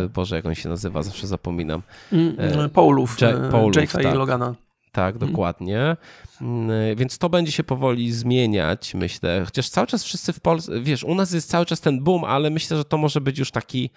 yy, 0.00 0.08
Boże, 0.08 0.36
jak 0.36 0.46
on 0.46 0.54
się 0.54 0.68
nazywa, 0.68 1.02
zawsze 1.02 1.26
zapominam. 1.26 1.82
Mm, 2.12 2.36
Paulów, 2.70 3.16
Jake'a 3.18 4.02
tak. 4.02 4.14
i 4.14 4.18
Logana 4.18 4.54
tak, 4.96 5.14
mhm. 5.14 5.30
dokładnie. 5.30 5.96
Mm, 6.40 6.96
więc 6.96 7.18
to 7.18 7.28
będzie 7.28 7.52
się 7.52 7.64
powoli 7.64 8.12
zmieniać, 8.12 8.94
myślę. 8.94 9.42
Chociaż 9.44 9.68
cały 9.68 9.86
czas 9.86 10.04
wszyscy 10.04 10.32
w 10.32 10.40
Polsce, 10.40 10.80
wiesz, 10.80 11.04
u 11.04 11.14
nas 11.14 11.32
jest 11.32 11.50
cały 11.50 11.66
czas 11.66 11.80
ten 11.80 12.04
boom, 12.04 12.24
ale 12.24 12.50
myślę, 12.50 12.76
że 12.76 12.84
to 12.84 12.98
może 12.98 13.20
być 13.20 13.38
już 13.38 13.50
taki, 13.50 13.90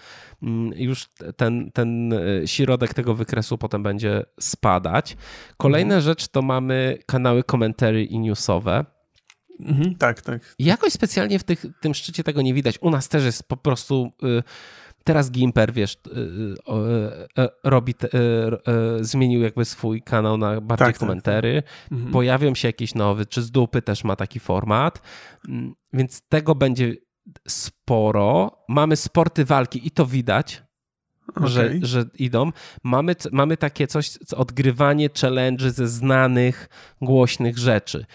mm, 0.43 0.73
już 0.75 1.07
ten, 1.37 1.71
ten 1.71 2.13
e, 2.13 2.47
środek 2.47 2.93
tego 2.93 3.15
wykresu 3.15 3.57
potem 3.57 3.83
będzie 3.83 4.23
spadać. 4.39 5.17
Kolejna 5.57 5.95
mhm. 5.95 6.01
rzecz 6.01 6.27
to 6.27 6.41
mamy 6.41 6.97
kanały 7.05 7.43
komentary 7.43 8.03
i 8.03 8.19
newsowe. 8.19 8.85
Mhm, 9.59 9.95
tak, 9.95 10.21
tak. 10.21 10.55
jakoś 10.59 10.93
specjalnie 10.93 11.39
w 11.39 11.43
tych, 11.43 11.65
tym 11.81 11.93
szczycie 11.93 12.23
tego 12.23 12.41
nie 12.41 12.53
widać. 12.53 12.77
U 12.81 12.89
nas 12.89 13.09
też 13.09 13.23
jest 13.23 13.43
po 13.43 13.57
prostu. 13.57 14.11
Y, 14.23 14.43
Teraz 15.03 15.31
Gimper, 15.31 15.73
wiesz, 15.73 15.97
y, 16.07 16.19
y, 16.19 17.43
y, 17.43 17.47
robi, 17.63 17.95
zmienił 19.01 19.41
jakby 19.41 19.65
swój 19.65 20.01
kanał 20.01 20.37
na 20.37 20.61
bardziej 20.61 20.87
tak, 20.87 20.95
tak 20.95 20.99
komentary. 20.99 21.63
Tak, 21.63 21.99
tak. 21.99 22.11
Pojawią 22.11 22.55
się 22.55 22.67
jakieś 22.67 22.95
nowe, 22.95 23.25
czy 23.25 23.41
z 23.41 23.51
dupy 23.51 23.81
też 23.81 24.03
ma 24.03 24.15
taki 24.15 24.39
format, 24.39 25.01
mm, 25.49 25.73
więc 25.93 26.21
tego 26.21 26.55
będzie 26.55 26.95
sporo. 27.47 28.57
Mamy 28.67 28.95
sporty 28.95 29.45
walki 29.45 29.87
i 29.87 29.91
to 29.91 30.05
widać. 30.05 30.63
Okay. 31.35 31.49
Że, 31.49 31.73
że 31.81 32.05
idą. 32.19 32.51
Mamy, 32.83 33.15
mamy 33.31 33.57
takie 33.57 33.87
coś, 33.87 34.17
odgrywanie 34.35 35.09
challenge 35.21 35.71
ze 35.71 35.87
znanych, 35.87 36.69
głośnych 37.01 37.57
rzeczy. 37.57 38.05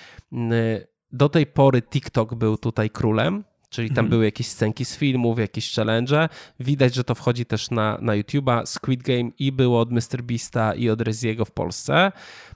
Do 1.13 1.29
tej 1.29 1.47
pory 1.47 1.83
TikTok 1.83 2.35
był 2.35 2.57
tutaj 2.57 2.91
królem, 2.91 3.45
Czyli 3.75 3.89
tam 3.89 4.05
mhm. 4.05 4.09
były 4.09 4.25
jakieś 4.25 4.47
scenki 4.47 4.85
z 4.85 4.97
filmów, 4.97 5.39
jakieś 5.39 5.75
challenge. 5.75 6.29
Widać, 6.61 6.95
że 6.95 7.05
to 7.05 7.15
wchodzi 7.15 7.47
też 7.47 7.71
na, 7.71 7.99
na 8.01 8.13
YouTube'a. 8.13 8.67
Squid 8.67 9.03
Game 9.03 9.31
i 9.39 9.53
było 9.53 9.81
od 9.81 9.91
Mr. 9.91 10.23
Beasta 10.23 10.75
i 10.75 10.91
od 10.91 11.01
Reziego 11.01 11.45
w 11.45 11.51
Polsce. 11.51 12.13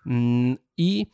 Mm, 0.07 0.57
I 0.77 1.07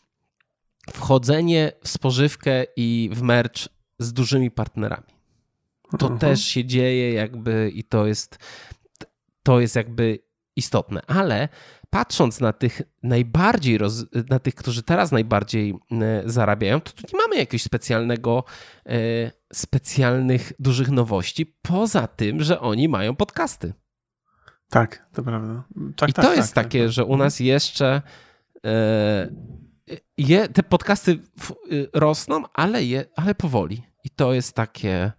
wchodzenie 0.93 1.73
w 1.83 1.89
spożywkę 1.89 2.65
i 2.77 3.11
w 3.13 3.23
merch 3.23 3.69
z 3.99 4.13
dużymi 4.13 4.51
partnerami. 4.51 5.15
To 5.99 6.07
mhm. 6.07 6.19
też 6.19 6.45
się 6.45 6.65
dzieje 6.65 7.13
jakby 7.13 7.71
i 7.75 7.85
to 7.85 8.07
jest, 8.07 8.39
to 9.43 9.61
jest 9.61 9.77
jakby 9.77 10.19
istotne. 10.57 11.01
Ale 11.07 11.49
patrząc 11.91 12.41
na 12.41 12.53
tych 12.53 12.83
najbardziej, 13.03 13.79
roz, 13.79 14.05
na 14.31 14.39
tych, 14.39 14.55
którzy 14.55 14.83
teraz 14.83 15.13
najbardziej 15.13 15.75
e, 15.93 16.23
zarabiają, 16.27 16.81
to 16.81 16.93
tu 16.93 17.03
nie 17.13 17.19
mamy 17.23 17.37
jakiegoś 17.37 17.63
specjalnego, 17.63 18.45
e, 18.87 18.97
specjalnych 19.55 20.53
dużych 20.59 20.91
nowości, 20.91 21.57
poza 21.63 22.07
tym, 22.07 22.43
że 22.43 22.61
oni 22.61 22.89
mają 22.89 23.17
podcasty. 23.17 23.73
Tak, 24.71 25.07
to 25.13 25.23
prawda. 25.23 25.65
Tak, 25.97 26.11
I 26.11 26.13
tak, 26.13 26.25
to 26.25 26.29
tak, 26.29 26.37
jest 26.37 26.55
tak, 26.55 26.65
takie, 26.65 26.89
że 26.89 27.05
u 27.05 27.17
nas 27.17 27.41
jeszcze 27.41 28.03
e, 28.65 29.31
je, 30.19 30.49
te 30.49 30.63
podcasty 30.63 31.19
rosną, 31.93 32.43
ale, 32.55 32.85
je, 32.85 33.05
ale 33.17 33.35
powoli. 33.35 33.83
I 34.05 34.11
to 34.11 34.33
jest 34.33 34.53
takie 34.53 35.13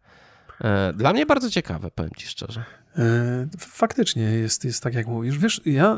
dla 0.93 1.13
mnie 1.13 1.25
bardzo 1.25 1.49
ciekawe, 1.49 1.91
powiem 1.91 2.11
ci 2.17 2.27
szczerze. 2.27 2.63
E, 2.97 3.47
faktycznie 3.57 4.23
jest, 4.23 4.65
jest 4.65 4.83
tak, 4.83 4.93
jak 4.93 5.07
mówisz. 5.07 5.37
Wiesz, 5.37 5.61
ja, 5.65 5.97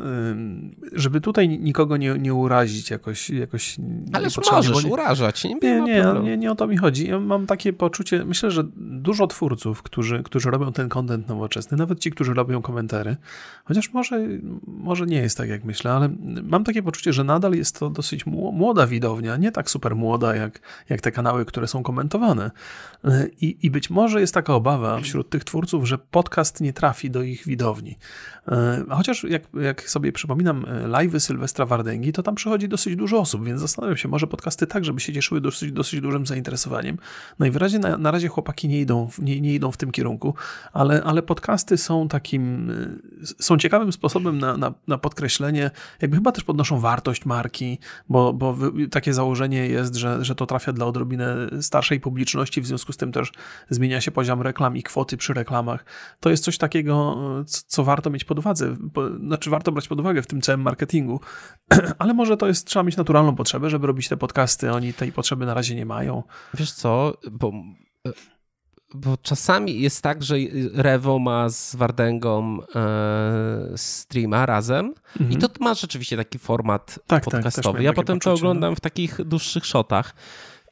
żeby 0.92 1.20
tutaj 1.20 1.48
nikogo 1.48 1.96
nie, 1.96 2.14
nie 2.18 2.34
urazić 2.34 2.90
jakoś. 2.90 3.30
jakoś 3.30 3.76
Ale 4.12 4.28
możesz 4.52 4.84
nie, 4.84 4.90
urażać. 4.90 5.44
Nie, 5.44 5.54
nie, 5.54 5.80
nie, 5.80 6.04
nie, 6.22 6.36
nie, 6.36 6.52
o 6.52 6.54
to 6.54 6.66
mi 6.66 6.76
chodzi. 6.76 7.08
Ja 7.08 7.20
mam 7.20 7.46
takie 7.46 7.72
poczucie, 7.72 8.24
myślę, 8.24 8.50
że 8.50 8.64
dużo 8.76 9.26
twórców, 9.26 9.82
którzy, 9.82 10.22
którzy 10.22 10.50
robią 10.50 10.72
ten 10.72 10.88
kontent 10.88 11.28
nowoczesny, 11.28 11.76
nawet 11.76 12.00
ci, 12.00 12.10
którzy 12.10 12.34
robią 12.34 12.62
komentary, 12.62 13.16
chociaż 13.64 13.92
może, 13.92 14.28
może 14.66 15.06
nie 15.06 15.18
jest 15.18 15.38
tak, 15.38 15.48
jak 15.48 15.64
myślę, 15.64 15.92
ale 15.92 16.08
mam 16.42 16.64
takie 16.64 16.82
poczucie, 16.82 17.12
że 17.12 17.24
nadal 17.24 17.52
jest 17.52 17.78
to 17.78 17.90
dosyć 17.90 18.26
młoda 18.26 18.86
widownia, 18.86 19.36
nie 19.36 19.52
tak 19.52 19.70
super 19.70 19.96
młoda, 19.96 20.36
jak, 20.36 20.60
jak 20.88 21.00
te 21.00 21.12
kanały, 21.12 21.44
które 21.44 21.66
są 21.66 21.82
komentowane. 21.82 22.50
E, 23.04 23.28
I, 23.40 23.66
I 23.66 23.70
być 23.70 23.90
może 23.90 24.20
jest 24.20 24.34
taka 24.34 24.54
obawa 24.54 25.00
wśród 25.00 25.30
tych 25.30 25.44
twórców, 25.44 25.88
że 25.88 25.98
podcast 25.98 26.60
nie 26.60 26.72
trafi 26.72 26.87
trafi 26.88 27.10
do 27.10 27.22
ich 27.22 27.44
widowni. 27.44 27.98
E, 28.48 28.84
chociaż 28.90 29.24
jak, 29.24 29.42
jak 29.60 29.90
sobie 29.90 30.12
przypominam 30.12 30.64
e, 30.64 30.88
live'y 30.88 31.20
Sylwestra 31.20 31.66
Wardęgi, 31.66 32.12
to 32.12 32.22
tam 32.22 32.34
przychodzi 32.34 32.68
dosyć 32.68 32.96
dużo 32.96 33.18
osób, 33.18 33.44
więc 33.44 33.60
zastanawiam 33.60 33.96
się, 33.96 34.08
może 34.08 34.26
podcasty 34.26 34.66
tak, 34.66 34.84
żeby 34.84 35.00
się 35.00 35.12
cieszyły 35.12 35.40
dosyć, 35.40 35.72
dosyć 35.72 36.00
dużym 36.00 36.26
zainteresowaniem. 36.26 36.98
Najwyraźniej 37.38 37.80
na, 37.80 37.98
na 37.98 38.10
razie 38.10 38.28
chłopaki 38.28 38.68
nie 38.68 38.80
idą, 38.80 39.10
nie, 39.18 39.40
nie 39.40 39.54
idą 39.54 39.72
w 39.72 39.76
tym 39.76 39.90
kierunku, 39.90 40.34
ale, 40.72 41.02
ale 41.04 41.22
podcasty 41.22 41.78
są 41.78 42.08
takim, 42.08 42.70
e, 42.70 43.26
są 43.38 43.58
ciekawym 43.58 43.92
sposobem 43.92 44.38
na, 44.38 44.56
na, 44.56 44.74
na 44.86 44.98
podkreślenie, 44.98 45.70
jakby 46.02 46.16
chyba 46.16 46.32
też 46.32 46.44
podnoszą 46.44 46.80
wartość 46.80 47.24
marki, 47.24 47.78
bo, 48.08 48.32
bo 48.32 48.56
takie 48.90 49.14
założenie 49.14 49.66
jest, 49.66 49.94
że, 49.94 50.24
że 50.24 50.34
to 50.34 50.46
trafia 50.46 50.72
dla 50.72 50.86
odrobinę 50.86 51.36
starszej 51.60 52.00
publiczności, 52.00 52.60
w 52.60 52.66
związku 52.66 52.92
z 52.92 52.96
tym 52.96 53.12
też 53.12 53.32
zmienia 53.70 54.00
się 54.00 54.10
poziom 54.10 54.42
reklam 54.42 54.76
i 54.76 54.82
kwoty 54.82 55.16
przy 55.16 55.34
reklamach. 55.34 55.84
To 56.20 56.30
jest 56.30 56.44
coś 56.44 56.58
takiego, 56.58 56.77
takiego, 56.78 57.16
co 57.46 57.84
warto 57.84 58.10
mieć 58.10 58.24
pod 58.24 58.38
uwadze, 58.38 58.76
znaczy 59.20 59.50
warto 59.50 59.72
brać 59.72 59.88
pod 59.88 60.00
uwagę 60.00 60.22
w 60.22 60.26
tym 60.26 60.40
całym 60.40 60.62
marketingu, 60.62 61.20
ale 61.98 62.14
może 62.14 62.36
to 62.36 62.46
jest, 62.46 62.66
trzeba 62.66 62.82
mieć 62.82 62.96
naturalną 62.96 63.36
potrzebę, 63.36 63.70
żeby 63.70 63.86
robić 63.86 64.08
te 64.08 64.16
podcasty, 64.16 64.72
oni 64.72 64.94
tej 64.94 65.12
potrzeby 65.12 65.46
na 65.46 65.54
razie 65.54 65.74
nie 65.74 65.86
mają. 65.86 66.22
Wiesz 66.54 66.72
co, 66.72 67.14
bo, 67.32 67.52
bo 68.94 69.16
czasami 69.22 69.80
jest 69.80 70.02
tak, 70.02 70.22
że 70.22 70.36
Revo 70.74 71.18
ma 71.18 71.48
z 71.48 71.76
Wardęgą 71.76 72.58
e, 72.74 73.72
streama 73.76 74.46
razem 74.46 74.94
mhm. 75.20 75.32
i 75.32 75.36
to 75.36 75.48
ma 75.60 75.74
rzeczywiście 75.74 76.16
taki 76.16 76.38
format 76.38 76.94
tak, 77.06 77.24
tak 77.24 77.24
podcastowy. 77.24 77.78
Tak, 77.78 77.84
ja 77.84 77.92
potem 77.92 78.18
poczucie, 78.18 78.24
to 78.24 78.30
no. 78.30 78.36
oglądam 78.36 78.72
no. 78.72 78.76
w 78.76 78.80
takich 78.80 79.24
dłuższych 79.24 79.66
shotach. 79.66 80.14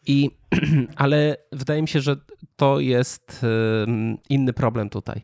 I, 0.06 0.30
ale 0.96 1.36
wydaje 1.52 1.82
mi 1.82 1.88
się, 1.88 2.00
że 2.00 2.16
to 2.56 2.80
jest 2.80 3.46
inny 4.28 4.52
problem 4.52 4.90
tutaj 4.90 5.22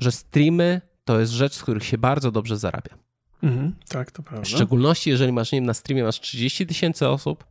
że 0.00 0.12
streamy 0.12 0.80
to 1.04 1.20
jest 1.20 1.32
rzecz, 1.32 1.54
z 1.54 1.62
których 1.62 1.84
się 1.84 1.98
bardzo 1.98 2.30
dobrze 2.30 2.56
zarabia. 2.56 2.98
Mhm, 3.42 3.74
tak, 3.88 4.10
to 4.10 4.22
prawda. 4.22 4.44
W 4.44 4.48
szczególności, 4.48 5.10
jeżeli 5.10 5.32
masz, 5.32 5.52
nie 5.52 5.58
wiem, 5.58 5.66
na 5.66 5.74
streamie 5.74 6.04
masz 6.04 6.20
30 6.20 6.66
tysięcy 6.66 7.08
osób, 7.08 7.44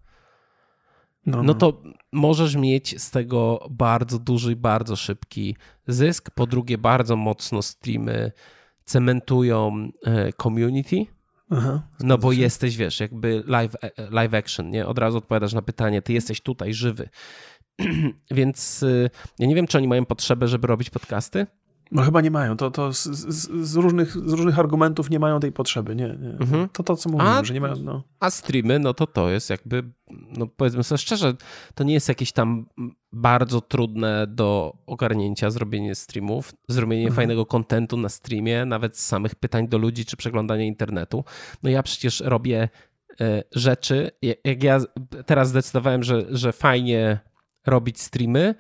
no, 1.26 1.38
no. 1.38 1.44
no, 1.44 1.54
to 1.54 1.82
możesz 2.12 2.56
mieć 2.56 3.02
z 3.02 3.12
tego 3.12 3.68
bardzo 3.70 4.20
duży 4.20 4.52
i 4.52 4.56
bardzo 4.56 4.96
szybki 4.96 5.56
zysk. 5.88 6.30
Po 6.32 6.48
drugie, 6.48 6.78
bardzo 6.78 7.16
mocno 7.16 7.62
streamy 7.62 8.32
cementują 8.86 9.90
e, 10.04 10.34
community. 10.34 11.06
Aha, 11.50 11.82
no 12.00 12.18
bo 12.18 12.32
jesteś, 12.32 12.78
wiesz, 12.78 13.00
jakby 13.00 13.44
live, 13.48 13.76
e, 13.82 13.92
live 14.10 14.34
action, 14.34 14.70
nie? 14.70 14.88
Od 14.88 15.00
razu 15.00 15.18
odpowiadasz 15.18 15.54
na 15.54 15.62
pytanie, 15.62 16.02
ty 16.02 16.14
jesteś 16.14 16.42
tutaj 16.42 16.74
żywy. 16.74 17.10
Więc 18.32 18.84
e, 18.84 19.10
ja 19.40 19.48
nie 19.48 19.56
wiem, 19.56 19.68
czy 19.68 19.78
oni 19.78 19.88
mają 19.88 20.06
potrzebę, 20.06 20.48
żeby 20.48 20.68
robić 20.68 20.90
podcasty. 20.90 21.48
No 21.92 22.02
chyba 22.02 22.22
nie 22.22 22.32
mają. 22.32 22.58
To, 22.58 22.72
to 22.72 22.94
z, 22.94 23.04
z, 23.04 23.76
różnych, 23.76 24.12
z 24.12 24.34
różnych 24.34 24.60
argumentów 24.60 25.10
nie 25.10 25.20
mają 25.20 25.40
tej 25.40 25.52
potrzeby. 25.52 25.96
Nie, 25.96 26.08
nie. 26.08 26.30
Mhm. 26.30 26.70
To 26.70 26.84
to, 26.84 26.96
co 26.96 27.10
mówiłem, 27.10 27.34
a, 27.34 27.44
że 27.44 27.54
nie 27.54 27.62
mają. 27.62 27.76
No. 27.76 28.04
A 28.20 28.30
streamy, 28.30 28.80
no 28.80 28.94
to 28.94 29.08
to 29.08 29.30
jest 29.30 29.50
jakby, 29.50 29.84
no 30.38 30.48
powiedzmy 30.48 30.84
sobie 30.84 30.98
szczerze, 30.98 31.34
to 31.76 31.84
nie 31.84 31.94
jest 31.94 32.10
jakieś 32.10 32.32
tam 32.32 32.66
bardzo 33.12 33.62
trudne 33.62 34.28
do 34.28 34.78
ogarnięcia 34.86 35.50
zrobienie 35.50 35.96
streamów, 35.96 36.54
zrobienie 36.68 37.04
mhm. 37.04 37.16
fajnego 37.16 37.46
kontentu 37.46 37.98
na 37.98 38.10
streamie, 38.10 38.66
nawet 38.66 38.98
z 38.98 39.06
samych 39.06 39.36
pytań 39.36 39.68
do 39.68 39.78
ludzi 39.78 40.06
czy 40.06 40.18
przeglądania 40.18 40.64
internetu. 40.64 41.24
No 41.64 41.70
ja 41.70 41.84
przecież 41.84 42.20
robię 42.20 42.70
e, 43.22 43.44
rzeczy, 43.52 44.12
jak 44.44 44.64
ja 44.64 44.80
teraz 45.26 45.50
zdecydowałem, 45.50 46.04
że, 46.04 46.26
że 46.30 46.54
fajnie 46.54 47.20
robić 47.66 48.02
streamy, 48.02 48.56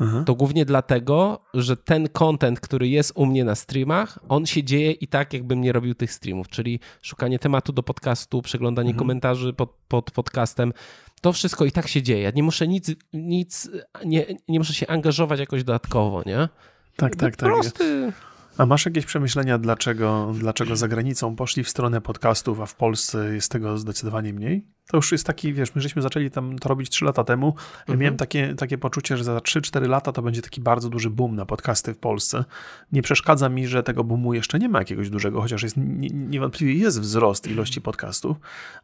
Mhm. 0.00 0.24
to 0.24 0.34
głównie 0.34 0.64
dlatego, 0.64 1.40
że 1.54 1.76
ten 1.76 2.08
content, 2.08 2.60
który 2.60 2.88
jest 2.88 3.12
u 3.14 3.26
mnie 3.26 3.44
na 3.44 3.54
streamach, 3.54 4.18
on 4.28 4.46
się 4.46 4.64
dzieje 4.64 4.92
i 4.92 5.08
tak, 5.08 5.32
jakbym 5.32 5.60
nie 5.60 5.72
robił 5.72 5.94
tych 5.94 6.12
streamów, 6.12 6.48
czyli 6.48 6.80
szukanie 7.02 7.38
tematu 7.38 7.72
do 7.72 7.82
podcastu, 7.82 8.42
przeglądanie 8.42 8.90
mhm. 8.90 8.98
komentarzy 8.98 9.52
pod, 9.52 9.70
pod 9.88 10.10
podcastem. 10.10 10.72
To 11.20 11.32
wszystko 11.32 11.64
i 11.64 11.72
tak 11.72 11.88
się 11.88 12.02
dzieje. 12.02 12.32
Nie 12.34 12.42
muszę 12.42 12.68
nic, 12.68 12.90
nic 13.12 13.70
nie, 14.04 14.26
nie 14.48 14.58
muszę 14.58 14.74
się 14.74 14.86
angażować 14.86 15.40
jakoś 15.40 15.64
dodatkowo, 15.64 16.22
nie? 16.26 16.48
Tak, 16.96 17.16
tak, 17.16 17.36
tak. 17.36 17.50
Prosty... 17.50 18.12
A 18.58 18.66
masz 18.66 18.86
jakieś 18.86 19.06
przemyślenia, 19.06 19.58
dlaczego, 19.58 20.32
dlaczego 20.34 20.76
za 20.76 20.88
granicą 20.88 21.36
poszli 21.36 21.64
w 21.64 21.68
stronę 21.68 22.00
podcastów, 22.00 22.60
a 22.60 22.66
w 22.66 22.74
Polsce 22.74 23.34
jest 23.34 23.52
tego 23.52 23.78
zdecydowanie 23.78 24.32
mniej? 24.32 24.64
To 24.90 24.96
już 24.96 25.12
jest 25.12 25.26
taki, 25.26 25.52
wiesz, 25.52 25.74
my 25.74 25.80
żeśmy 25.80 26.02
zaczęli 26.02 26.30
tam 26.30 26.58
to 26.58 26.68
robić 26.68 26.90
3 26.90 27.04
lata 27.04 27.24
temu. 27.24 27.54
Mhm. 27.80 27.98
Miałem 27.98 28.16
takie, 28.16 28.54
takie 28.54 28.78
poczucie, 28.78 29.16
że 29.16 29.24
za 29.24 29.38
3-4 29.38 29.88
lata 29.88 30.12
to 30.12 30.22
będzie 30.22 30.42
taki 30.42 30.60
bardzo 30.60 30.88
duży 30.88 31.10
boom 31.10 31.36
na 31.36 31.46
podcasty 31.46 31.94
w 31.94 31.98
Polsce. 31.98 32.44
Nie 32.92 33.02
przeszkadza 33.02 33.48
mi, 33.48 33.66
że 33.66 33.82
tego 33.82 34.04
boomu 34.04 34.34
jeszcze 34.34 34.58
nie 34.58 34.68
ma 34.68 34.78
jakiegoś 34.78 35.10
dużego, 35.10 35.40
chociaż 35.40 35.62
jest, 35.62 35.76
niewątpliwie 35.76 36.74
jest 36.74 37.00
wzrost 37.00 37.46
ilości 37.46 37.80
podcastów, 37.80 38.36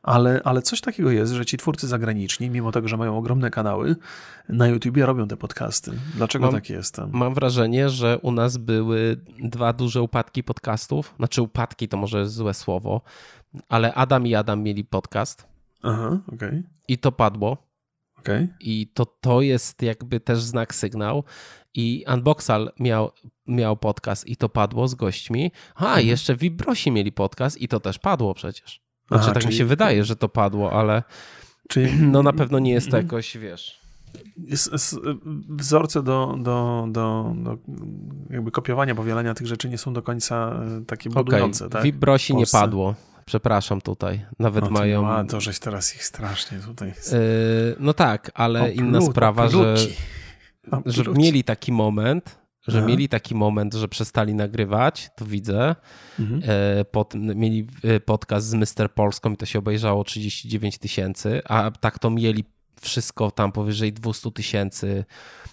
ale, 0.03 0.41
ale 0.45 0.63
coś 0.63 0.81
takiego 0.81 1.11
jest, 1.11 1.33
że 1.33 1.47
ci 1.47 1.57
twórcy 1.57 1.89
zagraniczni, 1.89 2.51
mimo 2.51 2.73
tego, 2.73 2.89
że 2.89 2.97
mają 2.97 3.19
ogromne 3.19 3.51
kanały, 3.51 3.97
na 4.49 4.69
YouTubie 4.69 5.07
robią 5.07 5.29
te 5.29 5.37
podcasty. 5.37 5.91
Dlaczego 6.15 6.45
mam, 6.45 6.55
tak 6.55 6.71
jest? 6.71 6.97
Mam 7.13 7.35
wrażenie, 7.35 7.91
że 7.91 8.19
u 8.23 8.33
nas 8.33 8.57
były 8.57 9.17
dwa 9.59 9.73
duże 9.73 10.03
upadki 10.03 10.43
podcastów. 10.43 11.15
Znaczy 11.17 11.43
upadki 11.43 11.89
to 11.89 11.97
może 11.97 12.19
jest 12.19 12.35
złe 12.35 12.55
słowo, 12.55 13.01
ale 13.69 13.95
Adam 13.95 14.27
i 14.27 14.35
Adam 14.35 14.63
mieli 14.63 14.85
podcast 14.85 15.47
Aha, 15.83 16.19
okej. 16.27 16.49
Okay. 16.49 16.63
I 16.89 16.99
to 16.99 17.13
padło. 17.13 17.57
Okay. 18.19 18.49
I 18.61 18.87
to, 18.95 19.07
to 19.07 19.43
jest 19.43 19.83
jakby 19.83 20.21
też 20.21 20.43
znak, 20.43 20.75
sygnał. 20.75 21.25
I 21.75 22.05
Unboxal 22.15 22.73
miał, 22.81 23.11
miał 23.47 23.77
podcast 23.77 24.27
i 24.27 24.37
to 24.37 24.49
padło 24.49 24.89
z 24.89 24.95
gośćmi. 24.95 25.53
A, 25.75 25.85
mhm. 25.85 26.07
jeszcze 26.07 26.37
Vibrosi 26.37 26.91
mieli 26.91 27.13
podcast 27.13 27.61
i 27.61 27.69
to 27.69 27.81
też 27.81 27.99
padło 27.99 28.35
przecież. 28.35 28.81
Znaczy, 29.09 29.25
Aha, 29.25 29.33
tak 29.33 29.43
czyli... 29.43 29.55
mi 29.55 29.59
się 29.59 29.65
wydaje, 29.65 30.05
że 30.05 30.17
to 30.17 30.29
padło, 30.29 30.73
ale 30.73 31.03
czyli... 31.69 31.93
no 32.13 32.23
na 32.23 32.33
pewno 32.33 32.59
nie 32.59 32.73
jest 32.73 32.91
to 32.91 32.97
jakoś, 32.97 33.37
wiesz... 33.37 33.79
Jest, 34.37 34.73
jest, 34.73 34.97
wzorce 35.49 36.03
do, 36.03 36.37
do, 36.39 36.87
do, 36.91 37.35
do 37.37 37.59
jakby 38.31 38.51
kopiowania, 38.51 38.95
powielania 38.95 39.35
tych 39.35 39.47
rzeczy 39.47 39.69
nie 39.69 39.79
są 39.79 39.93
do 39.93 40.03
końca 40.03 40.61
e, 40.81 40.85
takie 40.85 41.11
budujące. 41.11 41.67
Okay. 41.67 41.73
Tak? 41.73 41.83
Vibrosi 41.83 42.37
nie 42.37 42.47
padło. 42.47 42.95
Przepraszam 43.27 43.81
tutaj. 43.81 44.27
Nawet 44.39 44.65
no 44.65 44.71
mają. 44.71 45.03
Ma, 45.03 45.25
to 45.25 45.41
żeś 45.41 45.59
teraz 45.59 45.95
ich 45.95 46.05
strasznie 46.05 46.59
tutaj. 46.59 46.89
Yy, 46.89 47.77
no 47.81 47.95
tak, 47.95 48.31
ale 48.35 48.73
inna 48.73 49.01
sprawa, 49.01 49.49
że, 49.49 49.77
że 50.87 51.05
mieli 51.15 51.45
taki 51.45 51.73
moment, 51.73 52.39
że 52.69 52.79
Aha. 52.79 52.87
mieli 52.87 53.09
taki 53.09 53.35
moment, 53.35 53.75
że 53.75 53.89
przestali 53.89 54.35
nagrywać, 54.35 55.11
to 55.17 55.25
widzę. 55.25 55.77
Mhm. 56.19 56.43
E, 56.45 56.85
pod, 56.85 57.15
mieli 57.15 57.67
podcast 58.05 58.47
z 58.47 58.55
Mr. 58.55 58.95
Polską 58.95 59.33
i 59.33 59.37
to 59.37 59.47
się 59.47 59.59
obejrzało 59.59 60.05
39 60.05 60.79
tysięcy, 60.79 61.41
a 61.45 61.71
tak 61.81 61.99
to 61.99 62.11
mieli 62.11 62.45
wszystko 62.81 63.31
tam 63.31 63.53
powyżej 63.53 63.93
200 63.93 64.31
tysięcy 64.33 65.05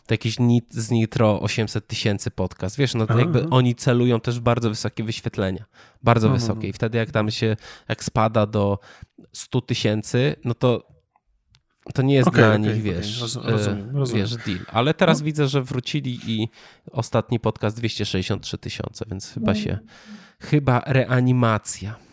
to 0.07 0.13
jakiś 0.13 0.39
nit, 0.39 0.73
z 0.73 0.91
Nitro 0.91 1.41
800 1.41 1.87
tysięcy 1.87 2.31
podcast. 2.31 2.77
Wiesz, 2.77 2.93
no 2.93 3.07
to 3.07 3.19
jakby 3.19 3.49
oni 3.49 3.75
celują 3.75 4.19
też 4.19 4.39
bardzo 4.39 4.69
wysokie 4.69 5.03
wyświetlenia. 5.03 5.65
Bardzo 6.03 6.29
wysokie. 6.29 6.67
I 6.67 6.73
wtedy 6.73 6.97
jak 6.97 7.11
tam 7.11 7.31
się, 7.31 7.55
jak 7.89 8.03
spada 8.03 8.45
do 8.45 8.79
100 9.33 9.61
tysięcy, 9.61 10.35
no 10.45 10.53
to 10.53 10.95
to 11.93 12.01
nie 12.01 12.15
jest 12.15 12.27
okay, 12.27 12.41
dla 12.41 12.47
okay, 12.47 12.59
nich, 12.59 12.81
wiesz, 12.81 13.37
okay. 13.37 13.51
rozumiem, 13.51 13.97
rozumiem. 13.97 14.25
wiesz, 14.25 14.35
deal. 14.35 14.59
Ale 14.67 14.93
teraz 14.93 15.19
no. 15.19 15.25
widzę, 15.25 15.47
że 15.47 15.61
wrócili 15.61 16.19
i 16.27 16.49
ostatni 16.91 17.39
podcast 17.39 17.77
263 17.77 18.57
tysiące, 18.57 19.05
więc 19.09 19.33
chyba 19.33 19.51
no. 19.51 19.59
się, 19.59 19.79
chyba 20.39 20.81
reanimacja. 20.85 22.04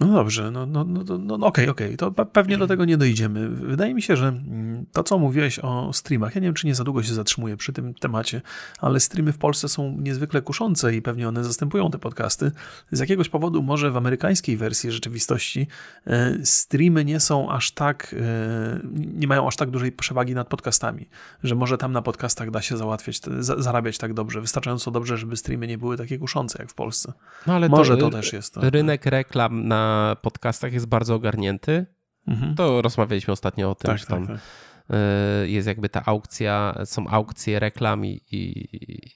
No 0.00 0.06
dobrze, 0.06 0.50
no, 0.50 0.66
no, 0.66 0.84
no, 0.84 1.02
no, 1.18 1.38
no 1.38 1.46
okej, 1.46 1.68
okay, 1.68 1.70
okej, 1.70 1.94
okay. 1.94 2.14
to 2.14 2.24
pewnie 2.24 2.58
do 2.58 2.66
tego 2.66 2.84
nie 2.84 2.96
dojdziemy. 2.96 3.48
Wydaje 3.48 3.94
mi 3.94 4.02
się, 4.02 4.16
że 4.16 4.28
mm, 4.28 4.86
to, 4.92 5.02
co 5.02 5.18
mówiłeś 5.18 5.58
o 5.58 5.92
streamach, 5.92 6.34
ja 6.34 6.40
nie 6.40 6.46
wiem, 6.46 6.54
czy 6.54 6.66
nie 6.66 6.74
za 6.74 6.84
długo 6.84 7.02
się 7.02 7.14
zatrzymuję 7.14 7.56
przy 7.56 7.72
tym 7.72 7.94
temacie, 7.94 8.42
ale 8.78 9.00
streamy 9.00 9.32
w 9.32 9.38
Polsce 9.38 9.68
są 9.68 9.96
niezwykle 9.98 10.42
kuszące 10.42 10.94
i 10.94 11.02
pewnie 11.02 11.28
one 11.28 11.44
zastępują 11.44 11.90
te 11.90 11.98
podcasty. 11.98 12.52
Z 12.92 13.00
jakiegoś 13.00 13.28
powodu 13.28 13.62
może 13.62 13.90
w 13.90 13.96
amerykańskiej 13.96 14.56
wersji 14.56 14.92
rzeczywistości 14.92 15.66
e, 16.06 16.34
streamy 16.44 17.04
nie 17.04 17.20
są 17.20 17.50
aż 17.50 17.72
tak, 17.72 18.14
e, 18.20 18.80
nie 18.94 19.26
mają 19.26 19.46
aż 19.46 19.56
tak 19.56 19.70
dużej 19.70 19.92
przewagi 19.92 20.34
nad 20.34 20.48
podcastami, 20.48 21.08
że 21.42 21.54
może 21.54 21.78
tam 21.78 21.92
na 21.92 22.02
podcastach 22.02 22.50
da 22.50 22.62
się 22.62 22.76
załatwiać, 22.76 23.20
zarabiać 23.38 23.98
tak 23.98 24.14
dobrze, 24.14 24.40
wystarczająco 24.40 24.90
dobrze, 24.90 25.18
żeby 25.18 25.36
streamy 25.36 25.66
nie 25.66 25.78
były 25.78 25.96
takie 25.96 26.18
kuszące 26.18 26.58
jak 26.58 26.70
w 26.70 26.74
Polsce. 26.74 27.12
No 27.46 27.54
ale 27.54 27.68
może 27.68 27.96
to, 27.96 28.10
to 28.10 28.10
też 28.10 28.32
jest 28.32 28.54
to. 28.54 28.70
Rynek 28.70 29.06
reklam 29.06 29.68
na 29.68 29.89
podcastach 30.22 30.72
jest 30.72 30.86
bardzo 30.86 31.14
ogarnięty. 31.14 31.86
Mhm. 32.28 32.54
To 32.54 32.82
rozmawialiśmy 32.82 33.32
ostatnio 33.32 33.70
o 33.70 33.74
tym, 33.74 33.86
tak, 33.86 33.98
że 33.98 34.06
tam 34.06 34.26
tak, 34.26 34.36
tak. 34.36 34.96
Y, 35.44 35.50
jest 35.50 35.68
jakby 35.68 35.88
ta 35.88 36.04
aukcja, 36.04 36.74
są 36.84 37.06
aukcje 37.08 37.58
reklam 37.58 38.06
i, 38.06 38.20
i 38.30 38.68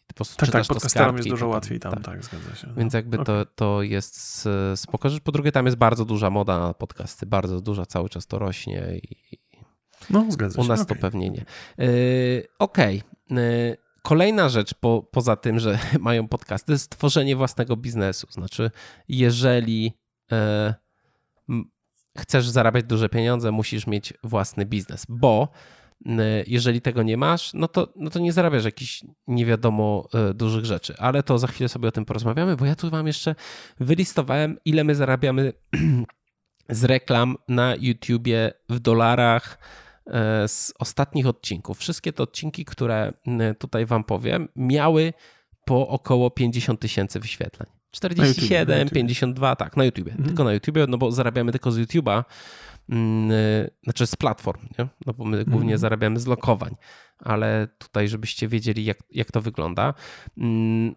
po 0.07 0.15
prostu 0.15 0.37
tak, 0.37 0.51
tak, 0.51 0.67
podcasterom 0.67 1.17
jest 1.17 1.29
dużo 1.29 1.49
łatwiej 1.49 1.81
tam, 1.81 1.93
tak, 1.93 2.03
tak 2.03 2.25
zgadza 2.25 2.55
się. 2.55 2.75
Więc 2.77 2.95
jakby 2.95 3.21
okay. 3.21 3.25
to, 3.25 3.47
to 3.55 3.83
jest 3.83 4.49
spoko. 4.75 5.09
Po 5.25 5.33
drugie, 5.33 5.53
tam 5.53 5.67
jest 5.67 5.79
bardzo 5.79 6.05
duża 6.05 6.31
moda 6.31 6.59
na 6.59 6.75
podcasty, 6.75 7.27
bardzo 7.27 7.61
duża, 7.61 7.87
cały 7.87 8.09
czas 8.09 8.27
to 8.27 8.39
rośnie 8.39 9.01
i 9.03 9.39
no, 10.11 10.27
zgadza 10.29 10.57
się. 10.57 10.63
U 10.63 10.69
nas 10.69 10.81
okay. 10.81 10.97
to 10.97 11.01
pewnie 11.01 11.31
nie. 11.31 11.45
Yy, 11.79 12.47
Okej. 12.59 13.03
Okay. 13.29 13.41
Yy, 13.43 13.77
kolejna 14.03 14.49
rzecz 14.49 14.75
po, 14.75 15.03
poza 15.03 15.37
tym, 15.37 15.59
że 15.59 15.79
mają 16.01 16.29
podcasty, 16.29 16.67
to 16.67 16.73
jest 16.73 16.91
tworzenie 16.91 17.37
własnego 17.37 17.77
biznesu. 17.77 18.27
Znaczy, 18.31 18.71
jeżeli 19.09 19.93
chcesz 22.19 22.49
zarabiać 22.49 22.85
duże 22.85 23.09
pieniądze, 23.09 23.53
musisz 23.53 23.87
mieć 23.87 24.13
własny 24.23 24.67
biznes, 24.67 25.07
bo 25.09 25.49
jeżeli 26.47 26.81
tego 26.81 27.03
nie 27.03 27.17
masz, 27.17 27.55
no 27.55 27.69
to, 27.69 27.93
no 27.97 28.11
to 28.11 28.19
nie 28.19 28.33
zarabiasz 28.33 28.65
jakichś 28.65 29.05
nie 29.27 29.47
wiadomo 29.47 30.09
e, 30.15 30.35
dużych 30.35 30.65
rzeczy. 30.65 30.95
Ale 30.99 31.23
to 31.23 31.39
za 31.39 31.47
chwilę 31.47 31.69
sobie 31.69 31.89
o 31.89 31.93
tym 31.93 32.05
porozmawiamy, 32.05 32.57
bo 32.57 32.65
ja 32.65 32.77
tu 32.77 32.91
wam 32.91 33.07
jeszcze 33.07 33.35
wylistowałem, 33.81 34.59
ile 34.65 34.85
my 34.85 34.95
zarabiamy 34.95 35.53
z 36.69 36.85
reklam 36.85 37.37
na 37.49 37.75
YouTubie 37.81 38.53
w 38.69 38.79
dolarach 38.79 39.59
e, 40.07 40.49
z 40.49 40.73
ostatnich 40.79 41.27
odcinków. 41.27 41.79
Wszystkie 41.79 42.13
te 42.13 42.23
odcinki, 42.23 42.65
które 42.65 43.13
tutaj 43.59 43.87
wam 43.87 44.05
powiem, 44.05 44.49
miały 44.57 45.13
po 45.65 45.89
około 45.89 46.31
50 46.31 46.81
tysięcy 46.81 47.21
wyświetleń. 47.21 47.74
47, 47.95 48.69
na 48.69 48.77
YouTube, 48.77 48.95
52, 48.95 49.57
tak, 49.57 49.77
na 49.77 49.85
YouTubie. 49.85 50.11
Mhm. 50.11 50.29
Tylko 50.29 50.45
na 50.45 50.53
YouTubie, 50.53 50.87
no 50.89 50.99
bo 50.99 51.13
zarabiamy 51.13 51.53
tylko 51.53 51.73
z 51.73 51.79
YouTube'a, 51.79 52.25
yy, 52.89 52.97
znaczy 53.85 54.07
z 54.07 54.17
platform, 54.17 54.61
nie? 54.79 54.89
no 55.07 55.13
bo 55.13 55.25
my 55.25 55.45
głównie 55.45 55.61
mhm. 55.61 55.79
zarabiamy 55.79 56.21
z 56.21 56.27
lokowań, 56.27 56.77
ale 57.19 57.69
tutaj, 57.79 58.09
żebyście 58.09 58.49
wiedzieli, 58.49 58.85
jak, 58.85 58.99
jak 59.11 59.33
to 59.33 59.41
wygląda. 59.41 59.95
Yy, 60.37 60.95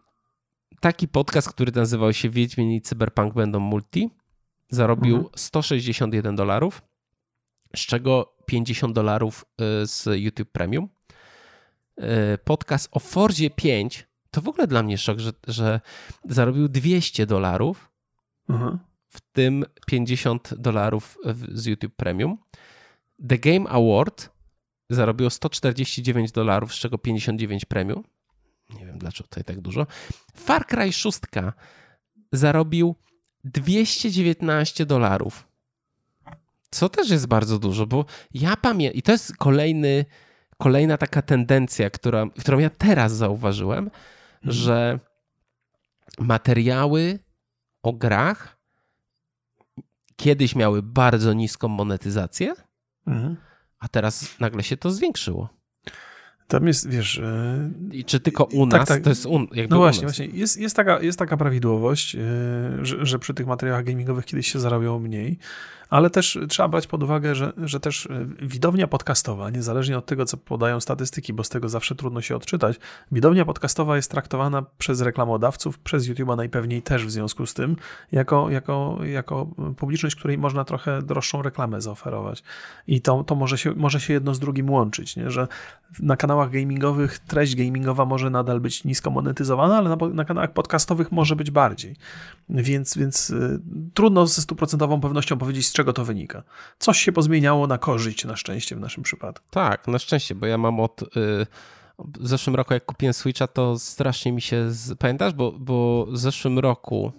taki 0.80 1.08
podcast, 1.08 1.50
który 1.50 1.72
nazywał 1.72 2.14
się 2.14 2.30
Wiedźmin 2.30 2.72
i 2.72 2.82
Cyberpunk 2.82 3.34
będą 3.34 3.60
multi, 3.60 4.10
zarobił 4.70 5.16
mhm. 5.16 5.34
161 5.36 6.36
dolarów, 6.36 6.82
z 7.76 7.80
czego 7.80 8.36
50 8.46 8.96
dolarów 8.96 9.46
y, 9.84 9.88
z 9.88 10.06
YouTube 10.06 10.52
Premium. 10.52 10.90
Y, 12.00 12.38
podcast 12.44 12.90
o 12.92 13.00
Forzie 13.00 13.50
5 13.50 14.07
to 14.32 14.42
w 14.42 14.48
ogóle 14.48 14.68
dla 14.68 14.84
mnie 14.84 14.98
szok, 14.98 15.20
że, 15.20 15.32
że 15.48 15.82
zarobił 16.26 16.68
200 16.68 17.26
dolarów, 17.26 17.92
mhm. 18.50 18.80
w 19.08 19.22
tym 19.22 19.66
50 19.86 20.54
dolarów 20.58 21.18
z 21.52 21.66
YouTube 21.66 21.96
Premium. 21.96 22.38
The 23.30 23.38
Game 23.38 23.70
Award 23.70 24.30
zarobiło 24.90 25.30
149 25.30 26.32
dolarów, 26.32 26.76
z 26.76 26.78
czego 26.78 26.98
59 26.98 27.66
premium. 27.66 28.04
Nie 28.70 28.86
wiem 28.86 28.98
dlaczego 28.98 29.28
tutaj 29.28 29.44
tak 29.44 29.62
dużo. 29.62 29.88
Far 30.36 30.66
Cry 30.66 30.94
6 30.94 31.20
zarobił 32.32 32.96
219 33.44 34.86
dolarów. 34.86 35.48
Co 36.72 36.90
też 36.90 37.10
jest 37.10 37.28
bardzo 37.28 37.60
dużo, 37.60 37.88
bo 37.88 38.06
ja 38.34 38.56
pamiętam, 38.56 38.98
i 38.98 39.02
to 39.02 39.12
jest 39.12 39.38
kolejny, 39.38 40.06
kolejna 40.58 40.98
taka 40.98 41.22
tendencja, 41.22 41.90
która, 41.90 42.26
którą 42.40 42.60
ja 42.60 42.70
teraz 42.70 43.12
zauważyłem, 43.16 43.90
Mhm. 44.44 44.54
że 44.54 45.00
materiały 46.20 47.20
o 47.84 47.94
grach 47.94 48.58
kiedyś 50.16 50.56
miały 50.56 50.84
bardzo 50.84 51.34
niską 51.34 51.68
monetyzację, 51.68 52.54
mhm. 53.08 53.38
a 53.80 53.88
teraz 53.88 54.40
nagle 54.40 54.64
się 54.64 54.78
to 54.78 54.92
zwiększyło. 54.92 55.57
Tam 56.48 56.68
jest, 56.68 56.90
wiesz... 56.90 57.18
E, 57.18 57.70
I 57.92 58.06
czy 58.06 58.20
tylko 58.20 58.44
u 58.44 58.68
tak, 58.68 58.80
nas 58.80 58.90
tak, 58.90 59.04
to 59.04 59.10
jest 59.10 59.26
un, 59.26 59.48
No 59.70 59.78
właśnie, 59.78 60.04
właśnie. 60.04 60.26
Jest, 60.26 60.58
jest, 60.58 60.76
taka, 60.76 61.02
jest 61.02 61.20
taka 61.20 61.38
prawidłowość, 61.38 62.16
e, 62.16 62.20
że, 62.82 63.06
że 63.06 63.20
przy 63.20 63.34
tych 63.34 63.48
materiałach 63.48 63.84
gamingowych 63.84 64.26
kiedyś 64.26 64.52
się 64.52 64.60
zarabiało 64.60 65.00
mniej, 65.00 65.40
ale 65.90 66.10
też 66.10 66.40
trzeba 66.50 66.70
brać 66.70 66.88
pod 66.88 67.04
uwagę, 67.04 67.36
że, 67.36 67.54
że 67.58 67.80
też 67.80 68.06
e, 68.06 68.26
widownia 68.42 68.88
podcastowa, 68.88 69.50
niezależnie 69.50 69.98
od 69.98 70.06
tego, 70.06 70.26
co 70.26 70.38
podają 70.38 70.80
statystyki, 70.80 71.34
bo 71.34 71.44
z 71.44 71.50
tego 71.50 71.70
zawsze 71.70 71.96
trudno 71.96 72.22
się 72.22 72.36
odczytać, 72.36 72.80
widownia 73.12 73.46
podcastowa 73.46 73.96
jest 73.96 74.12
traktowana 74.12 74.64
przez 74.78 75.02
reklamodawców, 75.02 75.80
przez 75.80 76.10
YouTube'a 76.10 76.38
najpewniej 76.38 76.82
też 76.82 77.06
w 77.06 77.12
związku 77.12 77.46
z 77.46 77.54
tym, 77.54 77.76
jako, 78.12 78.50
jako, 78.50 79.00
jako 79.04 79.46
publiczność, 79.78 80.16
której 80.16 80.38
można 80.38 80.66
trochę 80.66 81.02
droższą 81.02 81.42
reklamę 81.42 81.82
zaoferować. 81.82 82.44
I 82.88 83.02
to, 83.02 83.24
to 83.24 83.36
może, 83.36 83.58
się, 83.58 83.74
może 83.76 84.00
się 84.00 84.14
jedno 84.14 84.34
z 84.34 84.40
drugim 84.40 84.70
łączyć, 84.70 85.16
nie? 85.16 85.32
że 85.32 85.48
na 86.00 86.18
kanałach 86.18 86.37
gamingowych 86.46 87.20
treść 87.20 87.56
gamingowa 87.56 88.06
może 88.06 88.30
nadal 88.30 88.60
być 88.60 88.84
nisko 88.84 89.10
monetyzowana, 89.12 89.78
ale 89.78 89.90
na, 89.90 89.96
na 90.14 90.26
kanałach 90.26 90.54
podcastowych 90.54 91.12
może 91.12 91.36
być 91.36 91.52
bardziej. 91.52 91.96
Więc, 92.50 92.98
więc 92.98 93.30
y, 93.30 93.60
trudno 93.94 94.28
ze 94.28 94.42
stuprocentową 94.42 95.02
pewnością 95.02 95.38
powiedzieć, 95.38 95.72
czego 95.72 95.94
to 95.94 96.06
wynika. 96.06 96.44
Coś 96.80 97.00
się 97.00 97.12
pozmieniało 97.12 97.68
na 97.68 97.78
korzyść, 97.78 98.26
na 98.26 98.36
szczęście 98.36 98.76
w 98.76 98.80
naszym 98.80 99.04
przypadku. 99.04 99.46
Tak, 99.50 99.88
na 99.88 100.00
szczęście, 100.00 100.36
bo 100.36 100.46
ja 100.46 100.58
mam 100.58 100.80
od. 100.80 101.02
Y, 101.02 101.06
w 102.00 102.28
zeszłym 102.28 102.56
roku, 102.56 102.74
jak 102.74 102.86
kupiłem 102.86 103.14
Switcha, 103.14 103.48
to 103.48 103.80
strasznie 103.80 104.32
mi 104.32 104.42
się. 104.42 104.72
Z... 104.72 104.98
Pamiętasz? 104.98 105.34
Bo, 105.34 105.52
bo 105.52 106.06
w 106.06 106.18
zeszłym 106.18 106.60
roku. 106.60 107.12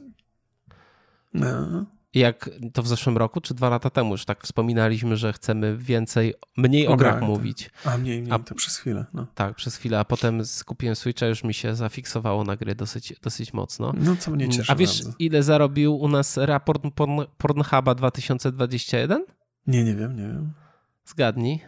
No 1.34 1.84
jak 2.14 2.50
to 2.72 2.82
w 2.82 2.88
zeszłym 2.88 3.16
roku, 3.16 3.40
czy 3.40 3.54
dwa 3.54 3.68
lata 3.68 3.90
temu 3.90 4.12
już 4.12 4.24
tak 4.24 4.42
wspominaliśmy, 4.42 5.16
że 5.16 5.32
chcemy 5.32 5.76
więcej, 5.76 6.34
mniej 6.56 6.88
o, 6.88 6.92
o 6.92 6.96
grach 6.96 7.22
mówić. 7.22 7.70
A 7.84 7.98
mniej, 7.98 8.22
mniej, 8.22 8.32
a, 8.32 8.38
to 8.38 8.54
przez 8.54 8.76
chwilę. 8.76 9.06
No. 9.14 9.26
Tak, 9.34 9.54
przez 9.54 9.76
chwilę, 9.76 9.98
a 9.98 10.04
potem 10.04 10.44
skupiłem 10.44 10.96
Switcha, 10.96 11.26
już 11.26 11.44
mi 11.44 11.54
się 11.54 11.74
zafiksowało 11.74 12.44
na 12.44 12.56
gry 12.56 12.74
dosyć, 12.74 13.14
dosyć 13.22 13.52
mocno. 13.52 13.92
No 13.96 14.16
co 14.16 14.30
mnie 14.30 14.48
cieszy 14.48 14.72
A 14.72 14.76
wiesz, 14.76 15.02
bardzo. 15.02 15.16
ile 15.18 15.42
zarobił 15.42 15.96
u 15.96 16.08
nas 16.08 16.36
raport 16.36 16.82
Porn 16.94 17.20
Pornhuba 17.38 17.94
2021? 17.94 19.24
Nie, 19.66 19.84
nie 19.84 19.94
wiem, 19.94 20.16
nie 20.16 20.22
wiem. 20.22 20.52
Zgadnij. 21.04 21.60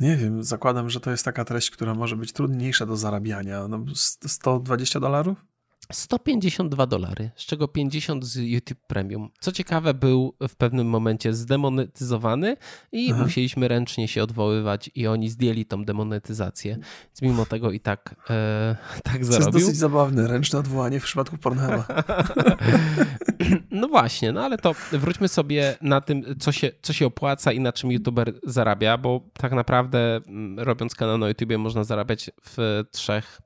Nie 0.00 0.16
wiem, 0.16 0.42
zakładam, 0.42 0.90
że 0.90 1.00
to 1.00 1.10
jest 1.10 1.24
taka 1.24 1.44
treść, 1.44 1.70
która 1.70 1.94
może 1.94 2.16
być 2.16 2.32
trudniejsza 2.32 2.86
do 2.86 2.96
zarabiania. 2.96 3.68
No, 3.68 3.84
120 4.26 5.00
dolarów? 5.00 5.44
152 5.92 6.86
dolary, 6.86 7.30
z 7.36 7.46
czego 7.46 7.68
50 7.68 8.24
z 8.24 8.36
YouTube 8.36 8.78
Premium. 8.86 9.30
Co 9.40 9.52
ciekawe, 9.52 9.94
był 9.94 10.34
w 10.48 10.56
pewnym 10.56 10.86
momencie 10.86 11.34
zdemonetyzowany 11.34 12.56
i 12.92 13.12
Aha. 13.12 13.22
musieliśmy 13.22 13.68
ręcznie 13.68 14.08
się 14.08 14.22
odwoływać 14.22 14.90
i 14.94 15.06
oni 15.06 15.28
zdjęli 15.28 15.66
tą 15.66 15.84
demonetyzację. 15.84 16.72
Więc 16.74 17.22
mimo 17.22 17.46
tego 17.46 17.70
i 17.70 17.80
tak, 17.80 18.14
e, 18.30 18.76
tak 19.04 19.24
zarobił. 19.24 19.52
To 19.52 19.58
jest 19.58 19.66
dosyć 19.66 19.76
zabawne, 19.76 20.28
ręczne 20.28 20.58
odwołanie 20.58 21.00
w 21.00 21.04
przypadku 21.04 21.38
Pornhuba. 21.38 21.86
no 23.70 23.88
właśnie, 23.88 24.32
no 24.32 24.44
ale 24.44 24.58
to 24.58 24.74
wróćmy 24.92 25.28
sobie 25.28 25.76
na 25.80 26.00
tym, 26.00 26.24
co 26.38 26.52
się, 26.52 26.70
co 26.82 26.92
się 26.92 27.06
opłaca 27.06 27.52
i 27.52 27.60
na 27.60 27.72
czym 27.72 27.92
YouTuber 27.92 28.32
zarabia, 28.42 28.98
bo 28.98 29.20
tak 29.32 29.52
naprawdę 29.52 30.16
mm, 30.16 30.58
robiąc 30.58 30.94
kanał 30.94 31.18
na 31.18 31.28
YouTubie 31.28 31.58
można 31.58 31.84
zarabiać 31.84 32.30
w 32.44 32.82
trzech 32.90 33.40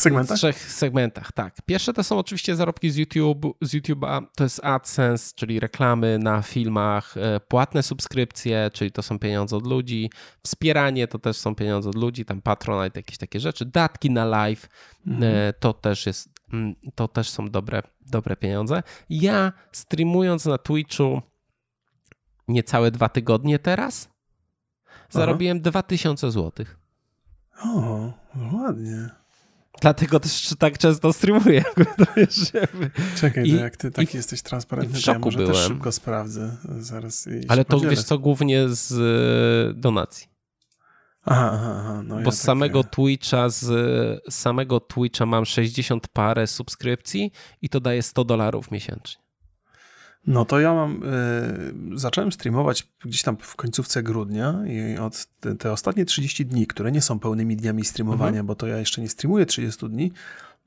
segmentach? 0.00 0.36
W 0.36 0.40
trzech 0.40 0.58
segmentach, 0.58 1.32
tak. 1.32 1.56
Pierwsze 1.66 1.92
to 1.92 2.04
są 2.04 2.18
oczywiście 2.18 2.56
zarobki 2.56 2.90
z, 2.90 2.96
YouTube, 2.96 3.56
z 3.60 3.74
YouTube'a, 3.74 4.22
to 4.36 4.44
jest 4.44 4.64
AdSense, 4.64 5.32
czyli 5.36 5.60
reklamy 5.60 6.18
na 6.18 6.42
filmach, 6.42 7.16
e, 7.16 7.40
płatne 7.40 7.82
subskrypcje, 7.82 8.70
czyli 8.72 8.92
to 8.92 9.02
są 9.02 9.18
pieniądze 9.18 9.56
od 9.56 9.66
ludzi, 9.66 10.10
wspieranie 10.44 11.08
to 11.08 11.18
też 11.18 11.36
są 11.36 11.54
pieniądze 11.54 11.88
od 11.88 11.96
ludzi, 11.96 12.24
tam 12.24 12.42
Patronite, 12.42 12.98
jakieś 12.98 13.18
takie 13.18 13.40
rzeczy, 13.40 13.64
datki 13.64 14.10
na 14.10 14.24
live, 14.24 14.68
mhm. 15.06 15.34
E, 15.34 15.52
to 15.52 15.72
też 15.72 16.06
jest, 16.06 16.28
mm, 16.52 16.74
to 16.94 17.08
też 17.08 17.30
są 17.30 17.48
dobre, 17.48 17.82
dobre 18.00 18.36
pieniądze. 18.36 18.82
Ja 19.10 19.52
streamując 19.72 20.46
na 20.46 20.58
Twitchu 20.58 21.22
niecałe 22.48 22.90
dwa 22.90 23.08
tygodnie 23.08 23.58
teraz, 23.58 24.08
zarobiłem 25.10 25.56
Aha. 25.56 25.70
2000 25.70 26.30
złotych. 26.30 26.78
O, 27.64 28.12
no 28.34 28.56
ładnie. 28.58 29.08
Dlatego 29.80 30.20
też 30.20 30.54
tak 30.58 30.78
często 30.78 31.12
streamuję. 31.12 31.64
Czekaj, 33.20 33.44
I, 33.46 33.56
jak 33.56 33.76
ty 33.76 33.90
taki 33.90 34.16
jesteś 34.16 34.42
transparentny, 34.42 35.00
w 35.00 35.04
to 35.04 35.12
ja 35.12 35.18
może 35.18 35.38
byłem. 35.38 35.52
też 35.52 35.66
szybko 35.66 35.92
sprawdzę. 35.92 36.56
Zaraz 36.78 37.28
Ale 37.48 37.64
to 37.64 37.70
podzielę. 37.70 37.90
wiesz 37.90 38.02
co, 38.04 38.18
głównie 38.18 38.68
z 38.68 38.92
e, 38.92 39.74
donacji. 39.80 40.26
Aha, 41.24 41.50
aha, 41.54 41.76
aha. 41.80 42.02
No 42.04 42.14
Bo 42.14 42.20
ja 42.20 42.30
z 42.30 42.40
samego 42.40 42.82
takie... 42.84 42.94
Twitcha, 42.96 43.48
z, 43.48 43.64
z 44.28 44.34
samego 44.34 44.80
Twitcha 44.80 45.26
mam 45.26 45.44
60 45.46 46.08
parę 46.08 46.46
subskrypcji 46.46 47.32
i 47.62 47.68
to 47.68 47.80
daje 47.80 48.02
100 48.02 48.24
dolarów 48.24 48.70
miesięcznie. 48.70 49.22
No 50.26 50.44
to 50.44 50.60
ja 50.60 50.74
mam, 50.74 51.02
y, 51.94 51.98
zacząłem 51.98 52.32
streamować 52.32 52.88
gdzieś 53.04 53.22
tam 53.22 53.36
w 53.40 53.56
końcówce 53.56 54.02
grudnia 54.02 54.60
i 54.66 54.98
od 54.98 55.26
te, 55.40 55.56
te 55.56 55.72
ostatnie 55.72 56.04
30 56.04 56.46
dni, 56.46 56.66
które 56.66 56.92
nie 56.92 57.02
są 57.02 57.18
pełnymi 57.18 57.56
dniami 57.56 57.84
streamowania, 57.84 58.28
mhm. 58.28 58.46
bo 58.46 58.54
to 58.54 58.66
ja 58.66 58.78
jeszcze 58.78 59.00
nie 59.00 59.08
streamuję 59.08 59.46
30 59.46 59.88
dni, 59.88 60.12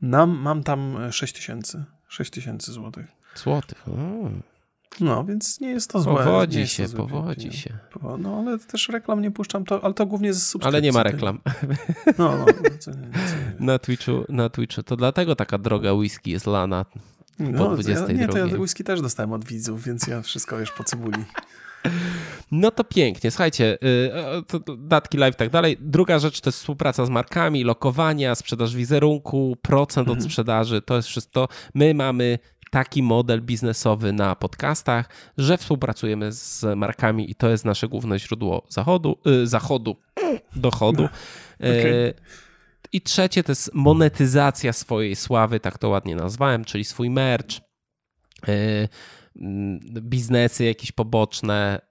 nam, 0.01 0.37
mam 0.37 0.63
tam 0.63 0.97
6 1.11 1.33
tysięcy, 1.33 1.83
6 2.07 2.31
tysięcy 2.31 2.71
złotych. 2.71 3.07
Złotych, 3.35 3.85
No, 4.99 5.23
więc 5.23 5.61
nie 5.61 5.69
jest 5.69 5.89
to 5.89 6.01
złe. 6.01 6.23
Powodzi 6.23 6.67
się, 6.67 6.89
powodzi 6.89 7.53
się. 7.53 7.77
No, 8.19 8.37
ale 8.37 8.59
też 8.59 8.89
reklam 8.89 9.21
nie 9.21 9.31
puszczam, 9.31 9.65
to, 9.65 9.83
ale 9.83 9.93
to 9.93 10.05
głównie 10.05 10.33
z 10.33 10.47
subskrypcji. 10.47 10.67
Ale 10.67 10.81
nie 10.81 10.91
ma 10.91 11.03
reklam. 11.03 11.39
No, 12.17 12.37
no. 12.37 12.45
Co, 12.79 12.91
co, 12.91 12.97
na, 13.59 13.79
Twitchu, 13.79 14.25
na 14.29 14.49
Twitchu. 14.49 14.83
To 14.83 14.95
dlatego 14.95 15.35
taka 15.35 15.57
droga 15.57 15.93
whisky 15.93 16.31
jest 16.31 16.47
lana. 16.47 16.85
No, 17.39 17.69
po 17.69 17.73
22. 17.73 18.13
Ja, 18.13 18.19
nie, 18.19 18.27
to 18.27 18.37
ja 18.37 18.45
whisky 18.45 18.83
też 18.83 19.01
dostałem 19.01 19.33
od 19.33 19.45
widzów, 19.45 19.83
więc 19.83 20.07
ja 20.07 20.21
wszystko 20.21 20.57
wiesz 20.57 20.71
po 20.71 20.83
cebuli. 20.83 21.23
No 22.51 22.71
to 22.71 22.83
pięknie. 22.83 23.31
Słuchajcie, 23.31 23.77
y, 23.83 24.77
datki 24.77 25.17
live 25.17 25.35
i 25.35 25.37
tak 25.37 25.49
dalej. 25.49 25.77
Druga 25.79 26.19
rzecz 26.19 26.41
to 26.41 26.49
jest 26.49 26.59
współpraca 26.59 27.05
z 27.05 27.09
markami, 27.09 27.63
lokowania, 27.63 28.35
sprzedaż 28.35 28.75
wizerunku, 28.75 29.57
procent 29.61 30.07
od 30.07 30.13
mhm. 30.13 30.29
sprzedaży. 30.29 30.81
To 30.81 30.95
jest 30.95 31.07
wszystko. 31.07 31.47
My 31.73 31.93
mamy 31.93 32.39
taki 32.71 33.03
model 33.03 33.41
biznesowy 33.41 34.13
na 34.13 34.35
podcastach, 34.35 35.09
że 35.37 35.57
współpracujemy 35.57 36.31
z 36.31 36.77
markami 36.77 37.31
i 37.31 37.35
to 37.35 37.49
jest 37.49 37.65
nasze 37.65 37.87
główne 37.87 38.19
źródło 38.19 38.65
zachodu, 38.69 39.17
y, 39.27 39.47
zachodu, 39.47 39.95
dochodu. 40.55 41.03
Okay. 41.59 42.13
I 42.93 43.01
trzecie 43.01 43.43
to 43.43 43.51
jest 43.51 43.73
monetyzacja 43.73 44.73
swojej 44.73 45.15
sławy, 45.15 45.59
tak 45.59 45.77
to 45.77 45.89
ładnie 45.89 46.15
nazwałem, 46.15 46.65
czyli 46.65 46.83
swój 46.83 47.09
merch, 47.09 47.57
y, 48.47 48.89
mm, 49.35 49.79
biznesy 50.01 50.63
jakieś 50.63 50.91
poboczne, 50.91 51.81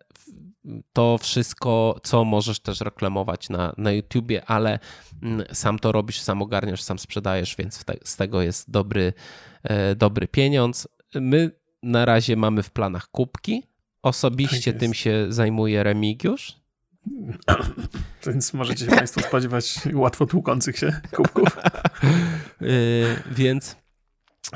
to 0.93 1.19
wszystko, 1.19 2.01
co 2.03 2.25
możesz 2.25 2.61
też 2.61 2.81
reklamować 2.81 3.49
na, 3.49 3.75
na 3.79 3.93
YouTubie, 3.93 4.45
ale 4.45 4.79
mm, 5.23 5.45
sam 5.53 5.79
to 5.79 5.93
robisz, 5.93 6.21
sam 6.21 6.43
ogarniasz, 6.43 6.83
sam 6.83 6.99
sprzedajesz, 6.99 7.57
więc 7.57 7.85
te, 7.85 7.95
z 8.05 8.17
tego 8.17 8.43
jest 8.43 8.71
dobry, 8.71 9.13
e, 9.63 9.95
dobry 9.95 10.29
pieniądz. 10.29 10.89
My 11.15 11.51
na 11.83 12.05
razie 12.05 12.37
mamy 12.37 12.63
w 12.63 12.71
planach 12.71 13.09
kubki. 13.09 13.63
Osobiście 14.03 14.73
tak 14.73 14.81
tym 14.81 14.95
się 14.95 15.27
zajmuje 15.29 15.83
Remigiusz. 15.83 16.62
Więc 18.27 18.53
możecie 18.53 18.85
się 18.85 18.91
Państwo 18.91 19.21
spodziewać 19.21 19.81
łatwo 19.95 20.27
tłukących 20.27 20.79
się 20.79 21.01
kubków. 21.13 21.49
yy, 22.61 22.69
więc, 23.37 23.77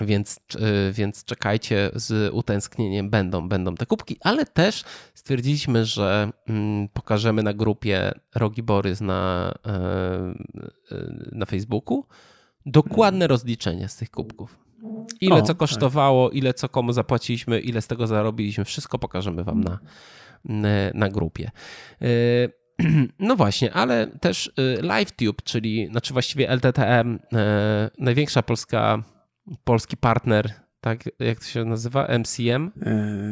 więc, 0.01 0.41
yy, 0.55 0.93
więc 0.93 1.25
czekajcie, 1.25 1.91
z 1.95 2.35
utęsknieniem 2.35 3.11
będą, 3.11 3.49
będą 3.49 3.75
te 3.75 3.87
kubki, 3.87 4.17
ale 4.21 4.47
też 4.47 4.85
stwierdziliśmy, 5.15 5.85
że 5.85 6.31
yy, 6.49 6.55
pokażemy 6.93 7.43
na 7.43 7.55
grupie 7.55 8.13
Rogi 8.35 8.63
Borys 8.63 9.01
na, 9.01 9.55
yy, 10.91 11.29
na 11.33 11.47
Facebooku 11.47 12.05
dokładne 12.67 13.27
rozliczenie 13.27 13.89
z 13.89 13.97
tych 13.97 14.11
kubków. 14.11 14.59
Ile 15.21 15.37
o, 15.37 15.43
co 15.43 15.47
tak. 15.47 15.57
kosztowało, 15.57 16.29
tak. 16.29 16.37
ile 16.37 16.55
co 16.55 16.69
komu 16.69 16.93
zapłaciliśmy, 16.93 17.61
ile 17.61 17.83
z 17.83 17.87
tego 17.87 18.07
zarobiliśmy, 18.07 18.65
wszystko 18.65 18.99
pokażemy 18.99 19.45
Wam 19.45 19.61
na, 19.61 19.79
na 20.95 21.09
grupie. 21.09 21.51
Y, 22.03 22.53
no 23.19 23.37
właśnie, 23.37 23.73
ale 23.73 24.07
też 24.07 24.47
y, 24.47 24.83
LiveTube, 24.83 25.43
czyli 25.43 25.89
znaczy 25.91 26.13
właściwie 26.13 26.49
LTTM, 26.49 27.19
największa 27.99 28.43
polska, 28.43 29.03
polski 29.65 29.97
partner, 29.97 30.67
tak 30.87 31.05
jak 31.19 31.39
to 31.39 31.45
się 31.45 31.65
nazywa? 31.65 32.07
MCM? 32.19 32.71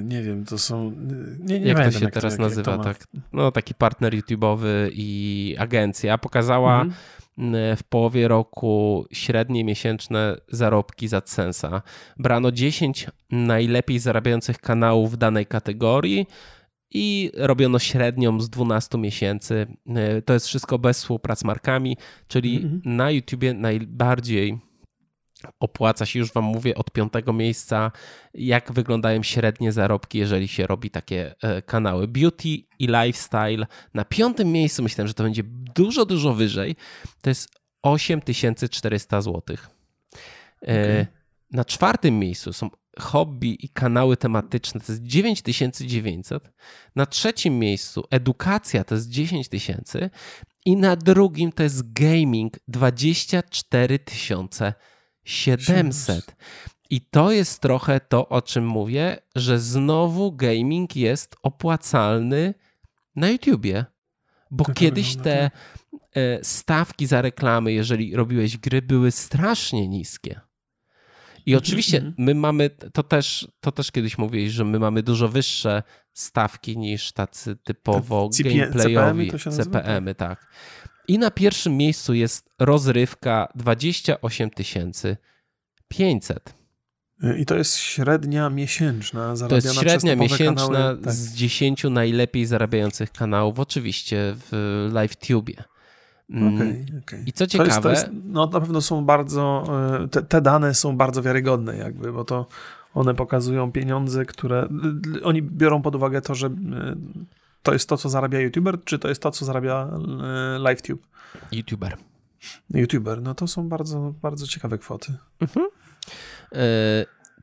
nie 0.05 0.23
wiem, 0.23 0.45
to 0.45 0.59
są. 0.59 0.93
Nie, 1.39 1.61
nie 1.61 1.67
jak 1.67 1.85
to 1.85 1.91
się 1.91 2.05
jak 2.05 2.15
teraz 2.15 2.37
to, 2.37 2.43
nazywa? 2.43 2.79
Tak, 2.79 3.07
no, 3.33 3.53
taki 3.53 3.75
partner 3.75 4.13
YouTube'owy 4.13 4.91
i 4.93 5.57
agencja 5.59 6.19
pokazała 6.19 6.83
mhm. 6.83 7.77
w 7.77 7.83
połowie 7.83 8.29
roku 8.29 9.07
średnie 9.13 9.65
miesięczne 9.65 10.37
zarobki 10.49 11.09
z 11.09 11.13
AdSense'a. 11.13 11.81
Brano 12.17 12.53
10 12.53 13.07
najlepiej 13.31 13.99
zarabiających 13.99 14.59
kanałów 14.59 15.13
w 15.13 15.17
danej 15.17 15.47
kategorii 15.47 16.27
i 16.95 17.31
robiono 17.35 17.79
średnią 17.79 18.41
z 18.41 18.51
12 18.51 18.99
miesięcy. 18.99 19.67
E, 19.87 20.23
to 20.23 20.33
jest 20.33 20.47
wszystko 20.47 20.79
bez 20.79 20.99
współprac 20.99 21.39
z 21.39 21.45
markami, 21.45 21.97
czyli 22.29 22.57
mm 22.57 22.71
-hmm. 22.71 22.81
na 22.85 23.11
YouTubie 23.11 23.55
najbardziej 23.55 24.59
opłaca 25.61 26.07
się, 26.07 26.19
już 26.19 26.33
Wam 26.33 26.45
mówię, 26.45 26.75
od 26.75 26.91
piątego 26.91 27.33
miejsca, 27.33 27.93
jak 28.35 28.73
wyglądają 28.73 29.23
średnie 29.23 29.73
zarobki, 29.73 30.19
jeżeli 30.19 30.49
się 30.49 30.67
robi 30.67 30.91
takie 30.91 31.35
e, 31.43 31.63
kanały. 31.63 32.09
Beauty 32.09 32.49
i 32.79 32.87
lifestyle. 32.87 33.67
Na 33.95 34.05
piątym 34.05 34.53
miejscu 34.53 34.83
myślałem, 34.83 35.09
że 35.09 35.15
to 35.15 35.23
będzie 35.23 35.43
dużo, 35.75 36.07
dużo 36.07 36.35
wyżej. 36.35 36.77
To 37.23 37.31
jest 37.31 37.49
8400 37.83 39.21
zł. 39.21 39.57
Okay. 40.63 41.07
Na 41.51 41.65
czwartym 41.65 42.19
miejscu 42.19 42.53
są 42.53 42.71
hobby 43.01 43.65
i 43.65 43.69
kanały 43.69 44.17
tematyczne 44.17 44.81
to 44.81 44.93
jest 44.93 45.03
9900, 45.03 46.53
na 46.97 47.07
trzecim 47.07 47.59
miejscu 47.59 48.05
edukacja 48.11 48.85
to 48.85 48.95
jest 48.95 49.09
10 49.09 49.49
tysięcy 49.49 50.11
i 50.65 50.77
na 50.77 50.97
drugim 50.97 51.53
to 51.53 51.63
jest 51.63 51.93
gaming 51.93 52.59
24 52.69 53.99
700. 55.25 56.37
I 56.91 57.01
to 57.01 57.33
jest 57.33 57.61
trochę 57.61 58.01
to, 58.01 58.29
o 58.29 58.43
czym 58.43 58.67
mówię, 58.67 59.19
że 59.37 59.59
znowu 59.59 60.33
gaming 60.33 60.97
jest 60.97 61.37
opłacalny 61.43 62.55
na 63.17 63.29
YouTubie. 63.29 63.85
Bo 64.51 64.65
tak 64.65 64.77
kiedyś 64.77 65.17
te 65.17 65.51
e, 66.15 66.45
stawki 66.45 67.07
za 67.07 67.23
reklamy, 67.23 67.73
jeżeli 67.73 68.17
robiłeś 68.17 68.57
gry, 68.59 68.83
były 68.83 69.11
strasznie 69.11 69.89
niskie. 69.89 70.41
I 71.47 71.53
mhm, 71.53 71.65
oczywiście 71.65 71.97
mhm. 71.97 72.15
my 72.19 72.35
mamy, 72.35 72.71
to 72.71 73.03
też, 73.03 73.49
to 73.61 73.73
też 73.73 73.93
kiedyś 73.93 74.19
mówiłeś, 74.19 74.53
że 74.53 74.65
my 74.65 74.79
mamy 74.79 75.03
dużo 75.03 75.29
wyższe 75.29 75.83
stawki 76.13 76.79
niż 76.79 77.13
tacy 77.13 77.57
typowo 77.57 78.29
CP, 78.29 78.51
gameplayowi 78.51 79.31
CPM-y, 79.31 79.65
CPM-y 79.65 80.15
tak. 80.15 80.47
I 81.09 81.19
na 81.19 81.31
pierwszym 81.31 81.77
miejscu 81.77 82.15
jest 82.15 82.51
rozrywka 82.59 83.49
28 83.55 84.51
500. 85.89 86.55
I 87.39 87.47
to 87.47 87.57
jest 87.57 87.77
średnia 87.77 88.51
miesięczna 88.51 89.35
To 89.49 89.55
jest 89.55 89.75
średnia 89.75 90.17
miesięczna 90.17 90.67
kanały, 90.67 90.99
tak. 90.99 91.13
z 91.13 91.35
10 91.35 91.85
najlepiej 91.85 92.47
zarabiających 92.47 93.13
kanałów, 93.13 93.59
oczywiście 93.59 94.35
w 94.37 94.89
LiveTube. 94.89 95.74
Okay, 96.31 96.87
okay. 97.03 97.23
I 97.27 97.33
co 97.33 97.47
ciekawe... 97.47 97.71
To 97.81 97.91
jest, 97.91 98.05
to 98.05 98.09
jest, 98.11 98.23
no 98.25 98.47
na 98.47 98.61
pewno 98.61 98.81
są 98.81 99.05
bardzo, 99.05 99.65
e, 100.05 100.09
te, 100.09 100.23
te, 100.23 100.41
dane 100.41 100.75
są 100.75 100.97
bardzo 100.97 101.23
wiarygodne 101.23 101.77
jakby, 101.77 102.13
bo 102.13 102.25
to 102.25 102.47
one 102.95 103.15
pokazują 103.15 103.73
pieniądze, 103.73 104.25
które 104.25 104.69
oni 105.23 105.43
biorą 105.43 105.83
pod 105.83 105.95
uwagę 105.95 106.21
to, 106.21 106.35
że 106.35 106.47
e, 106.47 106.51
to 107.63 107.73
jest 107.73 107.89
to, 107.89 107.97
co 107.97 108.09
zarabia 108.09 108.41
YouTuber, 108.41 108.85
czy 108.85 108.99
to 108.99 109.09
jest 109.09 109.23
to, 109.23 109.31
co 109.31 109.45
zarabia 109.45 109.89
e, 110.25 110.59
LiveTube? 110.59 111.03
YouTuber. 111.53 111.97
YouTuber, 112.71 113.23
no 113.23 113.35
to 113.35 113.47
są 113.47 113.69
bardzo, 113.69 114.15
bardzo 114.23 114.47
ciekawe 114.47 114.79
kwoty. 114.79 115.13
Mhm. 115.41 115.67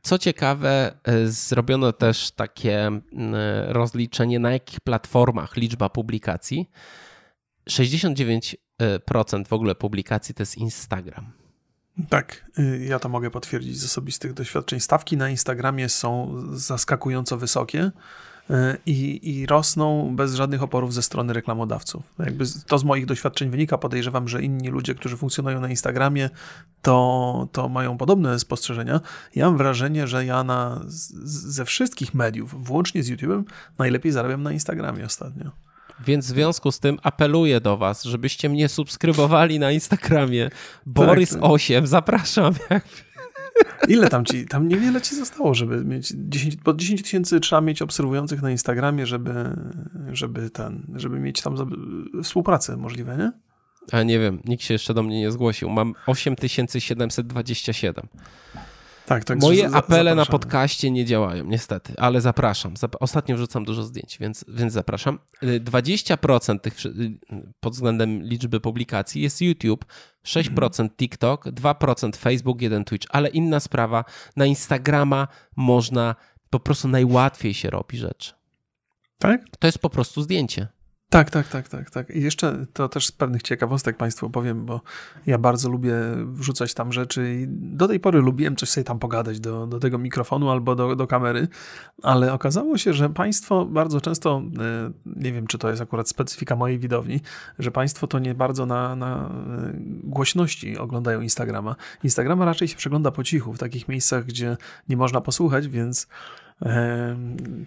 Co 0.02 0.18
ciekawe, 0.18 0.94
zrobiono 1.24 1.92
też 1.92 2.30
takie 2.30 2.90
rozliczenie, 3.68 4.38
na 4.38 4.52
jakich 4.52 4.80
platformach 4.80 5.56
liczba 5.56 5.88
publikacji. 5.88 6.70
69 7.68 8.56
procent 9.04 9.48
w 9.48 9.52
ogóle 9.52 9.74
publikacji 9.74 10.34
to 10.34 10.42
jest 10.42 10.58
Instagram. 10.58 11.32
Tak, 12.08 12.44
y, 12.58 12.84
ja 12.88 12.98
to 12.98 13.08
mogę 13.08 13.30
potwierdzić 13.30 13.80
z 13.80 13.84
osobistych 13.84 14.32
doświadczeń. 14.32 14.80
Stawki 14.80 15.16
na 15.16 15.30
Instagramie 15.30 15.88
są 15.88 16.40
zaskakująco 16.52 17.38
wysokie 17.38 17.90
y, 18.50 18.54
i, 18.86 19.30
i 19.30 19.46
rosną 19.46 20.16
bez 20.16 20.34
żadnych 20.34 20.62
oporów 20.62 20.94
ze 20.94 21.02
strony 21.02 21.32
reklamodawców. 21.32 22.14
Jakby 22.18 22.44
to 22.66 22.78
z 22.78 22.84
moich 22.84 23.06
doświadczeń 23.06 23.50
wynika. 23.50 23.78
Podejrzewam, 23.78 24.28
że 24.28 24.42
inni 24.42 24.68
ludzie, 24.68 24.94
którzy 24.94 25.16
funkcjonują 25.16 25.60
na 25.60 25.68
Instagramie, 25.68 26.30
to, 26.82 27.48
to 27.52 27.68
mają 27.68 27.98
podobne 27.98 28.38
spostrzeżenia. 28.38 29.00
Ja 29.34 29.46
mam 29.46 29.56
wrażenie, 29.56 30.06
że 30.06 30.24
ja 30.24 30.44
na, 30.44 30.80
ze 30.88 31.64
wszystkich 31.64 32.14
mediów, 32.14 32.64
włącznie 32.64 33.02
z 33.02 33.10
YouTube'em, 33.10 33.44
najlepiej 33.78 34.12
zarabiam 34.12 34.42
na 34.42 34.52
Instagramie 34.52 35.04
ostatnio. 35.04 35.50
Więc 36.06 36.26
w 36.26 36.28
związku 36.28 36.72
z 36.72 36.80
tym 36.80 36.98
apeluję 37.02 37.60
do 37.60 37.76
Was, 37.76 38.04
żebyście 38.04 38.48
mnie 38.48 38.68
subskrybowali 38.68 39.58
na 39.58 39.72
Instagramie. 39.72 40.50
Borys8, 40.86 41.74
tak. 41.74 41.86
zapraszam. 41.86 42.54
Ile 43.88 44.08
tam 44.08 44.24
ci, 44.24 44.46
tam 44.46 44.68
niewiele 44.68 45.00
ci 45.00 45.14
zostało, 45.14 45.54
żeby 45.54 45.84
mieć 45.84 46.12
10, 46.16 46.56
bo 46.56 46.74
10 46.74 47.02
tysięcy 47.02 47.40
trzeba 47.40 47.60
mieć 47.60 47.82
obserwujących 47.82 48.42
na 48.42 48.50
Instagramie, 48.50 49.06
żeby, 49.06 49.56
żeby 50.12 50.50
ten, 50.50 50.86
żeby 50.94 51.20
mieć 51.20 51.42
tam 51.42 51.56
współpracę 52.22 52.76
możliwe, 52.76 53.16
nie? 53.16 53.32
A 53.92 54.02
nie 54.02 54.18
wiem, 54.18 54.42
nikt 54.44 54.64
się 54.64 54.74
jeszcze 54.74 54.94
do 54.94 55.02
mnie 55.02 55.20
nie 55.20 55.30
zgłosił. 55.30 55.70
Mam 55.70 55.94
8727. 56.06 58.06
Tak, 59.14 59.24
tak. 59.24 59.40
Moje 59.40 59.70
apele 59.70 60.14
na 60.14 60.26
podcaście 60.26 60.90
nie 60.90 61.04
działają, 61.04 61.44
niestety, 61.44 61.94
ale 61.98 62.20
zapraszam. 62.20 62.74
Ostatnio 63.00 63.36
wrzucam 63.36 63.64
dużo 63.64 63.82
zdjęć, 63.82 64.18
więc, 64.18 64.44
więc 64.48 64.72
zapraszam. 64.72 65.18
20% 65.42 66.56
y, 66.56 66.58
tych 66.58 66.86
y, 66.86 67.18
pod 67.60 67.72
względem 67.72 68.22
liczby 68.22 68.60
publikacji 68.60 69.22
jest 69.22 69.40
YouTube, 69.40 69.84
6% 70.26 70.88
TikTok, 70.96 71.46
2% 71.46 72.16
Facebook, 72.16 72.62
1 72.62 72.84
Twitch, 72.84 73.06
ale 73.10 73.28
inna 73.28 73.60
sprawa, 73.60 74.04
na 74.36 74.46
Instagrama 74.46 75.28
można, 75.56 76.14
po 76.50 76.60
prostu 76.60 76.88
najłatwiej 76.88 77.54
się 77.54 77.70
robi 77.70 77.98
rzeczy. 77.98 78.32
Tak? 79.18 79.44
To 79.58 79.68
jest 79.68 79.78
po 79.78 79.90
prostu 79.90 80.22
zdjęcie. 80.22 80.68
Tak, 81.12 81.30
tak, 81.30 81.48
tak, 81.48 81.68
tak, 81.68 81.90
tak. 81.90 82.10
I 82.10 82.22
jeszcze 82.22 82.66
to 82.72 82.88
też 82.88 83.06
z 83.06 83.12
pewnych 83.12 83.42
ciekawostek 83.42 83.96
Państwu 83.96 84.26
opowiem, 84.26 84.66
bo 84.66 84.80
ja 85.26 85.38
bardzo 85.38 85.68
lubię 85.68 85.94
wrzucać 86.24 86.74
tam 86.74 86.92
rzeczy 86.92 87.34
i 87.34 87.46
do 87.48 87.88
tej 87.88 88.00
pory 88.00 88.20
lubiłem 88.20 88.56
coś 88.56 88.68
sobie 88.68 88.84
tam 88.84 88.98
pogadać 88.98 89.40
do, 89.40 89.66
do 89.66 89.78
tego 89.78 89.98
mikrofonu 89.98 90.50
albo 90.50 90.74
do, 90.74 90.96
do 90.96 91.06
kamery, 91.06 91.48
ale 92.02 92.32
okazało 92.32 92.78
się, 92.78 92.92
że 92.92 93.10
Państwo 93.10 93.64
bardzo 93.64 94.00
często, 94.00 94.42
e, 94.58 94.90
nie 95.06 95.32
wiem 95.32 95.46
czy 95.46 95.58
to 95.58 95.70
jest 95.70 95.82
akurat 95.82 96.08
specyfika 96.08 96.56
mojej 96.56 96.78
widowni, 96.78 97.20
że 97.58 97.70
Państwo 97.70 98.06
to 98.06 98.18
nie 98.18 98.34
bardzo 98.34 98.66
na, 98.66 98.96
na 98.96 99.16
e, 99.16 99.72
głośności 100.04 100.78
oglądają 100.78 101.20
Instagrama. 101.20 101.76
Instagrama 102.04 102.44
raczej 102.44 102.68
się 102.68 102.76
przegląda 102.76 103.10
po 103.10 103.24
cichu, 103.24 103.52
w 103.52 103.58
takich 103.58 103.88
miejscach, 103.88 104.24
gdzie 104.24 104.56
nie 104.88 104.96
można 104.96 105.20
posłuchać, 105.20 105.68
więc 105.68 106.06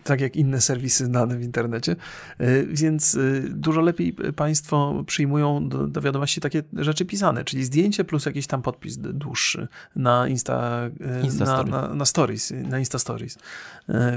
tak 0.03 0.21
jak 0.21 0.35
inne 0.35 0.61
serwisy 0.61 1.05
znane 1.05 1.37
w 1.37 1.43
internecie. 1.43 1.95
E, 2.37 2.63
więc 2.63 3.15
e, 3.15 3.19
dużo 3.49 3.81
lepiej 3.81 4.13
Państwo 4.35 5.03
przyjmują 5.07 5.69
do, 5.69 5.87
do, 5.87 6.01
wiadomości 6.01 6.41
takie 6.41 6.63
rzeczy 6.73 7.05
pisane, 7.05 7.43
czyli 7.43 7.63
zdjęcie 7.63 8.03
plus 8.03 8.25
jakiś 8.25 8.47
tam 8.47 8.61
podpis 8.61 8.97
dłuższy 8.97 9.67
na 9.95 10.27
Insta, 10.27 10.89
e, 11.01 11.21
Insta 11.23 11.45
na, 11.45 11.63
na, 11.63 11.95
na, 11.95 12.05
Stories, 12.05 12.53
na 12.69 12.79
Insta 12.79 12.99
Stories. 12.99 13.37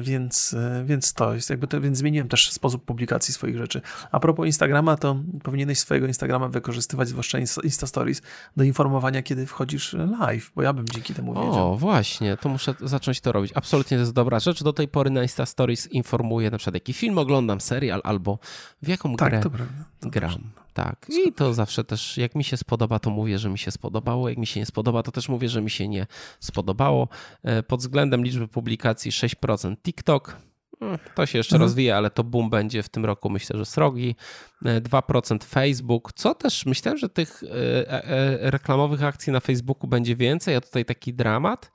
Więc, 0.02 0.56
więc 0.84 1.12
to 1.12 1.34
jest 1.34 1.50
jakby 1.50 1.66
to, 1.66 1.80
więc 1.80 1.98
zmieniłem 1.98 2.28
też 2.28 2.52
sposób 2.52 2.84
publikacji 2.84 3.34
swoich 3.34 3.56
rzeczy. 3.56 3.80
A 4.12 4.20
propos 4.20 4.46
Instagrama, 4.46 4.96
to 4.96 5.16
powinieneś 5.42 5.78
swojego 5.78 6.06
Instagrama 6.06 6.48
wykorzystywać, 6.48 7.08
zwłaszcza 7.08 7.38
Insta 7.64 7.86
Stories, 7.86 8.22
do 8.56 8.64
informowania, 8.64 9.22
kiedy 9.22 9.46
wchodzisz 9.46 9.96
live, 10.20 10.52
bo 10.56 10.62
ja 10.62 10.72
bym 10.72 10.88
dzięki 10.88 11.14
temu 11.14 11.34
wiedział. 11.34 11.72
O, 11.72 11.76
właśnie, 11.76 12.36
to 12.36 12.48
muszę 12.48 12.74
zacząć 12.80 13.20
to 13.20 13.32
robić. 13.32 13.52
Absolutnie 13.54 13.96
to 13.96 14.00
jest 14.00 14.12
dobra 14.12 14.40
rzecz 14.40 14.62
do 14.68 14.72
tej 14.72 14.88
pory 14.88 15.10
na 15.10 15.22
Insta 15.22 15.46
Stories 15.46 15.86
informuję 15.86 16.50
na 16.50 16.58
przykład 16.58 16.74
jaki 16.74 16.92
film 16.92 17.18
oglądam, 17.18 17.60
serial 17.60 18.00
albo 18.04 18.38
w 18.82 18.88
jaką 18.88 19.16
tak, 19.16 19.30
grę 19.30 19.40
to 19.40 19.50
prawda, 19.50 19.84
to 20.00 20.10
gram. 20.10 20.30
Prawda. 20.30 20.68
Tak. 20.74 21.06
I 21.26 21.32
to 21.32 21.54
zawsze 21.54 21.84
też, 21.84 22.16
jak 22.16 22.34
mi 22.34 22.44
się 22.44 22.56
spodoba, 22.56 22.98
to 22.98 23.10
mówię, 23.10 23.38
że 23.38 23.48
mi 23.48 23.58
się 23.58 23.70
spodobało. 23.70 24.28
Jak 24.28 24.38
mi 24.38 24.46
się 24.46 24.60
nie 24.60 24.66
spodoba, 24.66 25.02
to 25.02 25.12
też 25.12 25.28
mówię, 25.28 25.48
że 25.48 25.62
mi 25.62 25.70
się 25.70 25.88
nie 25.88 26.06
spodobało. 26.40 27.08
E, 27.42 27.62
pod 27.62 27.80
względem 27.80 28.24
liczby 28.24 28.48
publikacji 28.48 29.10
6% 29.10 29.76
TikTok, 29.82 30.36
hmm, 30.80 30.98
to 31.14 31.26
się 31.26 31.38
jeszcze 31.38 31.56
mhm. 31.56 31.66
rozwija, 31.66 31.96
ale 31.96 32.10
to 32.10 32.24
boom 32.24 32.50
będzie 32.50 32.82
w 32.82 32.88
tym 32.88 33.04
roku, 33.04 33.30
myślę, 33.30 33.58
że 33.58 33.64
srogi. 33.64 34.16
2% 34.62 35.36
e, 35.36 35.38
Facebook, 35.38 36.12
co 36.12 36.34
też 36.34 36.66
myślałem, 36.66 36.98
że 36.98 37.08
tych 37.08 37.42
e, 37.42 38.50
reklamowych 38.50 39.02
akcji 39.02 39.32
na 39.32 39.40
Facebooku 39.40 39.88
będzie 39.88 40.16
więcej, 40.16 40.56
a 40.56 40.60
tutaj 40.60 40.84
taki 40.84 41.14
dramat. 41.14 41.70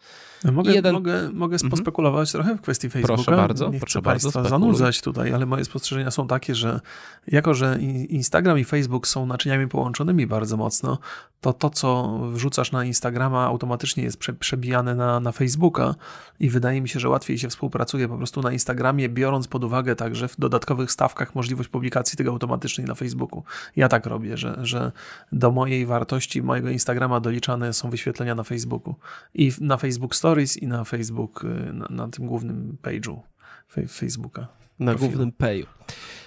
Mogę, 0.51 0.73
jeden... 0.73 0.93
mogę, 0.93 1.29
mogę 1.33 1.55
mhm. 1.55 1.71
pospekulować 1.71 2.31
trochę 2.31 2.55
w 2.55 2.61
kwestii 2.61 2.89
Facebooka. 2.89 3.23
Proszę 3.23 3.37
bardzo. 3.41 3.69
Nie 3.69 3.79
proszę 3.79 3.99
chcę 3.99 4.01
bardzo, 4.01 4.25
Państwa 4.27 4.43
spekuluj. 4.43 4.75
zanudzać 4.75 5.01
tutaj, 5.01 5.33
ale 5.33 5.45
moje 5.45 5.65
spostrzeżenia 5.65 6.11
są 6.11 6.27
takie, 6.27 6.55
że 6.55 6.79
jako, 7.27 7.53
że 7.53 7.79
Instagram 8.09 8.59
i 8.59 8.63
Facebook 8.63 9.07
są 9.07 9.25
naczyniami 9.25 9.67
połączonymi 9.67 10.27
bardzo 10.27 10.57
mocno, 10.57 10.97
to 11.41 11.53
to, 11.53 11.69
co 11.69 12.19
wrzucasz 12.31 12.71
na 12.71 12.85
Instagrama 12.85 13.45
automatycznie 13.45 14.03
jest 14.03 14.17
przebijane 14.39 14.95
na, 14.95 15.19
na 15.19 15.31
Facebooka 15.31 15.95
i 16.39 16.49
wydaje 16.49 16.81
mi 16.81 16.89
się, 16.89 16.99
że 16.99 17.09
łatwiej 17.09 17.37
się 17.37 17.49
współpracuje 17.49 18.07
po 18.07 18.17
prostu 18.17 18.41
na 18.41 18.51
Instagramie, 18.51 19.09
biorąc 19.09 19.47
pod 19.47 19.63
uwagę 19.63 19.95
także 19.95 20.27
w 20.27 20.39
dodatkowych 20.39 20.91
stawkach 20.91 21.35
możliwość 21.35 21.69
publikacji 21.69 22.17
tego 22.17 22.31
automatycznie 22.31 22.85
na 22.85 22.95
Facebooku. 22.95 23.43
Ja 23.75 23.89
tak 23.89 24.05
robię, 24.05 24.37
że, 24.37 24.59
że 24.61 24.91
do 25.31 25.51
mojej 25.51 25.85
wartości 25.85 26.43
mojego 26.43 26.69
Instagrama 26.69 27.19
doliczane 27.19 27.73
są 27.73 27.89
wyświetlenia 27.89 28.35
na 28.35 28.43
Facebooku 28.43 28.95
i 29.33 29.51
na 29.61 29.77
Facebook 29.77 30.15
Story 30.15 30.32
Stories 30.33 30.57
i 30.57 30.67
na 30.67 30.83
Facebook, 30.83 31.43
y, 31.43 31.73
na, 31.73 31.87
na 31.89 32.07
tym 32.07 32.27
głównym 32.27 32.77
page'u 32.81 33.19
Facebooka. 33.89 34.47
Na 34.79 34.91
profilu. 34.91 35.09
głównym 35.09 35.31
payu. 35.31 35.65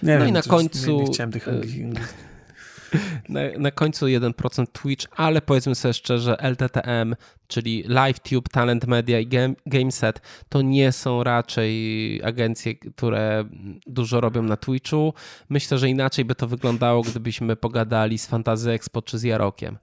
Nie 0.03 0.15
no 0.15 0.19
wiem, 0.19 0.29
i 0.29 0.33
na 0.33 0.43
końcu. 0.43 0.91
Nie, 0.91 1.05
nie 1.05 1.07
chciałem 1.07 1.33
tych 1.33 1.49
na, 3.29 3.41
na 3.59 3.71
końcu 3.71 4.07
1% 4.07 4.67
Twitch, 4.73 5.07
ale 5.17 5.43
powiedzmy 5.43 5.75
sobie 5.75 5.95
szczerze, 5.95 6.37
LTTM, 6.41 7.15
czyli 7.49 7.85
LiveTube, 7.89 8.49
Talent 8.49 8.87
Media 8.87 9.21
i 9.21 9.27
Game, 9.27 9.55
GameSet, 9.67 10.21
to 10.49 10.63
nie 10.63 10.93
są 10.93 11.25
raczej 11.25 12.23
agencje, 12.25 12.75
które 12.75 13.45
dużo 13.87 14.21
robią 14.21 14.43
na 14.43 14.57
Twitchu. 14.57 15.15
Myślę, 15.49 15.79
że 15.79 15.89
inaczej 15.89 16.25
by 16.25 16.35
to 16.35 16.47
wyglądało, 16.47 17.03
gdybyśmy 17.03 17.57
pogadali 17.57 18.19
z 18.19 18.27
Fantazy 18.27 18.71
Expo 18.71 19.03
czy 19.03 19.19
z 19.19 19.23
Jarokiem 19.23 19.79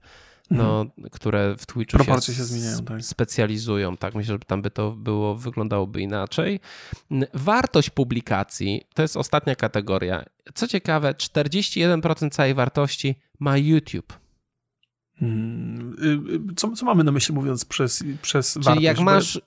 no, 0.50 0.80
mhm. 0.80 1.10
które 1.10 1.56
w 1.56 1.66
Twitchu 1.66 1.96
Proporcje 1.96 2.34
się, 2.34 2.38
się 2.38 2.44
zmieniają, 2.44 2.78
tak. 2.78 3.02
specjalizują. 3.02 3.96
Tak, 3.96 4.14
myślę, 4.14 4.34
że 4.34 4.38
tam 4.38 4.62
by 4.62 4.70
to 4.70 4.90
było, 4.90 5.34
wyglądałoby 5.34 6.00
inaczej. 6.00 6.60
Wartość 7.34 7.90
publikacji 7.90 8.82
to 8.94 9.02
jest 9.02 9.16
ostatnia 9.16 9.56
kategoria. 9.56 10.24
Co 10.54 10.68
ciekawe, 10.68 11.14
41% 11.14 12.30
całej 12.30 12.54
wartości 12.54 13.14
ma 13.40 13.58
YouTube. 13.58 14.18
Hmm. 15.18 15.96
Co, 16.56 16.70
co 16.70 16.86
mamy 16.86 17.04
na 17.04 17.12
myśli 17.12 17.34
mówiąc 17.34 17.64
przez, 17.64 18.04
przez 18.22 18.52
Czyli 18.52 18.64
wartość? 18.64 18.84
jak 18.84 19.00
masz 19.00 19.40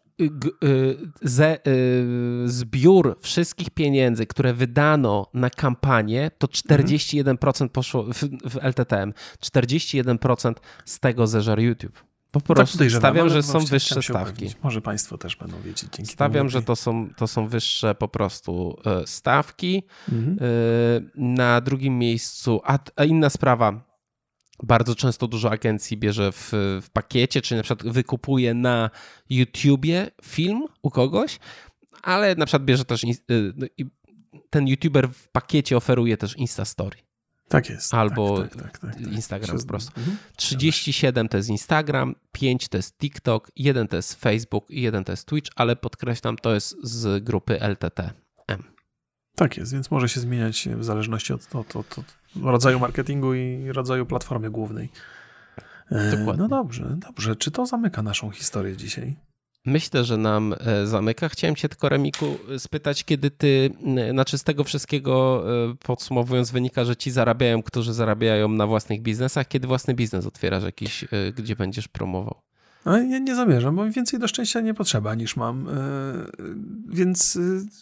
ze, 1.22 1.68
y, 1.68 2.50
zbiór 2.50 3.18
wszystkich 3.22 3.70
pieniędzy, 3.70 4.26
które 4.26 4.54
wydano 4.54 5.28
na 5.34 5.50
kampanię, 5.50 6.32
to 6.38 6.48
41% 6.48 7.70
poszło 7.70 8.04
w, 8.04 8.24
w 8.50 8.58
LTTM. 8.62 9.14
41% 9.42 10.54
z 10.86 11.00
tego 11.00 11.28
zeżar 11.28 11.60
YouTube. 11.60 12.04
Po 12.32 12.40
no 12.50 12.56
prostu 12.56 12.78
tak 12.78 12.92
stawiam, 12.92 13.30
że 13.30 13.44
są 13.44 13.60
wyższe 13.60 14.02
stawki. 14.02 14.32
Upewnić. 14.32 14.58
Może 14.64 14.82
Państwo 14.82 15.18
też 15.18 15.36
będą 15.36 15.62
wiedzieć. 15.62 15.90
Dzięki 15.92 16.12
stawiam, 16.12 16.50
że 16.50 16.62
to 16.62 16.76
są, 16.76 17.10
to 17.18 17.28
są 17.28 17.48
wyższe 17.48 17.96
po 17.96 18.08
prostu 18.08 18.78
e, 18.86 19.08
stawki. 19.08 19.84
Mhm. 20.12 20.38
E, 20.42 20.42
na 21.16 21.62
drugim 21.62 22.00
miejscu, 22.00 22.62
a, 22.64 22.80
a 22.96 23.04
inna 23.04 23.30
sprawa, 23.30 23.82
bardzo 24.64 24.96
często 24.96 25.28
dużo 25.28 25.52
agencji 25.52 25.98
bierze 25.98 26.32
w, 26.32 26.52
w 26.82 26.90
pakiecie, 26.94 27.42
czy 27.42 27.56
na 27.56 27.64
przykład 27.64 27.94
wykupuje 27.94 28.54
na 28.54 28.90
YouTubie 29.30 30.12
film 30.24 30.66
u 30.82 30.90
kogoś, 30.90 31.40
ale 32.02 32.36
na 32.36 32.46
przykład 32.46 32.66
bierze 32.66 32.86
też 32.86 33.04
y, 33.04 33.18
no 33.30 33.68
ten 34.50 34.68
YouTuber 34.68 35.10
w 35.10 35.30
pakiecie 35.30 35.78
oferuje 35.78 36.18
też 36.18 36.38
Insta 36.38 36.66
Story. 36.66 36.98
Tak 37.48 37.70
jest. 37.70 37.94
Albo 37.94 38.42
tak, 38.42 38.56
tak, 38.56 38.80
tak, 38.80 38.96
tak 38.96 39.02
Instagram 39.02 39.58
po 39.60 39.66
prostu. 39.66 40.02
37 40.36 41.10
mhm. 41.10 41.28
to 41.28 41.38
jest 41.38 41.50
Instagram, 41.50 42.16
5 42.32 42.68
to 42.68 42.78
jest 42.78 42.98
TikTok, 42.98 43.52
1 43.56 43.88
to 43.88 43.96
jest 43.96 44.22
Facebook 44.22 44.72
i 44.72 44.82
1 44.82 45.04
to 45.04 45.12
jest 45.12 45.26
Twitch, 45.26 45.52
ale 45.56 45.76
podkreślam, 45.76 46.36
to 46.38 46.54
jest 46.54 46.76
z 46.84 47.24
grupy 47.24 47.62
LTTM. 47.62 48.27
Tak 49.38 49.58
jest, 49.58 49.74
więc 49.74 49.92
może 49.92 50.10
się 50.10 50.20
zmieniać 50.20 50.70
w 50.76 50.84
zależności 50.84 51.34
od, 51.34 51.56
od, 51.56 51.76
od, 51.76 52.00
od 52.00 52.06
rodzaju 52.44 52.80
marketingu 52.80 53.34
i 53.34 53.72
rodzaju 53.72 54.06
platformy 54.06 54.50
głównej. 54.50 54.90
E, 55.92 56.18
Dokładnie. 56.18 56.44
No 56.44 56.48
dobrze, 56.48 56.98
dobrze. 56.98 57.36
Czy 57.36 57.52
to 57.52 57.66
zamyka 57.66 58.02
naszą 58.02 58.32
historię 58.32 58.78
dzisiaj? 58.78 59.16
Myślę, 59.66 60.04
że 60.04 60.18
nam 60.18 60.56
e, 60.60 60.88
zamyka. 60.88 61.30
Chciałem 61.30 61.56
cię 61.56 61.70
tylko, 61.70 61.90
Remiku, 61.90 62.38
spytać, 62.58 63.04
kiedy 63.04 63.32
ty, 63.32 63.70
znaczy 64.12 64.38
z 64.38 64.44
tego 64.44 64.64
wszystkiego 64.64 65.44
e, 65.72 65.76
podsumowując 65.86 66.52
wynika, 66.52 66.86
że 66.86 66.96
ci 66.96 67.12
zarabiają, 67.12 67.64
którzy 67.64 67.94
zarabiają 67.94 68.50
na 68.50 68.68
własnych 68.68 69.02
biznesach, 69.02 69.48
kiedy 69.48 69.68
własny 69.68 69.94
biznes 69.94 70.26
otwierasz 70.26 70.64
jakiś, 70.64 71.06
gdzie 71.36 71.56
będziesz 71.56 71.88
promował? 71.88 72.47
No, 72.88 72.98
ja 72.98 73.20
nie 73.20 73.36
zamierzam, 73.36 73.76
bo 73.76 73.90
więcej 73.90 74.20
do 74.20 74.28
szczęścia 74.28 74.62
nie 74.62 74.74
potrzeba 74.74 75.16
niż 75.16 75.36
mam. 75.36 75.68
Więc 76.90 77.40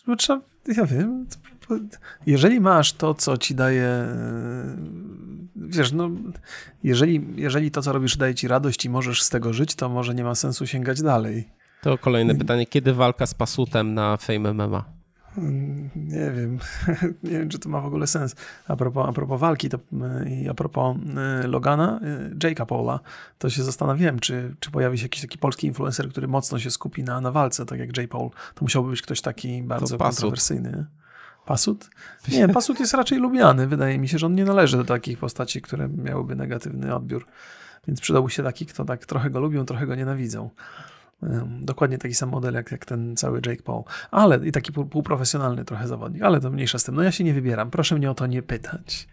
no, 0.07 0.15
trzeba, 0.15 0.41
ja 0.67 0.85
wiem, 0.85 1.25
jeżeli 2.25 2.59
masz 2.59 2.93
to, 2.93 3.13
co 3.13 3.37
ci 3.37 3.55
daje, 3.55 4.07
wiesz, 5.55 5.91
no, 5.91 6.09
jeżeli, 6.83 7.25
jeżeli 7.35 7.71
to, 7.71 7.81
co 7.81 7.93
robisz, 7.93 8.17
daje 8.17 8.35
ci 8.35 8.47
radość 8.47 8.85
i 8.85 8.89
możesz 8.89 9.23
z 9.23 9.29
tego 9.29 9.53
żyć, 9.53 9.75
to 9.75 9.89
może 9.89 10.15
nie 10.15 10.23
ma 10.23 10.35
sensu 10.35 10.67
sięgać 10.67 11.01
dalej. 11.01 11.47
To 11.81 11.97
kolejne 11.97 12.35
pytanie. 12.35 12.65
Kiedy 12.65 12.93
walka 12.93 13.25
z 13.25 13.33
Pasutem 13.33 13.93
na 13.93 14.17
Fame 14.17 14.53
MMA? 14.53 14.85
Nie 15.95 16.31
wiem, 16.31 16.59
nie 17.23 17.31
wiem, 17.39 17.49
czy 17.49 17.59
to 17.59 17.69
ma 17.69 17.81
w 17.81 17.85
ogóle 17.85 18.07
sens. 18.07 18.35
A 18.67 18.75
propos, 18.75 19.09
a 19.09 19.13
propos 19.13 19.39
walki 19.39 19.69
to, 19.69 19.77
y, 19.77 20.29
i 20.29 20.49
a 20.49 20.53
propos 20.53 20.97
y, 21.43 21.47
Logana, 21.47 21.99
y, 22.31 22.35
Jake'a 22.35 22.65
Paula, 22.65 22.99
to 23.37 23.49
się 23.49 23.63
zastanawiałem, 23.63 24.19
czy, 24.19 24.55
czy 24.59 24.71
pojawi 24.71 24.97
się 24.97 25.05
jakiś 25.05 25.21
taki 25.21 25.37
polski 25.37 25.67
influencer, 25.67 26.09
który 26.09 26.27
mocno 26.27 26.59
się 26.59 26.71
skupi 26.71 27.03
na, 27.03 27.21
na 27.21 27.31
walce, 27.31 27.65
tak 27.65 27.79
jak 27.79 27.97
Jay 27.97 28.07
Paul. 28.07 28.29
To 28.29 28.65
musiałby 28.65 28.89
być 28.89 29.01
ktoś 29.01 29.21
taki 29.21 29.63
bardzo 29.63 29.97
kontrowersyjny. 29.97 30.85
Pasut? 31.45 31.89
Nie, 32.31 32.47
Pasut 32.49 32.79
jest 32.79 32.93
raczej 32.93 33.19
lubiany. 33.19 33.67
Wydaje 33.67 33.99
mi 33.99 34.07
się, 34.07 34.17
że 34.17 34.25
on 34.25 34.35
nie 34.35 34.45
należy 34.45 34.77
do 34.77 34.83
takich 34.83 35.17
postaci, 35.17 35.61
które 35.61 35.89
miałyby 35.89 36.35
negatywny 36.35 36.95
odbiór. 36.95 37.25
Więc 37.87 38.01
przydałby 38.01 38.29
się 38.29 38.43
taki, 38.43 38.65
kto 38.65 38.85
tak 38.85 39.05
trochę 39.05 39.29
go 39.29 39.39
lubią, 39.39 39.65
trochę 39.65 39.87
go 39.87 39.95
nienawidzą. 39.95 40.49
Dokładnie 41.61 41.97
taki 41.97 42.15
sam 42.15 42.29
model 42.29 42.53
jak, 42.53 42.71
jak 42.71 42.85
ten 42.85 43.15
cały 43.15 43.41
Jake 43.45 43.63
Paul. 43.63 43.83
Ale 44.11 44.47
i 44.47 44.51
taki 44.51 44.71
półprofesjonalny 44.71 45.65
trochę 45.65 45.87
zawodnik, 45.87 46.23
ale 46.23 46.39
to 46.39 46.49
mniejsza 46.49 46.79
z 46.79 46.83
tym. 46.83 46.95
No 46.95 47.03
ja 47.03 47.11
się 47.11 47.23
nie 47.23 47.33
wybieram. 47.33 47.71
Proszę 47.71 47.95
mnie 47.95 48.11
o 48.11 48.13
to 48.13 48.27
nie 48.27 48.41
pytać. 48.41 49.07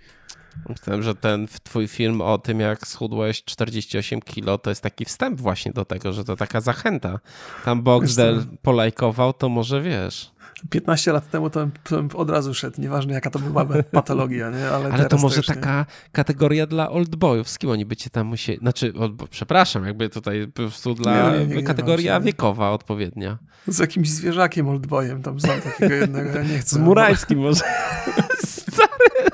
Myślałem, 0.68 1.02
że 1.02 1.14
ten 1.14 1.46
twój 1.62 1.88
film 1.88 2.20
o 2.20 2.38
tym, 2.38 2.60
jak 2.60 2.86
schudłeś 2.86 3.44
48 3.44 4.20
kilo, 4.20 4.58
to 4.58 4.70
jest 4.70 4.82
taki 4.82 5.04
wstęp 5.04 5.40
właśnie 5.40 5.72
do 5.72 5.84
tego, 5.84 6.12
że 6.12 6.24
to 6.24 6.36
taka 6.36 6.60
zachęta. 6.60 7.18
Tam 7.64 7.82
Boxdel 7.82 8.44
polajkował, 8.62 9.32
to 9.32 9.48
może 9.48 9.82
wiesz. 9.82 10.32
15 10.70 11.12
lat 11.12 11.30
temu 11.30 11.50
to, 11.50 11.68
to 11.84 12.18
od 12.18 12.30
razu 12.30 12.54
szedł, 12.54 12.80
nieważne 12.80 13.14
jaka 13.14 13.30
to 13.30 13.38
była 13.38 13.66
patologia, 13.92 14.50
nie? 14.50 14.68
Ale, 14.68 14.92
Ale 14.92 15.08
to 15.08 15.16
może 15.16 15.42
taka 15.42 15.86
kategoria 16.12 16.66
dla 16.66 16.90
oldboyów, 16.90 17.48
z 17.48 17.58
kim 17.58 17.70
oni 17.70 17.86
by 17.86 17.96
cię 17.96 18.10
tam 18.10 18.26
musieli, 18.26 18.58
znaczy, 18.58 18.92
przepraszam, 19.30 19.86
jakby 19.86 20.08
tutaj 20.08 20.46
po 20.46 20.52
prostu 20.52 20.94
dla 20.94 21.32
nie, 21.32 21.46
nie, 21.46 21.56
nie, 21.56 21.62
kategoria 21.62 22.20
wiekowa 22.20 22.70
odpowiednia. 22.70 23.38
Z 23.66 23.78
jakimś 23.78 24.10
zwierzakiem 24.10 24.68
oldboyem, 24.68 25.22
tam 25.22 25.40
znam 25.40 25.60
takiego 25.60 25.94
jednego, 25.94 26.30
ja 26.30 26.42
nie 26.42 26.58
chcę. 26.58 26.76
Z 26.76 26.78
Murańskim 26.78 27.38
bo... 27.38 27.44
może. 27.44 27.64
Stary. 28.46 29.30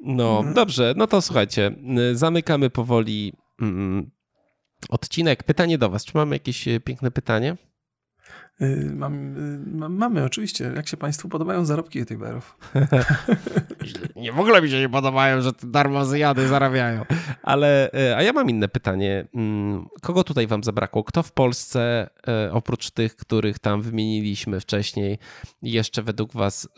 No, 0.00 0.38
mhm. 0.38 0.54
dobrze, 0.54 0.94
no 0.96 1.06
to 1.06 1.22
słuchajcie, 1.22 1.72
zamykamy 2.12 2.70
powoli 2.70 3.32
mm, 3.60 4.10
odcinek. 4.88 5.44
Pytanie 5.44 5.78
do 5.78 5.90
was, 5.90 6.04
czy 6.04 6.12
mamy 6.14 6.36
jakieś 6.36 6.68
e, 6.68 6.80
piękne 6.80 7.10
pytanie? 7.10 7.56
Y, 8.62 8.90
mam, 8.94 9.36
y, 9.84 9.88
mamy 9.88 10.24
oczywiście. 10.24 10.72
Jak 10.76 10.88
się 10.88 10.96
Państwu 10.96 11.28
podobają 11.28 11.64
zarobki 11.64 11.98
youtuberów? 11.98 12.58
nie 14.16 14.32
w 14.32 14.40
ogóle 14.40 14.62
mi 14.62 14.70
się 14.70 14.80
nie 14.80 14.88
podobają, 14.88 15.40
że 15.40 15.50
darmo 15.62 16.04
zjady 16.04 16.48
zarabiają. 16.48 17.04
Ale, 17.42 17.90
y, 17.94 18.16
a 18.16 18.22
ja 18.22 18.32
mam 18.32 18.50
inne 18.50 18.68
pytanie. 18.68 19.26
Mm, 19.34 19.86
kogo 20.02 20.24
tutaj 20.24 20.46
Wam 20.46 20.64
zabrakło? 20.64 21.04
Kto 21.04 21.22
w 21.22 21.32
Polsce, 21.32 22.10
oprócz 22.52 22.90
tych, 22.90 23.16
których 23.16 23.58
tam 23.58 23.82
wymieniliśmy 23.82 24.60
wcześniej, 24.60 25.18
jeszcze 25.62 26.02
według 26.02 26.32
Was 26.32 26.68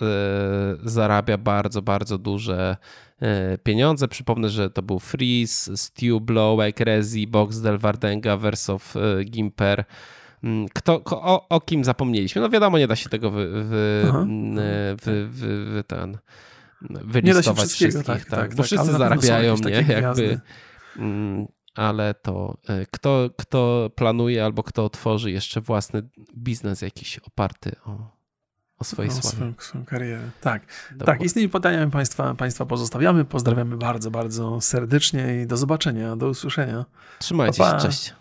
zarabia 0.85 1.39
bardzo, 1.39 1.83
bardzo 1.83 2.19
duże 2.19 2.77
pieniądze? 3.63 4.09
Przypomnę, 4.09 4.49
że 4.49 4.71
to 4.71 4.83
był 4.83 4.99
Freeze, 4.99 5.77
Stu 5.77 6.21
Blowek, 6.21 6.81
Rezi, 6.81 7.27
Boxdel, 7.27 7.79
Wardenga, 7.79 8.37
Versof, 8.37 8.95
Gimper. 9.25 9.85
Mm, 10.45 10.69
kto, 10.69 11.03
o, 11.05 11.49
o, 11.49 11.61
kim 11.61 11.85
zapomnieliśmy? 11.85 12.43
No 12.43 12.51
wiadomo, 12.51 12.79
nie 12.79 12.87
da 12.87 12.97
się 12.97 13.09
tego 13.09 13.31
wy, 13.31 13.65
wy, 13.65 14.03
mm, 14.15 14.57
wy, 14.97 15.29
wy, 15.29 15.65
wy 15.65 15.85
ten, 15.85 16.19
wylistować 16.81 17.69
wszystkich, 17.69 18.07
tak, 18.07 18.25
tak, 18.25 18.31
tak, 18.31 18.51
bo 18.51 18.57
tak, 18.57 18.67
wszyscy 18.67 18.93
zarabiają, 18.93 19.57
nie? 19.57 19.85
Jakby, 19.89 20.41
mm, 20.97 21.47
ale 21.75 22.15
to 22.15 22.57
e, 22.69 22.87
kto, 22.91 23.31
kto 23.37 23.91
planuje 23.95 24.45
albo 24.45 24.63
kto 24.63 24.85
otworzy 24.85 25.31
jeszcze 25.31 25.61
własny 25.61 26.03
biznes 26.37 26.83
jakiś 26.83 27.19
oparty 27.19 27.73
o, 27.85 28.19
o 28.79 28.85
swojej 28.85 29.13
sławie. 29.13 29.29
Swoją, 29.29 29.55
swoją 29.59 29.85
karierę. 29.85 30.31
Tak, 30.41 30.63
tak. 31.07 31.23
I 31.23 31.29
z 31.29 31.35
tymi 31.35 31.49
pytaniami 31.49 31.91
państwa, 31.93 32.35
państwa 32.35 32.67
pozostawiamy. 32.67 33.25
Pozdrawiamy 33.25 33.77
bardzo, 33.77 34.11
bardzo 34.11 34.61
serdecznie 34.61 35.43
i 35.43 35.47
do 35.47 35.57
zobaczenia, 35.57 36.17
do 36.17 36.29
usłyszenia. 36.29 36.85
Trzymajcie 37.19 37.59
pa, 37.59 37.73
pa. 37.73 37.81
się, 37.81 37.87
cześć. 37.87 38.15